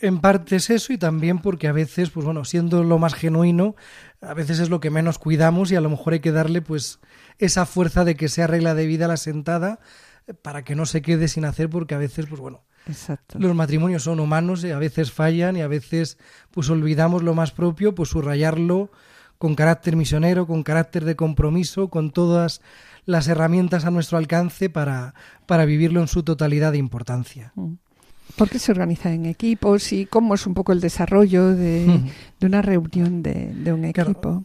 En 0.02 0.20
parte 0.20 0.58
es 0.58 0.70
eso 0.70 0.92
y 0.92 0.98
también 0.98 1.40
porque 1.40 1.70
a 1.70 1.72
veces, 1.72 2.10
pues 2.10 2.26
bueno, 2.26 2.44
siendo 2.44 2.84
lo 2.84 3.00
más 3.00 3.14
genuino, 3.14 3.78
a 4.20 4.34
veces 4.34 4.60
es 4.60 4.70
lo 4.70 4.82
que 4.82 4.90
menos 4.90 5.18
cuidamos 5.18 5.72
y 5.72 5.78
a 5.78 5.82
lo 5.82 5.90
mejor 5.90 6.12
hay 6.12 6.20
que 6.20 6.34
darle 6.34 6.62
pues 6.62 7.00
esa 7.38 7.66
fuerza 7.66 8.04
de 8.04 8.18
que 8.18 8.28
sea 8.28 8.48
regla 8.48 8.76
de 8.76 8.86
vida 8.86 9.08
la 9.08 9.16
sentada 9.16 9.80
eh, 10.28 10.34
para 10.34 10.66
que 10.66 10.76
no 10.76 10.86
se 10.86 11.02
quede 11.02 11.30
sin 11.30 11.46
hacer 11.46 11.70
porque 11.70 11.96
a 11.96 12.00
veces, 12.00 12.26
pues 12.26 12.42
bueno, 12.42 12.66
Exacto. 12.90 13.40
los 13.40 13.56
matrimonios 13.56 14.04
son 14.04 14.20
humanos 14.20 14.64
y 14.64 14.72
a 14.72 14.80
veces 14.80 15.12
fallan 15.12 15.56
y 15.56 15.62
a 15.62 15.68
veces 15.68 16.18
pues 16.52 16.70
olvidamos 16.70 17.24
lo 17.24 17.34
más 17.34 17.52
propio, 17.52 17.96
pues 17.96 18.10
subrayarlo 18.10 18.90
con 19.38 19.56
carácter 19.56 19.96
misionero, 19.96 20.46
con 20.46 20.64
carácter 20.64 21.06
de 21.06 21.16
compromiso, 21.16 21.90
con 21.90 22.12
todas 22.12 22.62
las 23.06 23.28
herramientas 23.28 23.86
a 23.86 23.92
nuestro 23.92 24.18
alcance 24.18 24.70
para, 24.70 25.14
para 25.46 25.66
vivirlo 25.66 26.02
en 26.02 26.08
su 26.08 26.24
totalidad 26.24 26.74
de 26.74 26.78
importancia. 26.78 27.54
Mm. 27.56 27.74
¿Por 28.36 28.50
qué 28.50 28.60
se 28.60 28.72
organiza 28.72 29.12
en 29.12 29.26
equipos 29.26 29.92
y 29.92 30.06
cómo 30.06 30.36
es 30.36 30.46
un 30.46 30.54
poco 30.54 30.72
el 30.72 30.82
desarrollo 30.82 31.56
de, 31.56 32.12
de 32.40 32.48
una 32.48 32.62
reunión 32.62 33.24
de, 33.24 33.54
de 33.54 33.74
un 33.74 33.86
equipo? 33.86 34.44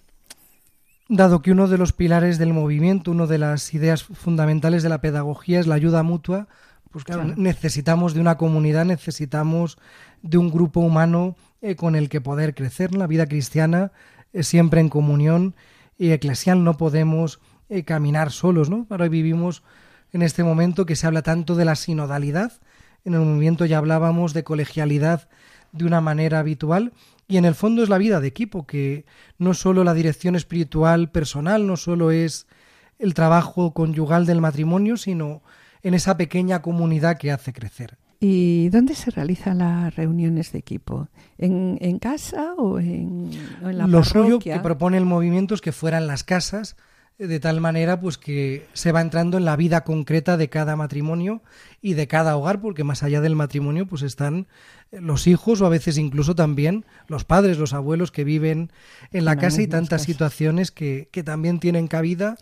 Dado 1.09 1.43
que 1.43 1.53
uno 1.53 1.69
de 1.69 1.77
los 1.77 1.93
pilares 1.93 2.39
del 2.39 2.55
movimiento, 2.55 3.11
una 3.11 3.27
de 3.27 3.39
las 3.39 3.75
ideas 3.75 4.05
fundamentales 4.05 4.83
de 4.83 4.89
la 4.89 5.03
pedagogía 5.03 5.61
es 5.61 5.67
la 5.67 5.75
ayuda 5.75 6.03
mutua, 6.03 6.49
pues 6.95 7.05
claro, 7.05 7.25
Claro. 7.25 7.41
necesitamos 7.43 8.15
de 8.15 8.21
una 8.21 8.37
comunidad, 8.37 8.85
necesitamos 8.85 9.79
de 10.23 10.39
un 10.39 10.53
grupo 10.53 10.79
humano 10.79 11.35
eh, 11.61 11.75
con 11.75 11.97
el 11.97 12.09
que 12.09 12.21
poder 12.21 12.55
crecer. 12.55 12.95
La 12.95 13.09
vida 13.09 13.27
cristiana 13.27 13.91
es 14.33 14.47
siempre 14.47 14.81
en 14.81 14.89
comunión 14.89 15.57
y 15.99 16.13
eclesial, 16.13 16.63
no 16.63 16.77
podemos 16.77 17.41
eh, 17.69 17.83
caminar 17.83 18.31
solos, 18.31 18.71
¿no? 18.71 18.87
Ahora 18.91 19.09
vivimos 19.09 19.65
en 20.13 20.23
este 20.23 20.45
momento 20.45 20.87
que 20.87 20.95
se 20.95 21.09
habla 21.09 21.23
tanto 21.23 21.57
de 21.57 21.65
la 21.65 21.75
sinodalidad, 21.75 22.53
en 23.05 23.15
el 23.15 23.21
movimiento 23.23 23.65
ya 23.67 23.79
hablábamos 23.79 24.33
de 24.33 24.45
colegialidad 24.45 25.29
de 25.73 25.87
una 25.87 26.01
manera 26.01 26.39
habitual 26.39 26.93
y 27.27 27.39
en 27.39 27.45
el 27.45 27.57
fondo 27.57 27.83
es 27.83 27.89
la 27.89 27.99
vida 27.99 28.21
de 28.21 28.29
equipo, 28.29 28.67
que 28.69 29.05
no 29.37 29.53
solo 29.53 29.83
la 29.83 29.95
dirección 29.95 30.37
espiritual 30.37 31.11
personal, 31.11 31.67
no 31.67 31.77
solo 31.77 32.13
es 32.13 32.47
el 33.01 33.15
trabajo 33.15 33.75
conyugal 33.75 34.27
del 34.27 34.41
matrimonio, 34.41 34.97
sino 34.97 35.43
en 35.85 35.95
esa 35.95 36.16
pequeña 36.16 36.62
comunidad 36.62 37.18
que 37.18 37.30
hace 37.30 37.53
crecer. 37.53 37.97
¿Y 38.18 38.70
dónde 38.70 38.95
se 38.95 39.11
realizan 39.11 39.59
las 39.59 39.95
reuniones 39.95 40.51
de 40.51 40.59
equipo? 40.59 41.09
¿En, 41.37 41.76
en 41.80 41.99
casa 41.99 42.55
o 42.57 42.80
en, 42.80 43.30
o 43.62 43.68
en 43.68 43.78
la 43.78 43.87
Lo 43.87 44.03
suyo 44.03 44.39
que 44.39 44.59
propone 44.61 44.97
el 44.97 45.05
movimiento 45.05 45.55
es 45.55 45.61
que 45.61 45.72
fueran 45.72 46.07
las 46.07 46.24
casas, 46.24 46.76
eh, 47.18 47.26
de 47.26 47.39
tal 47.39 47.61
manera 47.61 48.01
pues 48.01 48.16
que 48.16 48.66
se 48.72 48.93
va 48.93 49.03
entrando 49.03 49.37
en 49.37 49.45
la 49.45 49.57
vida 49.57 49.85
concreta 49.85 50.39
de 50.39 50.49
cada 50.49 50.74
matrimonio 50.74 51.43
y 51.82 51.93
de 51.93 52.09
cada 52.09 52.35
hogar, 52.39 52.62
porque 52.62 52.82
más 52.82 53.03
allá 53.03 53.20
del 53.20 53.37
matrimonio 53.37 53.87
pues 53.87 54.01
están 54.01 54.47
eh, 54.91 55.03
los 55.03 55.26
hijos 55.26 55.61
o 55.61 55.66
a 55.66 55.68
veces 55.68 55.99
incluso 55.99 56.35
también 56.35 56.87
los 57.09 57.24
padres, 57.26 57.59
los 57.59 57.74
abuelos 57.74 58.11
que 58.11 58.24
viven 58.24 58.72
en 59.12 59.26
la 59.26 59.37
casa 59.37 59.61
y 59.61 59.66
tantas 59.66 60.03
situaciones 60.03 60.70
que, 60.70 61.11
que 61.12 61.22
también 61.22 61.61
tienen 61.61 61.89
cabida, 61.89 62.39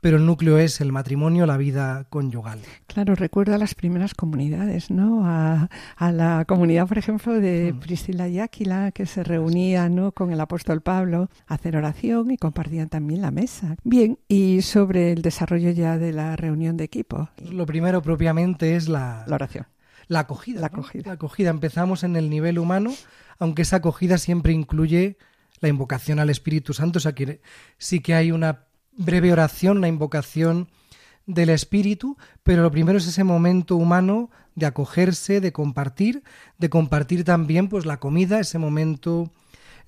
pero 0.00 0.18
el 0.18 0.26
núcleo 0.26 0.58
es 0.58 0.80
el 0.80 0.92
matrimonio, 0.92 1.46
la 1.46 1.56
vida 1.56 2.04
conyugal. 2.10 2.60
Claro, 2.86 3.14
recuerdo 3.14 3.54
a 3.54 3.58
las 3.58 3.74
primeras 3.74 4.14
comunidades, 4.14 4.90
¿no? 4.90 5.26
A, 5.26 5.68
a 5.96 6.12
la 6.12 6.44
comunidad, 6.46 6.86
por 6.86 6.98
ejemplo, 6.98 7.34
de 7.40 7.72
Mm. 7.72 7.80
Priscila 7.80 8.28
y 8.28 8.38
Áquila, 8.40 8.92
que 8.92 9.06
se 9.06 9.24
reunía, 9.24 9.88
¿no? 9.88 10.12
Con 10.12 10.30
el 10.32 10.40
apóstol 10.40 10.80
Pablo 10.82 11.28
a 11.46 11.54
hacer 11.54 11.76
oración 11.76 12.30
y 12.30 12.36
compartían 12.36 12.88
también 12.88 13.22
la 13.22 13.30
mesa. 13.30 13.76
Bien, 13.84 14.18
y 14.28 14.62
sobre 14.62 15.12
el 15.12 15.22
desarrollo 15.22 15.70
ya 15.70 15.98
de 15.98 16.12
la 16.12 16.36
reunión 16.36 16.76
de 16.76 16.84
equipo, 16.84 17.28
Lo 17.50 17.66
primero 17.66 18.02
propiamente 18.02 18.76
es 18.76 18.88
la, 18.88 19.24
la 19.26 19.34
oración. 19.34 19.66
La 20.08 20.20
acogida. 20.20 20.60
La 20.60 20.68
¿no? 20.68 20.78
acogida. 20.78 21.02
La 21.06 21.12
acogida. 21.14 21.50
Empezamos 21.50 22.04
en 22.04 22.14
el 22.16 22.30
nivel 22.30 22.58
humano, 22.60 22.92
aunque 23.38 23.62
esa 23.62 23.76
acogida 23.76 24.18
siempre 24.18 24.52
incluye 24.52 25.16
la 25.60 25.68
invocación 25.68 26.20
al 26.20 26.30
Espíritu 26.30 26.74
Santo. 26.74 26.98
O 26.98 27.00
sea, 27.00 27.14
que 27.14 27.40
sí 27.78 28.00
que 28.00 28.14
hay 28.14 28.30
una 28.30 28.65
breve 28.96 29.32
oración, 29.32 29.78
una 29.78 29.88
invocación 29.88 30.68
del 31.26 31.50
Espíritu, 31.50 32.16
pero 32.42 32.62
lo 32.62 32.70
primero 32.70 32.98
es 32.98 33.06
ese 33.06 33.24
momento 33.24 33.76
humano 33.76 34.30
de 34.54 34.66
acogerse, 34.66 35.40
de 35.40 35.52
compartir, 35.52 36.22
de 36.58 36.70
compartir 36.70 37.24
también 37.24 37.68
pues 37.68 37.84
la 37.84 37.98
comida, 37.98 38.40
ese 38.40 38.58
momento 38.58 39.30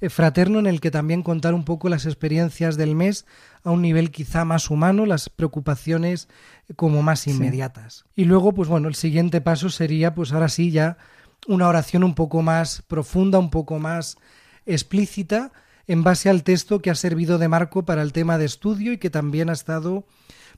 eh, 0.01 0.11
fraterno 0.11 0.59
en 0.59 0.67
el 0.67 0.81
que 0.81 0.91
también 0.91 1.23
contar 1.23 1.55
un 1.55 1.65
poco 1.65 1.89
las 1.89 2.07
experiencias 2.07 2.77
del 2.77 2.95
mes 2.95 3.27
a 3.65 3.71
un 3.71 3.83
nivel 3.83 4.11
quizá 4.11 4.45
más 4.45 4.71
humano, 4.71 5.07
las 5.07 5.29
preocupaciones 5.29 6.29
eh, 6.69 6.75
como 6.75 7.03
más 7.03 7.27
inmediatas. 7.27 8.05
Y 8.15 8.25
luego, 8.25 8.53
pues 8.53 8.69
bueno, 8.69 8.89
el 8.89 8.95
siguiente 8.95 9.41
paso 9.41 9.71
sería, 9.71 10.15
pues 10.15 10.33
ahora 10.33 10.49
sí, 10.49 10.71
ya 10.71 10.99
una 11.47 11.67
oración 11.67 12.05
un 12.05 12.15
poco 12.15 12.43
más 12.43 12.83
profunda, 12.87 13.39
un 13.39 13.51
poco 13.51 13.79
más 13.79 14.19
explícita, 14.67 15.53
en 15.89 16.05
base 16.05 16.31
al 16.31 16.45
texto 16.45 16.81
que 16.81 16.91
ha 16.91 16.95
servido 16.95 17.39
de 17.39 17.49
marco 17.49 17.85
para 17.85 18.03
el 18.03 18.13
tema 18.13 18.39
de 18.39 18.45
estudio 18.45 18.93
y 18.93 18.99
que 18.99 19.11
también 19.11 19.51
ha 19.51 19.55
estado 19.55 20.07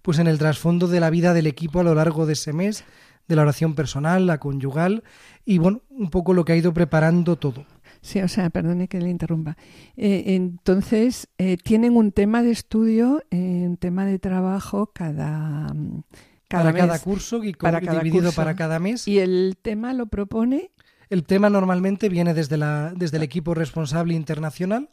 pues 0.03 0.19
en 0.19 0.27
el 0.27 0.39
trasfondo 0.39 0.89
de 0.89 1.01
la 1.01 1.11
vida 1.11 1.33
del 1.33 1.47
equipo 1.47 1.81
a 1.81 1.85
lo 1.85 1.95
largo 1.95 2.27
de 2.27 2.35
ese 2.35 2.53
mes, 2.53 2.85
de 3.29 3.37
la 3.37 3.43
oración 3.43 3.75
personal, 3.75 4.27
la 4.27 4.39
conyugal 4.39 5.05
y 5.45 5.59
bueno, 5.59 5.83
un 5.89 6.11
poco 6.11 6.35
lo 6.35 6.45
que 6.45 6.53
ha 6.53 6.57
ido 6.57 6.75
preparando 6.75 7.37
todo. 7.37 7.65
Sí, 8.03 8.21
o 8.21 8.29
sea, 8.29 8.51
perdone 8.51 8.89
que 8.89 9.01
le 9.01 9.11
interrumpa. 9.11 9.57
Eh, 9.97 10.25
entonces, 10.29 11.29
eh, 11.39 11.59
tienen 11.59 11.97
un 11.97 12.13
tema 12.13 12.43
de 12.43 12.51
estudio, 12.51 13.23
eh, 13.31 13.65
un 13.67 13.77
tema 13.77 14.07
de 14.07 14.19
trabajo 14.19 14.91
cada, 14.95 15.73
mm, 15.75 16.03
cada 16.49 16.65
para 16.65 16.73
mes. 16.73 16.83
cada 16.83 16.99
curso 16.99 17.45
y, 17.45 17.53
Para 17.53 17.81
cada 17.81 17.99
dividido 18.01 18.25
curso. 18.25 18.37
para 18.37 18.57
cada 18.57 18.79
mes. 18.79 19.07
Y 19.07 19.19
el 19.19 19.59
tema 19.61 19.93
lo 19.93 20.07
propone 20.07 20.71
El 21.11 21.25
tema 21.25 21.51
normalmente 21.51 22.09
viene 22.09 22.33
desde, 22.33 22.57
la, 22.57 22.93
desde 22.97 23.19
el 23.19 23.23
equipo 23.23 23.53
responsable 23.53 24.15
internacional, 24.15 24.89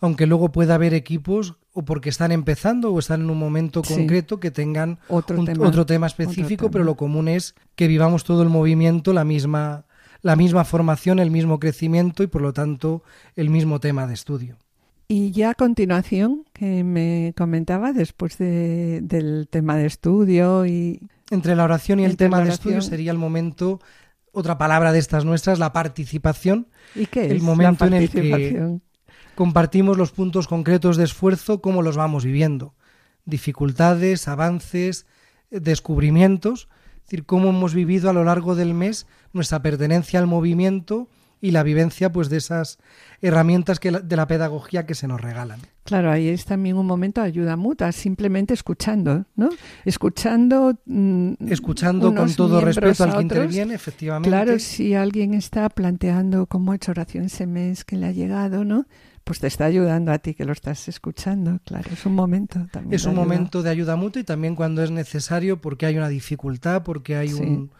aunque 0.00 0.26
luego 0.26 0.50
pueda 0.52 0.74
haber 0.74 0.94
equipos 0.94 1.56
o 1.72 1.84
porque 1.84 2.08
están 2.08 2.32
empezando 2.32 2.92
o 2.92 2.98
están 2.98 3.20
en 3.22 3.30
un 3.30 3.38
momento 3.38 3.82
Sí. 3.84 3.94
concreto 3.94 4.40
que 4.40 4.50
tengan 4.50 4.98
otro 5.08 5.38
un- 5.38 5.46
tema. 5.46 5.66
otro 5.68 5.86
tema 5.86 6.06
específico, 6.06 6.66
Otro 6.66 6.70
pero 6.72 6.84
lo 6.84 6.96
común 6.96 7.28
es 7.28 7.54
que 7.76 7.86
vivamos 7.86 8.24
todo 8.24 8.42
el 8.42 8.48
movimiento, 8.48 9.12
la 9.12 9.24
misma, 9.24 9.84
la 10.22 10.36
misma 10.36 10.64
formación, 10.64 11.18
el 11.18 11.30
mismo 11.30 11.58
crecimiento 11.60 12.22
y 12.22 12.26
por 12.26 12.42
lo 12.42 12.52
tanto 12.52 13.02
el 13.36 13.50
mismo 13.50 13.78
tema 13.80 14.06
de 14.06 14.14
estudio. 14.14 14.56
Y 15.06 15.32
ya 15.32 15.50
a 15.50 15.54
continuación, 15.54 16.44
que 16.52 16.84
me 16.84 17.34
comentaba 17.36 17.92
después 17.92 18.38
de- 18.38 19.00
del 19.02 19.48
tema 19.50 19.76
de 19.76 19.86
estudio 19.86 20.66
y 20.66 21.00
Entre 21.30 21.54
la 21.56 21.64
oración 21.64 22.00
y 22.00 22.04
el 22.04 22.16
tema 22.16 22.42
de 22.42 22.50
estudio 22.50 22.80
sería 22.80 23.10
el 23.12 23.18
momento, 23.18 23.80
otra 24.32 24.56
palabra 24.58 24.92
de 24.92 24.98
estas 24.98 25.24
nuestras, 25.24 25.58
la 25.58 25.72
participación. 25.72 26.68
¿y 26.94 27.06
qué 27.06 27.26
El 27.26 27.36
es 27.38 27.42
momento 27.42 27.84
en 27.86 27.94
el 27.94 28.10
que-? 28.10 28.78
Compartimos 29.44 29.96
los 29.96 30.12
puntos 30.12 30.46
concretos 30.46 30.98
de 30.98 31.04
esfuerzo, 31.04 31.62
cómo 31.62 31.80
los 31.80 31.96
vamos 31.96 32.26
viviendo, 32.26 32.74
dificultades, 33.24 34.28
avances, 34.28 35.06
descubrimientos, 35.50 36.68
es 36.96 37.02
decir, 37.04 37.24
cómo 37.24 37.48
hemos 37.48 37.72
vivido 37.72 38.10
a 38.10 38.12
lo 38.12 38.22
largo 38.22 38.54
del 38.54 38.74
mes 38.74 39.06
nuestra 39.32 39.62
pertenencia 39.62 40.18
al 40.20 40.26
movimiento 40.26 41.08
y 41.40 41.52
la 41.52 41.62
vivencia 41.62 42.12
pues 42.12 42.28
de 42.28 42.36
esas 42.36 42.78
herramientas 43.22 43.80
que 43.80 43.90
la- 43.92 44.00
de 44.00 44.14
la 44.14 44.26
pedagogía 44.26 44.84
que 44.84 44.94
se 44.94 45.08
nos 45.08 45.18
regalan. 45.22 45.60
Claro, 45.84 46.10
ahí 46.12 46.28
es 46.28 46.44
también 46.44 46.76
un 46.76 46.84
momento 46.86 47.22
de 47.22 47.28
ayuda 47.28 47.56
mutua, 47.56 47.92
simplemente 47.92 48.52
escuchando, 48.52 49.24
¿no? 49.36 49.48
Escuchando. 49.86 50.78
mm, 50.84 51.32
Escuchando 51.48 52.14
con 52.14 52.34
todo 52.34 52.60
respeto 52.60 53.04
al 53.04 53.14
que 53.14 53.22
interviene, 53.22 53.72
efectivamente. 53.74 54.28
Claro, 54.28 54.58
si 54.58 54.94
alguien 54.94 55.32
está 55.32 55.70
planteando 55.70 56.44
cómo 56.44 56.72
ha 56.72 56.76
hecho 56.76 56.90
oración 56.90 57.24
ese 57.24 57.46
mes 57.46 57.86
que 57.86 57.96
le 57.96 58.06
ha 58.06 58.12
llegado, 58.12 58.64
¿no? 58.66 58.84
Pues 59.24 59.38
te 59.38 59.46
está 59.46 59.66
ayudando 59.66 60.10
a 60.12 60.18
ti 60.18 60.34
que 60.34 60.44
lo 60.44 60.52
estás 60.52 60.88
escuchando, 60.88 61.60
claro, 61.64 61.88
es 61.92 62.04
un 62.04 62.14
momento 62.14 62.66
también. 62.72 62.94
es 62.94 63.04
un 63.04 63.10
ayuda. 63.12 63.22
momento 63.22 63.62
de 63.62 63.70
ayuda 63.70 63.94
mutua 63.96 64.22
y 64.22 64.24
también 64.24 64.56
cuando 64.56 64.82
es 64.82 64.90
necesario 64.90 65.60
porque 65.60 65.86
hay 65.86 65.96
una 65.96 66.08
dificultad, 66.08 66.82
porque 66.82 67.16
hay 67.16 67.28
Sí, 67.28 67.42
un, 67.42 67.70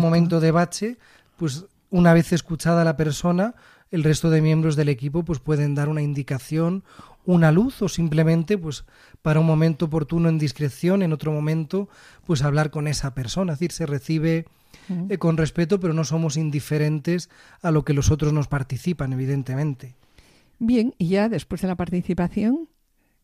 momento 0.00 0.38
de 0.38 0.52
bache, 0.52 0.98
pues 1.36 1.64
una 1.90 2.14
vez 2.14 2.32
escuchada 2.32 2.84
la 2.84 2.96
persona, 2.96 3.54
el 3.90 4.04
resto 4.04 4.30
de 4.30 4.40
miembros 4.40 4.76
del 4.76 4.88
equipo 4.90 5.24
pues 5.24 5.40
pueden 5.40 5.74
dar 5.74 5.88
una 5.88 6.02
indicación, 6.02 6.84
una 7.24 7.50
luz 7.50 7.82
o 7.82 7.88
simplemente 7.88 8.56
pues 8.56 8.84
para 9.22 9.40
un 9.40 9.46
momento 9.46 9.86
oportuno 9.86 10.28
en 10.28 10.38
discreción, 10.38 11.02
en 11.02 11.12
otro 11.12 11.32
momento 11.32 11.88
pues 12.26 12.42
hablar 12.42 12.70
con 12.70 12.86
esa 12.86 13.12
persona, 13.12 13.54
es 13.54 13.58
decir, 13.58 13.72
se 13.72 13.86
recibe 13.86 14.44
Mm. 14.88 15.12
eh, 15.12 15.18
con 15.18 15.36
respeto, 15.36 15.78
pero 15.80 15.92
no 15.92 16.02
somos 16.02 16.36
indiferentes 16.38 17.28
a 17.60 17.70
lo 17.70 17.84
que 17.84 17.92
los 17.92 18.10
otros 18.10 18.32
nos 18.32 18.48
participan, 18.48 19.12
evidentemente. 19.12 19.94
Bien, 20.64 20.94
y 20.96 21.08
ya 21.08 21.28
después 21.28 21.60
de 21.60 21.66
la 21.66 21.74
participación, 21.74 22.68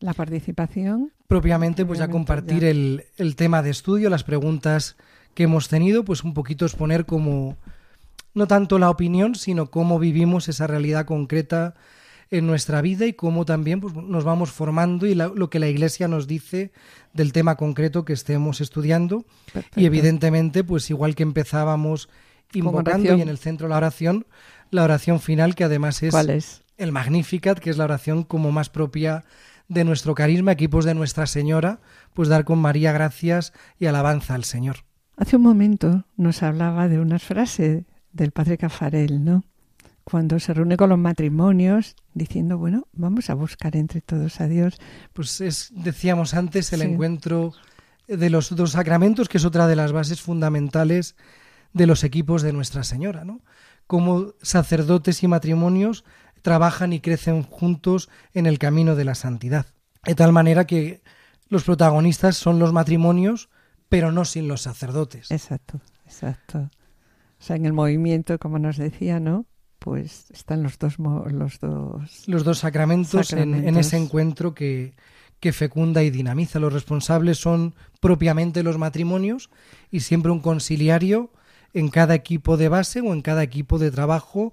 la 0.01 0.13
participación, 0.13 1.13
propiamente 1.27 1.85
pues 1.85 1.99
ya 1.99 2.09
compartir 2.09 2.61
ya. 2.63 2.69
El, 2.69 3.05
el 3.15 3.35
tema 3.37 3.61
de 3.61 3.69
estudio, 3.69 4.09
las 4.09 4.23
preguntas 4.25 4.97
que 5.35 5.43
hemos 5.43 5.69
tenido, 5.69 6.03
pues 6.03 6.23
un 6.25 6.33
poquito 6.33 6.65
exponer 6.65 7.05
como 7.05 7.55
no 8.33 8.45
tanto 8.45 8.77
la 8.77 8.89
opinión, 8.89 9.35
sino 9.35 9.71
cómo 9.71 9.99
vivimos 9.99 10.49
esa 10.49 10.67
realidad 10.67 11.05
concreta 11.05 11.75
en 12.29 12.45
nuestra 12.45 12.81
vida 12.81 13.05
y 13.05 13.13
cómo 13.13 13.45
también 13.45 13.79
pues, 13.79 13.93
nos 13.95 14.23
vamos 14.25 14.51
formando 14.51 15.05
y 15.07 15.15
la- 15.15 15.27
lo 15.33 15.49
que 15.49 15.59
la 15.59 15.67
Iglesia 15.69 16.07
nos 16.09 16.27
dice 16.27 16.71
del 17.13 17.31
tema 17.31 17.55
concreto 17.55 18.03
que 18.05 18.13
estemos 18.13 18.59
estudiando. 18.59 19.23
perfecto. 19.53 19.79
Y 19.79 19.85
evidentemente, 19.85 20.63
pues 20.65 20.89
igual 20.89 21.15
que 21.15 21.23
empezábamos 21.23 22.09
invocando 22.53 23.15
y 23.15 23.21
en 23.21 23.29
el 23.29 23.37
centro 23.37 23.67
la 23.69 23.77
oración, 23.77 24.25
la 24.71 24.83
oración 24.83 25.19
final 25.21 25.55
que 25.55 25.63
además 25.63 26.03
es 26.03 26.11
¿Cuál 26.11 26.31
es? 26.31 26.61
El 26.79 26.91
Magnificat, 26.91 27.59
que 27.59 27.69
es 27.69 27.77
la 27.77 27.83
oración 27.83 28.23
como 28.23 28.51
más 28.51 28.69
propia 28.69 29.23
de 29.67 29.83
nuestro 29.83 30.15
carisma, 30.15 30.53
equipos 30.53 30.85
de 30.85 30.95
Nuestra 30.95 31.27
Señora, 31.27 31.79
pues 32.13 32.27
dar 32.29 32.43
con 32.45 32.57
María 32.59 32.91
gracias 32.91 33.53
y 33.77 33.85
alabanza 33.85 34.33
al 34.33 34.43
Señor. 34.43 34.77
Hace 35.15 35.35
un 35.35 35.43
momento 35.43 36.05
nos 36.17 36.41
hablaba 36.41 36.87
de 36.87 36.99
unas 36.99 37.21
frases 37.23 37.83
del 38.11 38.31
padre 38.31 38.57
Cafarel, 38.57 39.23
¿no? 39.23 39.43
cuando 40.05 40.39
se 40.39 40.55
reúne 40.55 40.75
con 40.75 40.89
los 40.89 40.97
matrimonios 40.97 41.95
diciendo, 42.15 42.57
bueno, 42.57 42.87
vamos 42.93 43.29
a 43.29 43.35
buscar 43.35 43.75
entre 43.75 44.01
todos 44.01 44.41
a 44.41 44.47
Dios. 44.47 44.79
Pues 45.13 45.39
es, 45.39 45.71
decíamos 45.75 46.33
antes, 46.33 46.73
el 46.73 46.79
Sí. 46.79 46.87
encuentro 46.87 47.53
de 48.07 48.29
los 48.31 48.55
dos 48.55 48.71
sacramentos, 48.71 49.29
que 49.29 49.37
es 49.37 49.45
otra 49.45 49.67
de 49.67 49.75
las 49.75 49.91
bases 49.91 50.19
fundamentales 50.19 51.15
de 51.73 51.85
los 51.85 52.03
equipos 52.03 52.41
de 52.41 52.53
Nuestra 52.53 52.83
Señora, 52.83 53.23
¿no? 53.23 53.41
Cómo 53.85 54.33
sacerdotes 54.41 55.21
y 55.21 55.27
matrimonios 55.27 56.03
trabajan 56.41 56.93
y 56.93 56.99
crecen 56.99 57.43
juntos 57.43 58.09
en 58.33 58.45
el 58.45 58.59
camino 58.59 58.95
de 58.95 59.05
la 59.05 59.15
santidad. 59.15 59.65
De 60.05 60.15
tal 60.15 60.31
manera 60.31 60.65
que 60.65 61.01
los 61.49 61.63
protagonistas 61.63 62.37
son 62.37 62.59
los 62.59 62.73
matrimonios, 62.73 63.49
pero 63.89 64.11
no 64.11 64.23
sin 64.25 64.47
los 64.47 64.61
sacerdotes. 64.61 65.31
Exacto, 65.31 65.81
exacto. 66.05 66.69
O 67.39 67.43
sea, 67.43 67.55
en 67.55 67.65
el 67.65 67.73
movimiento, 67.73 68.37
como 68.37 68.59
nos 68.59 68.77
decía, 68.77 69.19
¿no? 69.19 69.45
Pues 69.79 70.25
están 70.31 70.61
los 70.61 70.77
dos, 70.77 70.97
los 70.99 71.59
dos. 71.59 72.27
los 72.27 72.43
dos 72.43 72.59
sacramentos, 72.59 73.31
en- 73.33 73.55
En, 73.67 73.77
ese 73.77 73.95
encuentro 73.97 74.53
que, 74.53 74.93
que 75.39 75.53
fecunda 75.53 76.03
y 76.03 76.09
dinamiza. 76.09 76.59
Los 76.59 76.73
responsables 76.73 77.37
son 77.37 77.73
propiamente 78.01 78.61
los 78.61 78.77
matrimonios 78.77 79.49
y 79.89 80.01
siempre 80.01 80.31
un 80.33 80.41
conciliario 80.41 81.31
en 81.73 81.89
cada 81.89 82.13
equipo 82.13 82.57
de 82.57 82.67
base 82.67 82.99
o 83.01 83.13
en 83.13 83.21
cada 83.21 83.41
equipo 83.41 83.79
de 83.79 83.89
trabajo, 83.91 84.51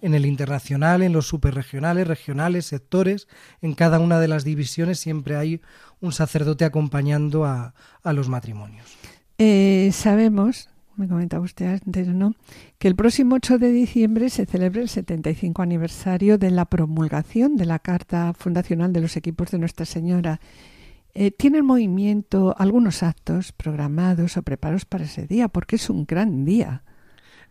en 0.00 0.14
el 0.14 0.26
internacional, 0.26 1.02
en 1.02 1.12
los 1.12 1.26
superregionales, 1.26 2.06
regionales, 2.06 2.66
sectores, 2.66 3.28
en 3.62 3.74
cada 3.74 3.98
una 3.98 4.20
de 4.20 4.28
las 4.28 4.44
divisiones 4.44 4.98
siempre 4.98 5.36
hay 5.36 5.60
un 6.00 6.12
sacerdote 6.12 6.64
acompañando 6.64 7.44
a, 7.44 7.74
a 8.02 8.12
los 8.12 8.28
matrimonios. 8.28 8.86
Eh, 9.38 9.90
sabemos, 9.92 10.68
me 10.96 11.06
comentaba 11.06 11.44
usted 11.44 11.66
antes, 11.66 12.08
¿no? 12.08 12.34
Que 12.78 12.88
el 12.88 12.96
próximo 12.96 13.36
8 13.36 13.58
de 13.58 13.70
diciembre 13.70 14.30
se 14.30 14.46
celebra 14.46 14.82
el 14.82 14.88
75 14.88 15.62
aniversario 15.62 16.38
de 16.38 16.50
la 16.50 16.64
promulgación 16.64 17.56
de 17.56 17.66
la 17.66 17.78
Carta 17.78 18.32
Fundacional 18.34 18.92
de 18.92 19.00
los 19.00 19.16
Equipos 19.16 19.50
de 19.52 19.58
Nuestra 19.58 19.86
Señora. 19.86 20.40
Eh, 21.14 21.30
¿Tiene 21.30 21.58
el 21.58 21.64
movimiento 21.64 22.54
algunos 22.58 23.02
actos 23.02 23.52
programados 23.52 24.36
o 24.36 24.42
preparados 24.42 24.84
para 24.84 25.04
ese 25.04 25.26
día? 25.26 25.48
Porque 25.48 25.76
es 25.76 25.88
un 25.88 26.04
gran 26.04 26.44
día. 26.44 26.82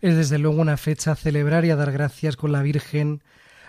Es 0.01 0.15
desde 0.15 0.37
luego 0.37 0.61
una 0.61 0.77
fecha 0.77 1.11
a 1.11 1.15
celebrar 1.15 1.65
y 1.65 1.71
a 1.71 1.75
dar 1.75 1.91
gracias 1.91 2.35
con 2.37 2.51
la 2.51 2.61
Virgen 2.61 3.23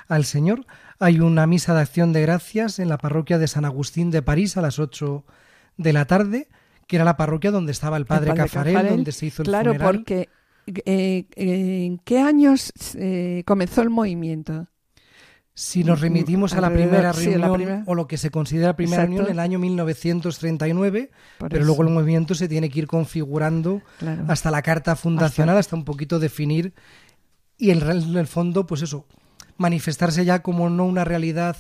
al 0.09 0.25
Señor. 0.25 0.67
Hay 0.99 1.21
una 1.21 1.47
misa 1.47 1.75
de 1.75 1.81
acción 1.81 2.13
de 2.13 2.23
gracias 2.23 2.79
en 2.79 2.89
la 2.89 2.99
parroquia 2.99 3.39
de 3.39 3.49
San 3.49 3.65
Agustín 3.65 4.11
de 4.11 4.23
París 4.23 4.57
a 4.57 4.63
las 4.63 4.79
8 4.79 5.25
de 5.77 5.93
la 5.93 6.07
tarde, 6.07 6.49
que 6.87 6.97
era 6.97 7.05
la 7.05 7.17
parroquia 7.17 7.51
donde 7.51 7.73
estaba 7.73 7.97
el 7.97 8.05
padre, 8.07 8.31
El 8.31 8.37
padre 8.37 8.43
Cafarel, 8.51 8.75
Cafarel, 8.75 8.97
donde 8.97 9.13
se 9.13 9.27
hizo 9.27 9.43
el 9.43 9.49
Claro, 9.49 9.73
funeral. 9.73 9.97
porque 9.97 10.29
eh, 10.67 11.25
eh, 11.37 11.85
¿en 11.87 11.99
qué 11.99 12.21
años 12.21 12.73
eh, 12.97 13.43
comenzó 13.47 13.81
el 13.83 13.91
movimiento? 13.91 14.67
Si 15.61 15.83
nos 15.83 16.01
remitimos 16.01 16.53
a 16.53 16.61
la 16.61 16.73
primera 16.73 17.13
sí, 17.13 17.25
reunión 17.25 17.41
la 17.41 17.53
primera. 17.53 17.83
o 17.87 17.97
lo 17.97 18.07
que 18.07 18.17
se 18.17 18.31
considera 18.31 18.77
primera 18.77 19.03
Exacto. 19.03 19.17
reunión 19.17 19.27
en 19.27 19.33
el 19.33 19.41
año 19.41 19.59
1939, 19.59 21.11
Por 21.37 21.49
pero 21.49 21.63
eso, 21.63 21.67
luego 21.67 21.83
el 21.83 21.89
movimiento 21.93 22.37
se 22.37 22.47
tiene 22.47 22.71
que 22.71 22.79
ir 22.79 22.87
configurando 22.87 23.83
claro. 23.99 24.25
hasta 24.29 24.53
la 24.53 24.63
carta 24.63 24.95
fundacional, 24.95 25.59
hasta, 25.59 25.75
un 25.75 25.85
poquito 25.85 26.21
definir 26.21 26.75
y 27.57 27.71
en, 27.71 27.83
el 27.83 28.27
fondo, 28.29 28.69
pues 28.69 28.83
eso, 28.83 29.05
manifestarse 29.57 30.25
ya 30.25 30.43
como 30.43 30.71
no 30.71 30.87
una 30.87 31.03
realidad 31.03 31.57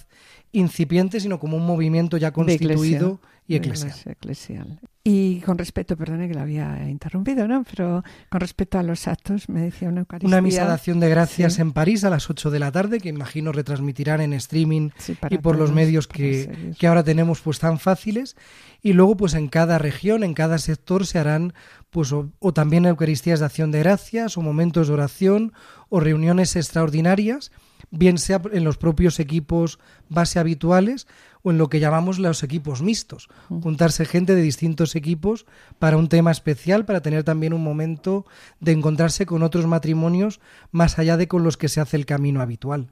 incipiente, 0.53 1.18
sino 1.18 1.40
como 1.40 1.57
un 1.57 1.66
movimiento 1.66 2.18
ya 2.18 2.28
iglesia, 2.28 2.44
constituido 2.44 3.20
y 3.49 3.57
eclesial. 3.57 4.80
Y 5.11 5.40
con 5.40 5.56
respecto, 5.56 5.96
perdone 5.96 6.28
que 6.28 6.34
la 6.34 6.42
había 6.42 6.86
interrumpido, 6.86 7.48
¿no? 7.48 7.64
Pero 7.70 8.04
con 8.28 8.40
respecto 8.42 8.78
a 8.78 8.82
los 8.82 9.09
actos, 9.09 9.48
me 9.48 9.62
decía 9.62 9.88
una 9.88 10.00
Eucaristía. 10.00 10.28
Una 10.28 10.42
misa 10.42 10.66
de 10.66 10.72
acción 10.72 11.00
de 11.00 11.09
gracias 11.09 11.54
Sí. 11.54 11.62
en 11.62 11.72
París 11.72 12.04
a 12.04 12.11
las 12.11 12.28
8 12.28 12.50
de 12.50 12.59
la 12.59 12.70
tarde, 12.72 13.00
que 13.00 13.09
imagino 13.09 13.50
retransmitirán 13.50 14.20
en 14.20 14.34
streaming 14.34 14.90
Sí, 14.98 15.16
y 15.30 15.38
por 15.38 15.56
los 15.56 15.68
todos, 15.68 15.74
medios 15.76 16.06
para 16.09 16.18
que, 16.18 16.74
que 16.78 16.86
ahora 16.86 17.02
tenemos 17.02 17.40
pues 17.40 17.59
tan 17.59 17.78
fáciles 17.78 18.36
y 18.82 18.92
luego 18.92 19.16
pues 19.16 19.32
en 19.32 19.48
cada 19.48 19.78
región, 19.78 20.24
en 20.24 20.34
cada 20.34 20.59
sector 20.59 21.06
se 21.06 21.18
harán 21.18 21.54
pues 21.88 22.12
o, 22.12 22.30
o 22.38 22.52
también 22.52 22.84
Eucaristías 22.84 23.40
de 23.40 23.46
acción 23.46 23.70
de 23.70 23.78
gracias 23.78 24.36
o 24.36 24.42
momentos 24.42 24.88
de 24.88 24.94
oración 24.94 25.54
o 25.88 26.00
reuniones 26.00 26.54
extraordinarias, 26.54 27.50
bien 27.90 28.18
sea 28.18 28.42
en 28.52 28.64
los 28.64 28.76
propios 28.76 29.20
equipos 29.20 29.78
base 30.11 30.38
habituales 30.38 31.06
o 31.43 31.51
en 31.51 31.59
lo 31.59 31.68
que 31.68 31.80
llamamos 31.80 32.18
los 32.18 32.43
equipos 32.43 32.82
mixtos, 32.82 33.28
juntarse 33.49 34.05
gente 34.05 34.34
de 34.34 34.43
distintos 34.43 34.97
equipos 34.97 35.47
para 35.78 35.97
un 35.97 36.09
tema 36.09 36.30
especial, 36.30 36.84
para 36.84 37.01
tener 37.01 37.24
también 37.24 37.53
un 37.53 37.62
momento 37.62 38.26
de 38.61 38.72
encontrarse 38.72 39.26
con 39.26 39.43
otros 39.43 39.66
matrimonios 39.66 40.41
más 40.72 40.99
allá 40.99 41.16
de 41.16 41.28
con 41.28 41.45
los 41.45 41.57
que 41.57 41.68
se 41.68 41.80
hace 41.80 41.97
el 41.97 42.07
camino 42.07 42.41
habitual. 42.41 42.89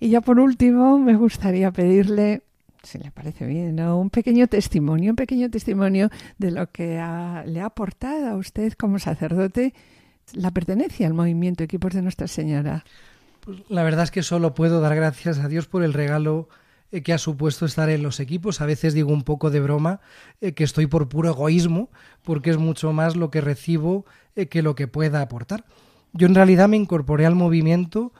Y 0.00 0.10
ya 0.10 0.20
por 0.20 0.38
último, 0.38 0.98
me 0.98 1.16
gustaría 1.16 1.70
pedirle, 1.72 2.42
si 2.82 2.98
le 2.98 3.10
parece 3.10 3.46
bien, 3.46 3.76
¿no? 3.76 3.98
un 3.98 4.10
pequeño 4.10 4.46
testimonio, 4.46 5.10
un 5.10 5.16
pequeño 5.16 5.50
testimonio 5.50 6.10
de 6.38 6.50
lo 6.52 6.70
que 6.70 6.98
ha- 6.98 7.42
le 7.46 7.60
ha 7.60 7.66
aportado 7.66 8.28
a 8.28 8.36
usted 8.36 8.74
como 8.74 8.98
sacerdote 8.98 9.74
la 10.34 10.50
pertenencia 10.52 11.06
al 11.06 11.14
movimiento 11.14 11.64
Equipos 11.64 11.94
de 11.94 12.02
Nuestra 12.02 12.28
Señora. 12.28 12.84
Pues 13.40 13.58
la 13.70 13.82
verdad 13.82 14.04
es 14.04 14.10
que 14.10 14.22
solo 14.22 14.54
puedo 14.54 14.80
dar 14.80 14.94
gracias 14.94 15.38
a 15.38 15.48
Dios 15.48 15.66
por 15.66 15.82
el 15.82 15.94
regalo 15.94 16.48
eh, 16.90 17.02
que 17.02 17.12
ha 17.12 17.18
supuesto 17.18 17.66
estar 17.66 17.88
en 17.90 18.02
los 18.02 18.20
equipos. 18.20 18.60
A 18.60 18.66
veces 18.66 18.94
digo 18.94 19.12
un 19.12 19.22
poco 19.22 19.50
de 19.50 19.60
broma 19.60 20.00
eh, 20.40 20.52
que 20.52 20.64
estoy 20.64 20.86
por 20.86 21.08
puro 21.08 21.28
egoísmo, 21.28 21.90
porque 22.22 22.50
es 22.50 22.56
mucho 22.56 22.92
más 22.92 23.16
lo 23.16 23.30
que 23.30 23.40
recibo 23.40 24.06
eh, 24.36 24.46
que 24.46 24.62
lo 24.62 24.74
que 24.74 24.88
pueda 24.88 25.20
aportar. 25.20 25.64
Yo 26.12 26.26
en 26.26 26.34
realidad 26.34 26.68
me 26.68 26.76
incorporé 26.76 27.26
al 27.26 27.34
movimiento 27.34 28.12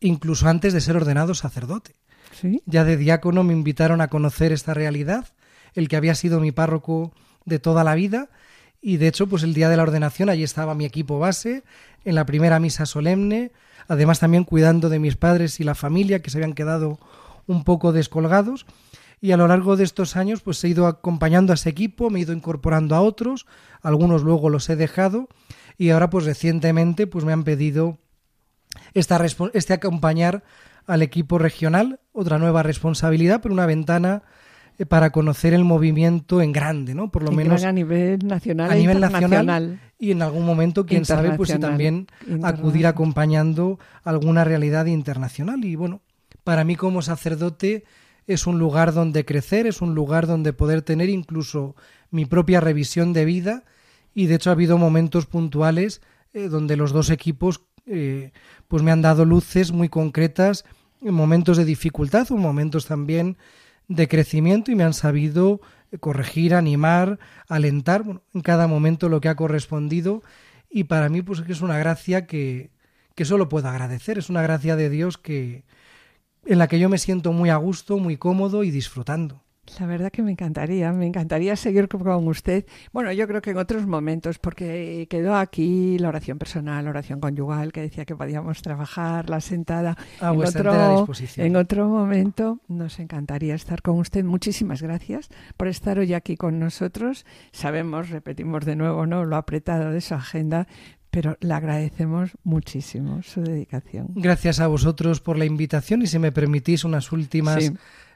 incluso 0.00 0.48
antes 0.48 0.72
de 0.72 0.80
ser 0.80 0.96
ordenado 0.96 1.34
sacerdote. 1.34 1.92
¿Sí? 2.32 2.62
Ya 2.66 2.84
de 2.84 2.96
diácono 2.96 3.42
me 3.42 3.52
invitaron 3.52 4.00
a 4.00 4.08
conocer 4.08 4.52
esta 4.52 4.74
realidad, 4.74 5.26
el 5.74 5.88
que 5.88 5.96
había 5.96 6.14
sido 6.14 6.40
mi 6.40 6.52
párroco 6.52 7.12
de 7.44 7.58
toda 7.58 7.84
la 7.84 7.94
vida, 7.94 8.28
y 8.80 8.96
de 8.98 9.08
hecho, 9.08 9.26
pues 9.26 9.42
el 9.42 9.54
día 9.54 9.68
de 9.68 9.76
la 9.76 9.82
ordenación 9.82 10.28
allí 10.28 10.42
estaba 10.42 10.74
mi 10.74 10.84
equipo 10.84 11.18
base, 11.18 11.64
en 12.04 12.14
la 12.14 12.26
primera 12.26 12.60
misa 12.60 12.86
solemne, 12.86 13.50
además 13.88 14.20
también 14.20 14.44
cuidando 14.44 14.88
de 14.88 14.98
mis 14.98 15.16
padres 15.16 15.58
y 15.60 15.64
la 15.64 15.74
familia 15.74 16.22
que 16.22 16.30
se 16.30 16.38
habían 16.38 16.52
quedado 16.52 16.98
un 17.48 17.64
poco 17.64 17.92
descolgados. 17.92 18.64
Y 19.20 19.32
a 19.32 19.36
lo 19.36 19.48
largo 19.48 19.76
de 19.76 19.82
estos 19.82 20.14
años, 20.14 20.42
pues 20.42 20.62
he 20.62 20.68
ido 20.68 20.86
acompañando 20.86 21.52
a 21.52 21.54
ese 21.54 21.70
equipo, 21.70 22.08
me 22.08 22.20
he 22.20 22.22
ido 22.22 22.32
incorporando 22.32 22.94
a 22.94 23.00
otros, 23.00 23.46
algunos 23.82 24.22
luego 24.22 24.48
los 24.48 24.70
he 24.70 24.76
dejado, 24.76 25.28
y 25.76 25.90
ahora, 25.90 26.08
pues 26.08 26.24
recientemente, 26.24 27.08
pues 27.08 27.24
me 27.24 27.32
han 27.32 27.42
pedido 27.42 27.98
esta 28.94 29.20
este 29.54 29.72
acompañar 29.72 30.44
al 30.86 31.02
equipo 31.02 31.38
regional, 31.38 32.00
otra 32.12 32.38
nueva 32.38 32.62
responsabilidad, 32.62 33.40
pero 33.42 33.52
una 33.54 33.66
ventana 33.66 34.22
eh, 34.78 34.86
para 34.86 35.10
conocer 35.10 35.52
el 35.52 35.64
movimiento 35.64 36.40
en 36.40 36.52
grande, 36.52 36.94
¿no? 36.94 37.10
Por 37.10 37.24
lo 37.24 37.30
En 37.30 37.36
menos 37.36 37.64
a 37.64 37.72
nivel 37.72 38.20
nacional 38.24 38.70
a 38.70 38.76
e 38.76 38.80
nivel 38.80 39.00
nacional 39.00 39.80
y 39.98 40.12
en 40.12 40.22
algún 40.22 40.46
momento, 40.46 40.86
quién 40.86 41.04
sabe, 41.04 41.32
pues 41.32 41.50
si 41.50 41.58
también 41.58 42.06
acudir 42.44 42.86
acompañando 42.86 43.80
alguna 44.04 44.44
realidad 44.44 44.86
internacional. 44.86 45.64
Y 45.64 45.74
bueno, 45.74 46.00
para 46.48 46.64
mí 46.64 46.76
como 46.76 47.02
sacerdote 47.02 47.84
es 48.26 48.46
un 48.46 48.58
lugar 48.58 48.94
donde 48.94 49.26
crecer, 49.26 49.66
es 49.66 49.82
un 49.82 49.94
lugar 49.94 50.26
donde 50.26 50.54
poder 50.54 50.80
tener 50.80 51.10
incluso 51.10 51.76
mi 52.10 52.24
propia 52.24 52.58
revisión 52.58 53.12
de 53.12 53.26
vida. 53.26 53.64
Y 54.14 54.28
de 54.28 54.36
hecho 54.36 54.48
ha 54.48 54.54
habido 54.54 54.78
momentos 54.78 55.26
puntuales 55.26 56.00
eh, 56.32 56.48
donde 56.48 56.78
los 56.78 56.92
dos 56.92 57.10
equipos 57.10 57.66
eh, 57.84 58.32
pues 58.66 58.82
me 58.82 58.90
han 58.90 59.02
dado 59.02 59.26
luces 59.26 59.72
muy 59.72 59.90
concretas 59.90 60.64
en 61.02 61.12
momentos 61.12 61.58
de 61.58 61.66
dificultad 61.66 62.26
o 62.32 62.38
momentos 62.38 62.86
también 62.86 63.36
de 63.88 64.08
crecimiento 64.08 64.70
y 64.70 64.74
me 64.74 64.84
han 64.84 64.94
sabido 64.94 65.60
eh, 65.92 65.98
corregir, 65.98 66.54
animar, 66.54 67.18
alentar 67.46 68.04
bueno, 68.04 68.22
en 68.32 68.40
cada 68.40 68.66
momento 68.66 69.10
lo 69.10 69.20
que 69.20 69.28
ha 69.28 69.36
correspondido. 69.36 70.22
Y 70.70 70.84
para 70.84 71.10
mí 71.10 71.20
pues 71.20 71.42
es 71.46 71.60
una 71.60 71.76
gracia 71.76 72.26
que, 72.26 72.70
que 73.14 73.26
solo 73.26 73.50
puedo 73.50 73.68
agradecer, 73.68 74.16
es 74.16 74.30
una 74.30 74.40
gracia 74.40 74.76
de 74.76 74.88
Dios 74.88 75.18
que 75.18 75.68
en 76.48 76.58
la 76.58 76.66
que 76.66 76.78
yo 76.78 76.88
me 76.88 76.98
siento 76.98 77.32
muy 77.32 77.50
a 77.50 77.56
gusto, 77.56 77.98
muy 77.98 78.16
cómodo 78.16 78.64
y 78.64 78.70
disfrutando. 78.70 79.42
La 79.78 79.84
verdad 79.86 80.10
que 80.10 80.22
me 80.22 80.30
encantaría, 80.30 80.90
me 80.92 81.06
encantaría 81.06 81.54
seguir 81.54 81.88
con- 81.88 82.26
usted. 82.26 82.64
Bueno, 82.90 83.12
yo 83.12 83.28
creo 83.28 83.42
que 83.42 83.50
en 83.50 83.58
otros 83.58 83.86
momentos, 83.86 84.38
porque 84.38 85.06
quedó 85.10 85.36
aquí 85.36 85.98
la 85.98 86.08
oración 86.08 86.38
personal, 86.38 86.84
la 86.84 86.90
oración 86.90 87.20
conyugal, 87.20 87.70
que 87.70 87.82
decía 87.82 88.06
que 88.06 88.16
podíamos 88.16 88.62
trabajar, 88.62 89.28
la 89.28 89.42
sentada. 89.42 89.96
A 90.20 90.32
en, 90.32 90.40
otro, 90.42 90.96
disposición. 90.96 91.46
en 91.46 91.56
otro 91.56 91.86
momento 91.86 92.60
nos 92.66 92.98
encantaría 92.98 93.54
estar 93.54 93.82
con 93.82 93.98
usted. 93.98 94.24
Muchísimas 94.24 94.80
gracias 94.80 95.28
por 95.58 95.68
estar 95.68 95.98
hoy 95.98 96.14
aquí 96.14 96.38
con 96.38 96.58
nosotros. 96.58 97.26
Sabemos, 97.52 98.08
repetimos 98.08 98.64
de 98.64 98.74
nuevo, 98.74 99.04
¿no? 99.06 99.26
Lo 99.26 99.36
apretado 99.36 99.90
de 99.90 100.00
su 100.00 100.14
agenda, 100.14 100.66
pero 101.20 101.36
le 101.40 101.52
agradecemos 101.52 102.30
muchísimo 102.44 103.24
su 103.24 103.40
dedicación. 103.42 104.06
Gracias 104.14 104.60
a 104.60 104.68
vosotros 104.68 105.18
por 105.20 105.36
la 105.36 105.46
invitación 105.46 106.00
y 106.02 106.06
si 106.06 106.20
me 106.20 106.30
permitís 106.30 106.84
unas 106.84 107.10
últimas 107.10 107.64
Sí. 107.64 107.72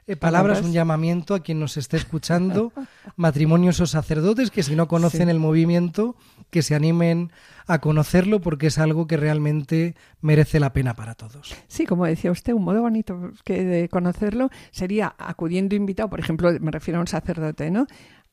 eh, 0.07 0.15
palabras, 0.15 0.61
un 0.61 0.71
llamamiento 0.71 1.35
a 1.35 1.41
quien 1.41 1.59
nos 1.59 1.75
esté 1.75 1.97
escuchando, 1.97 2.71
matrimonios 3.17 3.81
o 3.81 3.87
sacerdotes 3.87 4.51
que 4.51 4.63
si 4.63 4.77
no 4.77 4.87
conocen 4.87 5.27
el 5.27 5.37
movimiento, 5.37 6.15
que 6.49 6.61
se 6.61 6.75
animen 6.75 7.33
a 7.67 7.79
conocerlo 7.79 8.39
porque 8.39 8.67
es 8.67 8.77
algo 8.77 9.05
que 9.05 9.17
realmente 9.17 9.95
merece 10.21 10.61
la 10.61 10.71
pena 10.71 10.93
para 10.93 11.13
todos. 11.15 11.53
Sí, 11.67 11.85
como 11.85 12.05
decía 12.05 12.31
usted, 12.31 12.53
un 12.53 12.63
modo 12.63 12.81
bonito 12.83 13.31
que 13.43 13.65
de 13.65 13.89
conocerlo 13.89 14.49
sería 14.71 15.13
acudiendo 15.17 15.75
invitado, 15.75 16.09
por 16.09 16.21
ejemplo, 16.21 16.49
me 16.61 16.71
refiero 16.71 16.99
a 16.99 17.01
un 17.01 17.07
sacerdote, 17.07 17.69
¿no? 17.69 17.85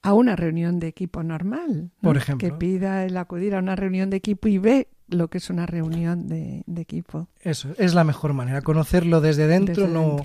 A 0.03 0.15
una 0.15 0.37
reunión 0.37 0.81
de 0.81 0.89
equipo 0.89 1.23
normal. 1.23 1.91
Por 2.01 2.17
ejemplo. 2.17 2.49
Que 2.49 2.55
pida 2.55 3.05
el 3.05 3.17
acudir 3.17 3.55
a 3.55 3.59
una 3.59 3.77
reunión 3.77 4.11
de 4.11 4.17
equipo 4.17 4.49
y 4.49 4.59
ve 4.59 4.89
lo 5.09 5.29
que 5.29 5.39
es 5.39 5.51
una 5.51 5.67
reunión 5.67 6.29
de, 6.29 6.65
equipo. 6.77 7.29
Eso, 7.41 7.71
es 7.79 7.95
la 7.95 8.05
mejor 8.05 8.33
manera, 8.33 8.63
conocerlo 8.63 9.21
desde 9.21 9.47
dentro, 9.47 9.89
no 9.89 10.23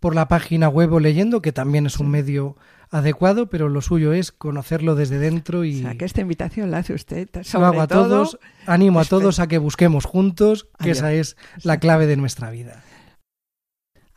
por 0.00 0.14
la 0.14 0.28
página 0.28 0.68
web 0.68 0.92
o 0.92 1.00
leyendo, 1.00 1.42
que 1.42 1.52
también 1.52 1.86
es 1.86 1.98
un 1.98 2.08
medio 2.08 2.56
adecuado, 2.90 3.50
pero 3.50 3.68
lo 3.68 3.82
suyo 3.82 4.12
es 4.12 4.32
conocerlo 4.32 4.94
desde 4.94 5.18
dentro 5.18 5.64
y... 5.64 5.80
O 5.80 5.82
sea, 5.82 5.98
que 5.98 6.04
esta 6.04 6.20
invitación 6.20 6.70
la 6.70 6.78
hace 6.78 6.94
usted. 6.94 7.28
Sobre 7.42 7.66
hago 7.66 7.80
a 7.80 7.88
todos, 7.88 8.38
animo 8.66 9.00
a 9.00 9.04
todos 9.04 9.40
a 9.40 9.48
que 9.48 9.58
busquemos 9.58 10.04
juntos, 10.04 10.68
que 10.78 10.92
esa 10.92 11.12
es 11.12 11.36
la 11.62 11.78
clave 11.78 12.06
de 12.06 12.16
nuestra 12.16 12.50
vida. 12.50 12.82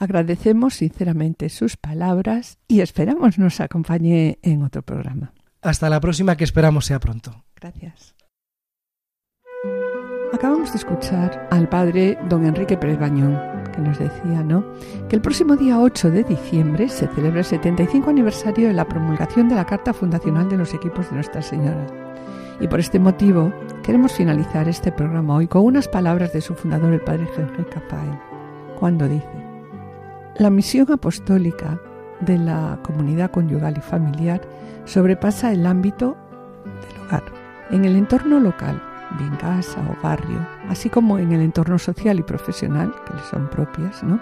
Agradecemos 0.02 0.74
sinceramente 0.74 1.48
sus 1.50 1.78
palabras 1.78 2.58
y 2.68 2.82
esperamos 2.82 3.38
nos 3.38 3.60
acompañe 3.60 4.40
en 4.42 4.64
otro 4.64 4.82
programa. 4.82 5.32
Hasta 5.62 5.92
la 5.92 6.00
próxima 6.00 6.36
que 6.36 6.44
esperamos 6.44 6.86
sea 6.86 7.00
pronto. 7.00 7.46
Gracias. 7.56 8.16
Acabamos 10.34 10.72
de 10.72 10.80
escuchar 10.80 11.48
al 11.52 11.70
padre 11.70 12.18
don 12.28 12.48
Enrique 12.48 12.78
Pérez 12.78 12.98
Bañón, 12.98 13.40
que 13.76 13.80
nos 13.80 14.00
decía, 14.00 14.42
¿no? 14.42 14.66
Que 15.08 15.18
el 15.18 15.22
próximo 15.22 15.56
día 15.56 15.80
8 15.80 16.10
de 16.10 16.24
diciembre 16.24 16.90
se 16.90 17.06
celebra 17.10 17.42
el 17.42 17.46
75 17.46 18.10
aniversario 18.10 18.70
de 18.70 18.74
la 18.74 18.88
promulgación 18.88 19.50
de 19.50 19.56
la 19.56 19.68
Carta 19.68 19.94
Fundacional 19.94 20.50
de 20.50 20.58
los 20.58 20.74
Equipos 20.74 21.12
de 21.12 21.16
Nuestra 21.18 21.44
Señora. 21.44 21.86
Y 22.60 22.68
por 22.68 22.80
este 22.80 22.98
motivo 22.98 23.54
queremos 23.84 24.14
finalizar 24.14 24.68
este 24.68 24.92
programa 24.92 25.36
hoy 25.36 25.48
con 25.48 25.64
unas 25.64 25.88
palabras 25.88 26.34
de 26.34 26.42
su 26.42 26.56
fundador, 26.56 26.92
el 26.92 27.02
padre 27.02 27.28
Henry 27.38 27.66
Cafael, 27.66 28.18
cuando 28.80 29.08
dice, 29.08 29.41
la 30.38 30.50
misión 30.50 30.92
apostólica 30.92 31.80
de 32.22 32.38
la 32.38 32.80
comunidad 32.84 33.32
conyugal 33.32 33.78
y 33.78 33.82
familiar 33.82 34.42
sobrepasa 34.86 35.52
el 35.52 35.66
ámbito 35.66 36.18
del 36.66 37.06
hogar. 37.06 37.24
En 37.70 37.86
el 37.86 37.96
entorno 37.96 38.40
local, 38.40 38.82
bien 39.18 39.36
casa 39.36 39.82
o 39.90 40.02
barrio, 40.02 40.40
así 40.70 40.90
como 40.90 41.20
en 41.20 41.32
el 41.32 41.42
entorno 41.42 41.78
social 41.80 42.20
y 42.20 42.24
profesional, 42.24 42.94
que 43.06 43.14
le 43.14 43.24
son 43.30 43.50
propias, 43.50 44.04
¿no? 44.04 44.20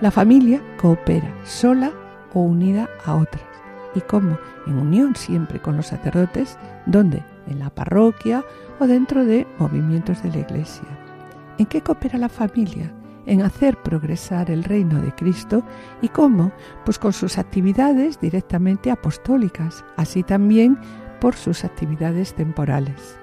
La 0.00 0.10
familia 0.10 0.60
coopera 0.76 1.32
sola 1.44 1.90
o 2.34 2.40
unida 2.40 2.88
a 3.04 3.14
otras. 3.14 3.44
¿Y 3.94 4.00
cómo? 4.02 4.38
En 4.66 4.78
unión 4.78 5.16
siempre 5.16 5.60
con 5.60 5.76
los 5.76 5.86
sacerdotes, 5.86 6.58
donde 6.84 7.22
en 7.46 7.60
la 7.60 7.70
parroquia 7.70 8.44
o 8.78 8.86
dentro 8.86 9.24
de 9.24 9.46
movimientos 9.58 10.22
de 10.22 10.30
la 10.30 10.38
iglesia. 10.38 10.86
¿En 11.56 11.64
qué 11.64 11.80
coopera 11.80 12.18
la 12.18 12.28
familia? 12.28 12.92
En 13.26 13.42
hacer 13.42 13.76
progresar 13.82 14.50
el 14.50 14.64
reino 14.64 15.02
de 15.02 15.14
Cristo 15.14 15.64
y 16.00 16.08
cómo? 16.08 16.52
Pues 16.84 16.98
con 16.98 17.12
sus 17.12 17.38
actividades 17.38 18.20
directamente 18.20 18.90
apostólicas, 18.90 19.84
así 19.96 20.22
también 20.22 20.78
por 21.20 21.34
sus 21.34 21.64
actividades 21.64 22.34
temporales. 22.34 23.18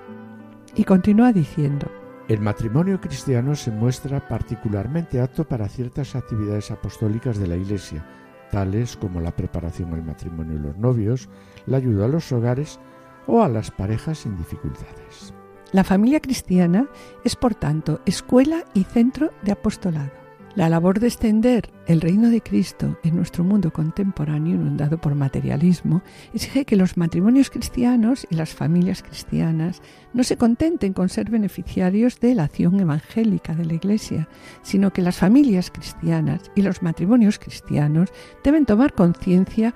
Y 0.76 0.84
continúa 0.84 1.32
diciendo, 1.32 1.90
el 2.30 2.40
matrimonio 2.40 3.02
cristiano 3.02 3.54
se 3.54 3.70
muestra 3.70 4.26
particularmente 4.28 5.20
apto 5.20 5.44
para 5.44 5.68
ciertas 5.68 6.16
actividades 6.16 6.72
apostólicas 6.72 7.38
de 7.38 7.48
la 7.48 7.58
Iglesia, 7.58 8.06
tales 8.50 8.96
como 8.96 9.20
la 9.20 9.36
preparación 9.36 9.94
al 9.94 10.04
matrimonio 10.04 10.54
de 10.54 10.68
los 10.68 10.78
novios, 10.78 11.30
la 11.66 11.78
ayuda 11.78 12.06
a 12.06 12.08
los 12.08 12.32
hogares 12.32 12.80
o 13.28 13.44
a 13.44 13.50
las 13.50 13.72
parejas 13.72 14.20
sin 14.20 14.38
dificultades. 14.38 15.34
La 15.74 15.84
familia 15.84 16.20
cristiana 16.20 16.88
es, 17.24 17.36
por 17.36 17.56
tanto, 17.56 18.00
escuela 18.06 18.64
y 18.76 18.84
centro 18.84 19.32
de 19.42 19.54
apostolado. 19.54 20.12
La 20.56 20.70
labor 20.70 21.00
de 21.00 21.08
extender 21.08 21.72
el 21.88 22.00
reino 22.00 22.30
de 22.30 22.42
Cristo 22.42 23.00
en 23.04 23.16
nuestro 23.16 23.44
mundo 23.44 23.74
contemporáneo 23.74 24.54
inundado 24.54 25.00
por 25.00 25.16
materialismo 25.16 26.04
exige 26.32 26.66
que 26.66 26.76
los 26.76 26.96
matrimonios 26.96 27.50
cristianos 27.50 28.28
y 28.30 28.36
las 28.36 28.54
familias 28.54 29.02
cristianas 29.02 29.82
no 30.14 30.24
se 30.24 30.38
contenten 30.38 30.94
con 30.94 31.10
ser 31.10 31.32
beneficiarios 31.32 32.20
de 32.20 32.36
la 32.36 32.44
acción 32.44 32.80
evangélica 32.80 33.56
de 33.56 33.66
la 33.66 33.74
Iglesia, 33.74 34.30
sino 34.62 34.94
que 34.94 35.02
las 35.02 35.16
familias 35.16 35.72
cristianas 35.72 36.52
y 36.54 36.62
los 36.62 36.84
matrimonios 36.84 37.40
cristianos 37.40 38.10
deben 38.44 38.68
tomar 38.68 38.94
conciencia 38.94 39.74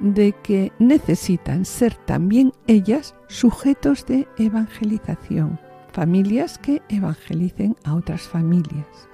de 0.00 0.32
que 0.42 0.72
necesitan 0.78 1.64
ser 1.64 1.94
también 1.94 2.52
ellas 2.66 3.14
sujetos 3.28 4.06
de 4.06 4.26
evangelización, 4.38 5.58
familias 5.92 6.58
que 6.58 6.82
evangelicen 6.88 7.76
a 7.84 7.94
otras 7.94 8.22
familias. 8.22 9.08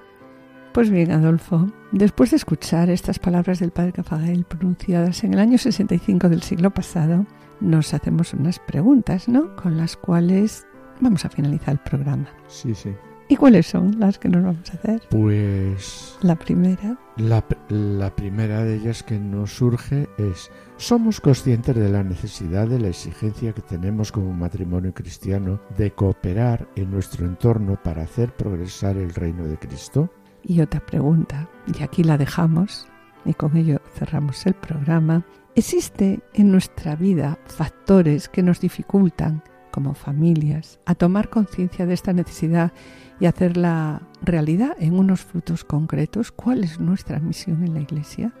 Pues 0.73 0.89
bien, 0.89 1.11
Adolfo, 1.11 1.71
después 1.91 2.31
de 2.31 2.37
escuchar 2.37 2.89
estas 2.89 3.17
palabras 3.17 3.59
del 3.59 3.71
padre 3.71 3.93
Cafagael 3.93 4.43
pronunciadas 4.43 5.23
en 5.23 5.33
el 5.33 5.39
año 5.39 5.57
65 5.57 6.27
del 6.27 6.41
siglo 6.41 6.69
pasado, 6.71 7.25
nos 7.61 7.93
hacemos 7.93 8.33
unas 8.33 8.59
preguntas, 8.59 9.29
¿no? 9.29 9.55
Con 9.55 9.77
las 9.77 9.95
cuales 9.95 10.67
vamos 10.99 11.23
a 11.23 11.29
finalizar 11.29 11.75
el 11.75 11.79
programa. 11.79 12.27
Sí, 12.47 12.75
sí. 12.75 12.93
¿Y 13.27 13.37
cuáles 13.37 13.65
son 13.65 13.99
las 13.99 14.19
que 14.19 14.29
nos 14.29 14.43
vamos 14.43 14.69
a 14.69 14.73
hacer? 14.73 15.01
Pues... 15.09 16.17
La 16.21 16.35
primera. 16.35 16.97
La, 17.17 17.43
la, 17.69 18.15
primera 18.15 18.63
de 18.63 18.75
ellas 18.75 19.01
que 19.01 19.17
nos 19.17 19.51
surge 19.51 20.07
es, 20.17 20.51
¿somos 20.77 21.21
conscientes 21.21 21.75
de 21.75 21.89
la 21.89 22.03
necesidad, 22.03 22.67
de 22.67 22.79
la 22.79 22.89
exigencia 22.89 23.53
que 23.53 23.61
tenemos 23.61 24.11
como 24.11 24.31
matrimonio 24.31 24.93
cristiano 24.93 25.59
de 25.75 25.91
cooperar 25.91 26.67
en 26.75 26.91
nuestro 26.91 27.25
entorno 27.25 27.79
para 27.81 28.03
hacer 28.03 28.31
progresar 28.35 28.97
el 28.97 29.13
reino 29.13 29.45
de 29.45 29.57
Cristo? 29.57 30.11
Y 30.43 30.61
otra 30.61 30.79
pregunta, 30.79 31.49
y 31.65 31.81
aquí 31.81 32.03
la 32.03 32.19
dejamos, 32.19 32.87
y 33.25 33.33
con 33.33 33.57
ello 33.57 33.81
cerramos 33.95 34.45
el 34.45 34.53
programa. 34.53 35.25
¿Existe 35.55 36.19
en 36.33 36.51
nuestra 36.51 36.95
vida 36.95 37.39
factores 37.45 38.29
que 38.29 38.43
nos 38.43 38.59
dificultan, 38.59 39.41
como 39.75 39.93
familias, 39.93 40.79
a 40.85 40.95
tomar 40.95 41.29
conciencia 41.29 41.85
de 41.85 41.93
esta 41.93 42.13
necesidad 42.13 42.71
y 43.19 43.25
hacerla 43.25 44.03
realidad 44.21 44.73
en 44.79 44.97
unos 44.97 45.25
frutos 45.25 45.65
concretos? 45.65 46.31
¿Cuál 46.31 46.63
es 46.63 46.79
nuestra 46.79 47.19
misión 47.19 47.61
en 47.61 47.73
la 47.73 47.81
Iglesia? 47.81 48.31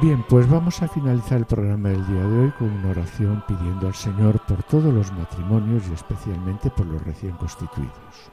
Bien, 0.00 0.24
pues 0.28 0.48
vamos 0.48 0.80
a 0.82 0.88
finalizar 0.88 1.38
el 1.38 1.46
programa 1.46 1.88
del 1.88 2.06
día 2.06 2.22
de 2.22 2.38
hoy 2.38 2.50
con 2.52 2.70
una 2.70 2.90
oración 2.90 3.42
pidiendo 3.48 3.88
al 3.88 3.94
Señor 3.94 4.38
por 4.46 4.62
todos 4.62 4.94
los 4.94 5.10
matrimonios 5.14 5.82
y 5.90 5.94
especialmente 5.94 6.70
por 6.70 6.86
los 6.86 7.02
recién 7.02 7.32
constituidos. 7.32 8.30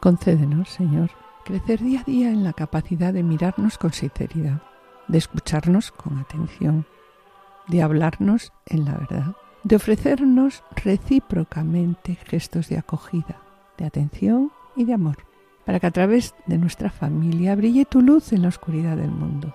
Concédenos, 0.00 0.70
Señor, 0.70 1.10
crecer 1.44 1.80
día 1.80 2.00
a 2.00 2.04
día 2.04 2.30
en 2.30 2.44
la 2.44 2.54
capacidad 2.54 3.12
de 3.12 3.22
mirarnos 3.22 3.76
con 3.76 3.92
sinceridad, 3.92 4.62
de 5.06 5.18
escucharnos 5.18 5.92
con 5.92 6.16
atención, 6.18 6.86
de 7.68 7.82
hablarnos 7.82 8.52
en 8.66 8.84
la 8.84 8.94
verdad, 8.94 9.36
de 9.64 9.76
ofrecernos 9.76 10.62
recíprocamente 10.76 12.16
gestos 12.24 12.68
de 12.68 12.78
acogida, 12.78 13.40
de 13.78 13.86
atención 13.86 14.52
y 14.76 14.84
de 14.84 14.94
amor 14.94 15.16
para 15.66 15.80
que 15.80 15.88
a 15.88 15.90
través 15.90 16.34
de 16.46 16.58
nuestra 16.58 16.90
familia 16.90 17.56
brille 17.56 17.84
tu 17.84 18.00
luz 18.00 18.32
en 18.32 18.42
la 18.42 18.48
oscuridad 18.48 18.96
del 18.96 19.10
mundo. 19.10 19.52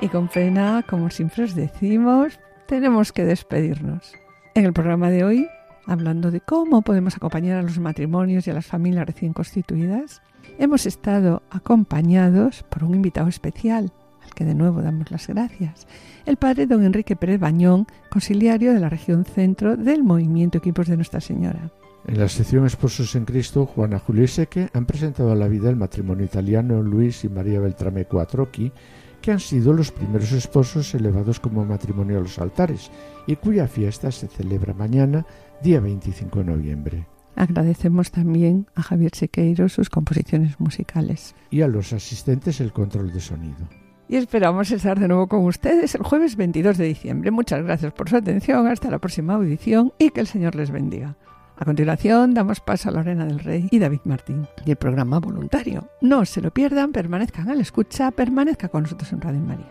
Y 0.00 0.08
con 0.08 0.28
pena, 0.28 0.84
como 0.88 1.10
siempre 1.10 1.44
os 1.44 1.54
decimos, 1.56 2.38
tenemos 2.66 3.12
que 3.12 3.24
despedirnos. 3.24 4.14
En 4.54 4.64
el 4.64 4.72
programa 4.72 5.10
de 5.10 5.24
hoy, 5.24 5.48
hablando 5.86 6.30
de 6.30 6.40
cómo 6.40 6.82
podemos 6.82 7.16
acompañar 7.16 7.58
a 7.58 7.62
los 7.62 7.78
matrimonios 7.78 8.46
y 8.46 8.50
a 8.50 8.54
las 8.54 8.66
familias 8.66 9.06
recién 9.06 9.32
constituidas, 9.32 10.22
hemos 10.58 10.86
estado 10.86 11.42
acompañados 11.50 12.64
por 12.64 12.84
un 12.84 12.94
invitado 12.94 13.28
especial, 13.28 13.92
que 14.34 14.44
de 14.44 14.54
nuevo 14.54 14.82
damos 14.82 15.10
las 15.10 15.26
gracias, 15.26 15.86
el 16.26 16.36
padre 16.36 16.66
don 16.66 16.84
Enrique 16.84 17.16
Pérez 17.16 17.40
Bañón, 17.40 17.86
conciliario 18.10 18.72
de 18.72 18.80
la 18.80 18.88
región 18.88 19.24
centro 19.24 19.76
del 19.76 20.02
movimiento 20.02 20.58
Equipos 20.58 20.86
de 20.86 20.96
Nuestra 20.96 21.20
Señora. 21.20 21.70
En 22.06 22.18
la 22.18 22.28
sección 22.28 22.64
Esposos 22.64 23.14
en 23.14 23.26
Cristo, 23.26 23.66
Juana 23.66 23.98
Julia 23.98 24.24
y 24.24 24.28
Seque 24.28 24.70
han 24.72 24.86
presentado 24.86 25.32
a 25.32 25.34
la 25.34 25.48
vida 25.48 25.68
el 25.68 25.76
matrimonio 25.76 26.24
italiano 26.24 26.82
Luis 26.82 27.24
y 27.24 27.28
María 27.28 27.60
Beltrame 27.60 28.06
Cuatroqui, 28.06 28.72
que 29.20 29.32
han 29.32 29.40
sido 29.40 29.72
los 29.72 29.92
primeros 29.92 30.32
esposos 30.32 30.94
elevados 30.94 31.40
como 31.40 31.64
matrimonio 31.64 32.18
a 32.18 32.22
los 32.22 32.38
altares 32.38 32.90
y 33.26 33.36
cuya 33.36 33.68
fiesta 33.68 34.10
se 34.10 34.26
celebra 34.28 34.74
mañana, 34.74 35.26
día 35.62 35.80
25 35.80 36.38
de 36.40 36.44
noviembre. 36.44 37.06
Agradecemos 37.36 38.10
también 38.10 38.66
a 38.74 38.82
Javier 38.82 39.14
Sequeiro 39.14 39.68
sus 39.68 39.88
composiciones 39.88 40.58
musicales. 40.60 41.34
Y 41.50 41.62
a 41.62 41.68
los 41.68 41.92
asistentes 41.92 42.60
el 42.60 42.72
control 42.72 43.12
de 43.12 43.20
sonido. 43.20 43.68
y 44.08 44.16
esperamos 44.16 44.72
estar 44.72 44.98
de 44.98 45.06
nuevo 45.06 45.28
con 45.28 45.44
ustedes 45.44 45.94
el 45.94 46.02
jueves 46.02 46.34
22 46.34 46.76
de 46.76 46.86
diciembre. 46.86 47.30
Muchas 47.30 47.62
gracias 47.62 47.92
por 47.92 48.10
su 48.10 48.16
atención, 48.16 48.66
hasta 48.66 48.90
la 48.90 48.98
próxima 48.98 49.34
audición 49.34 49.92
y 49.98 50.10
que 50.10 50.20
el 50.20 50.26
Señor 50.26 50.56
les 50.56 50.72
bendiga. 50.72 51.16
A 51.60 51.66
continuación 51.66 52.32
damos 52.32 52.60
paso 52.60 52.88
a 52.88 52.92
Lorena 52.92 53.26
del 53.26 53.38
Rey 53.38 53.68
y 53.70 53.78
David 53.78 54.00
Martín 54.04 54.48
y 54.64 54.70
el 54.70 54.76
programa 54.76 55.20
voluntario. 55.20 55.90
No 56.00 56.24
se 56.24 56.40
lo 56.40 56.50
pierdan, 56.50 56.90
permanezcan 56.90 57.50
a 57.50 57.54
la 57.54 57.60
escucha, 57.60 58.10
permanezca 58.12 58.70
con 58.70 58.84
nosotros 58.84 59.12
en 59.12 59.20
Radio 59.20 59.40
María. 59.40 59.68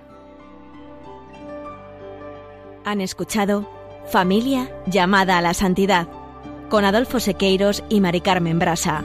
Han 2.85 3.01
escuchado 3.01 3.67
Familia 4.05 4.71
llamada 4.85 5.39
a 5.39 5.41
la 5.41 5.55
santidad 5.55 6.07
con 6.69 6.85
Adolfo 6.85 7.19
Sequeiros 7.19 7.83
y 7.89 8.01
Mari 8.01 8.21
Carmen 8.21 8.59
Brasa. 8.59 9.03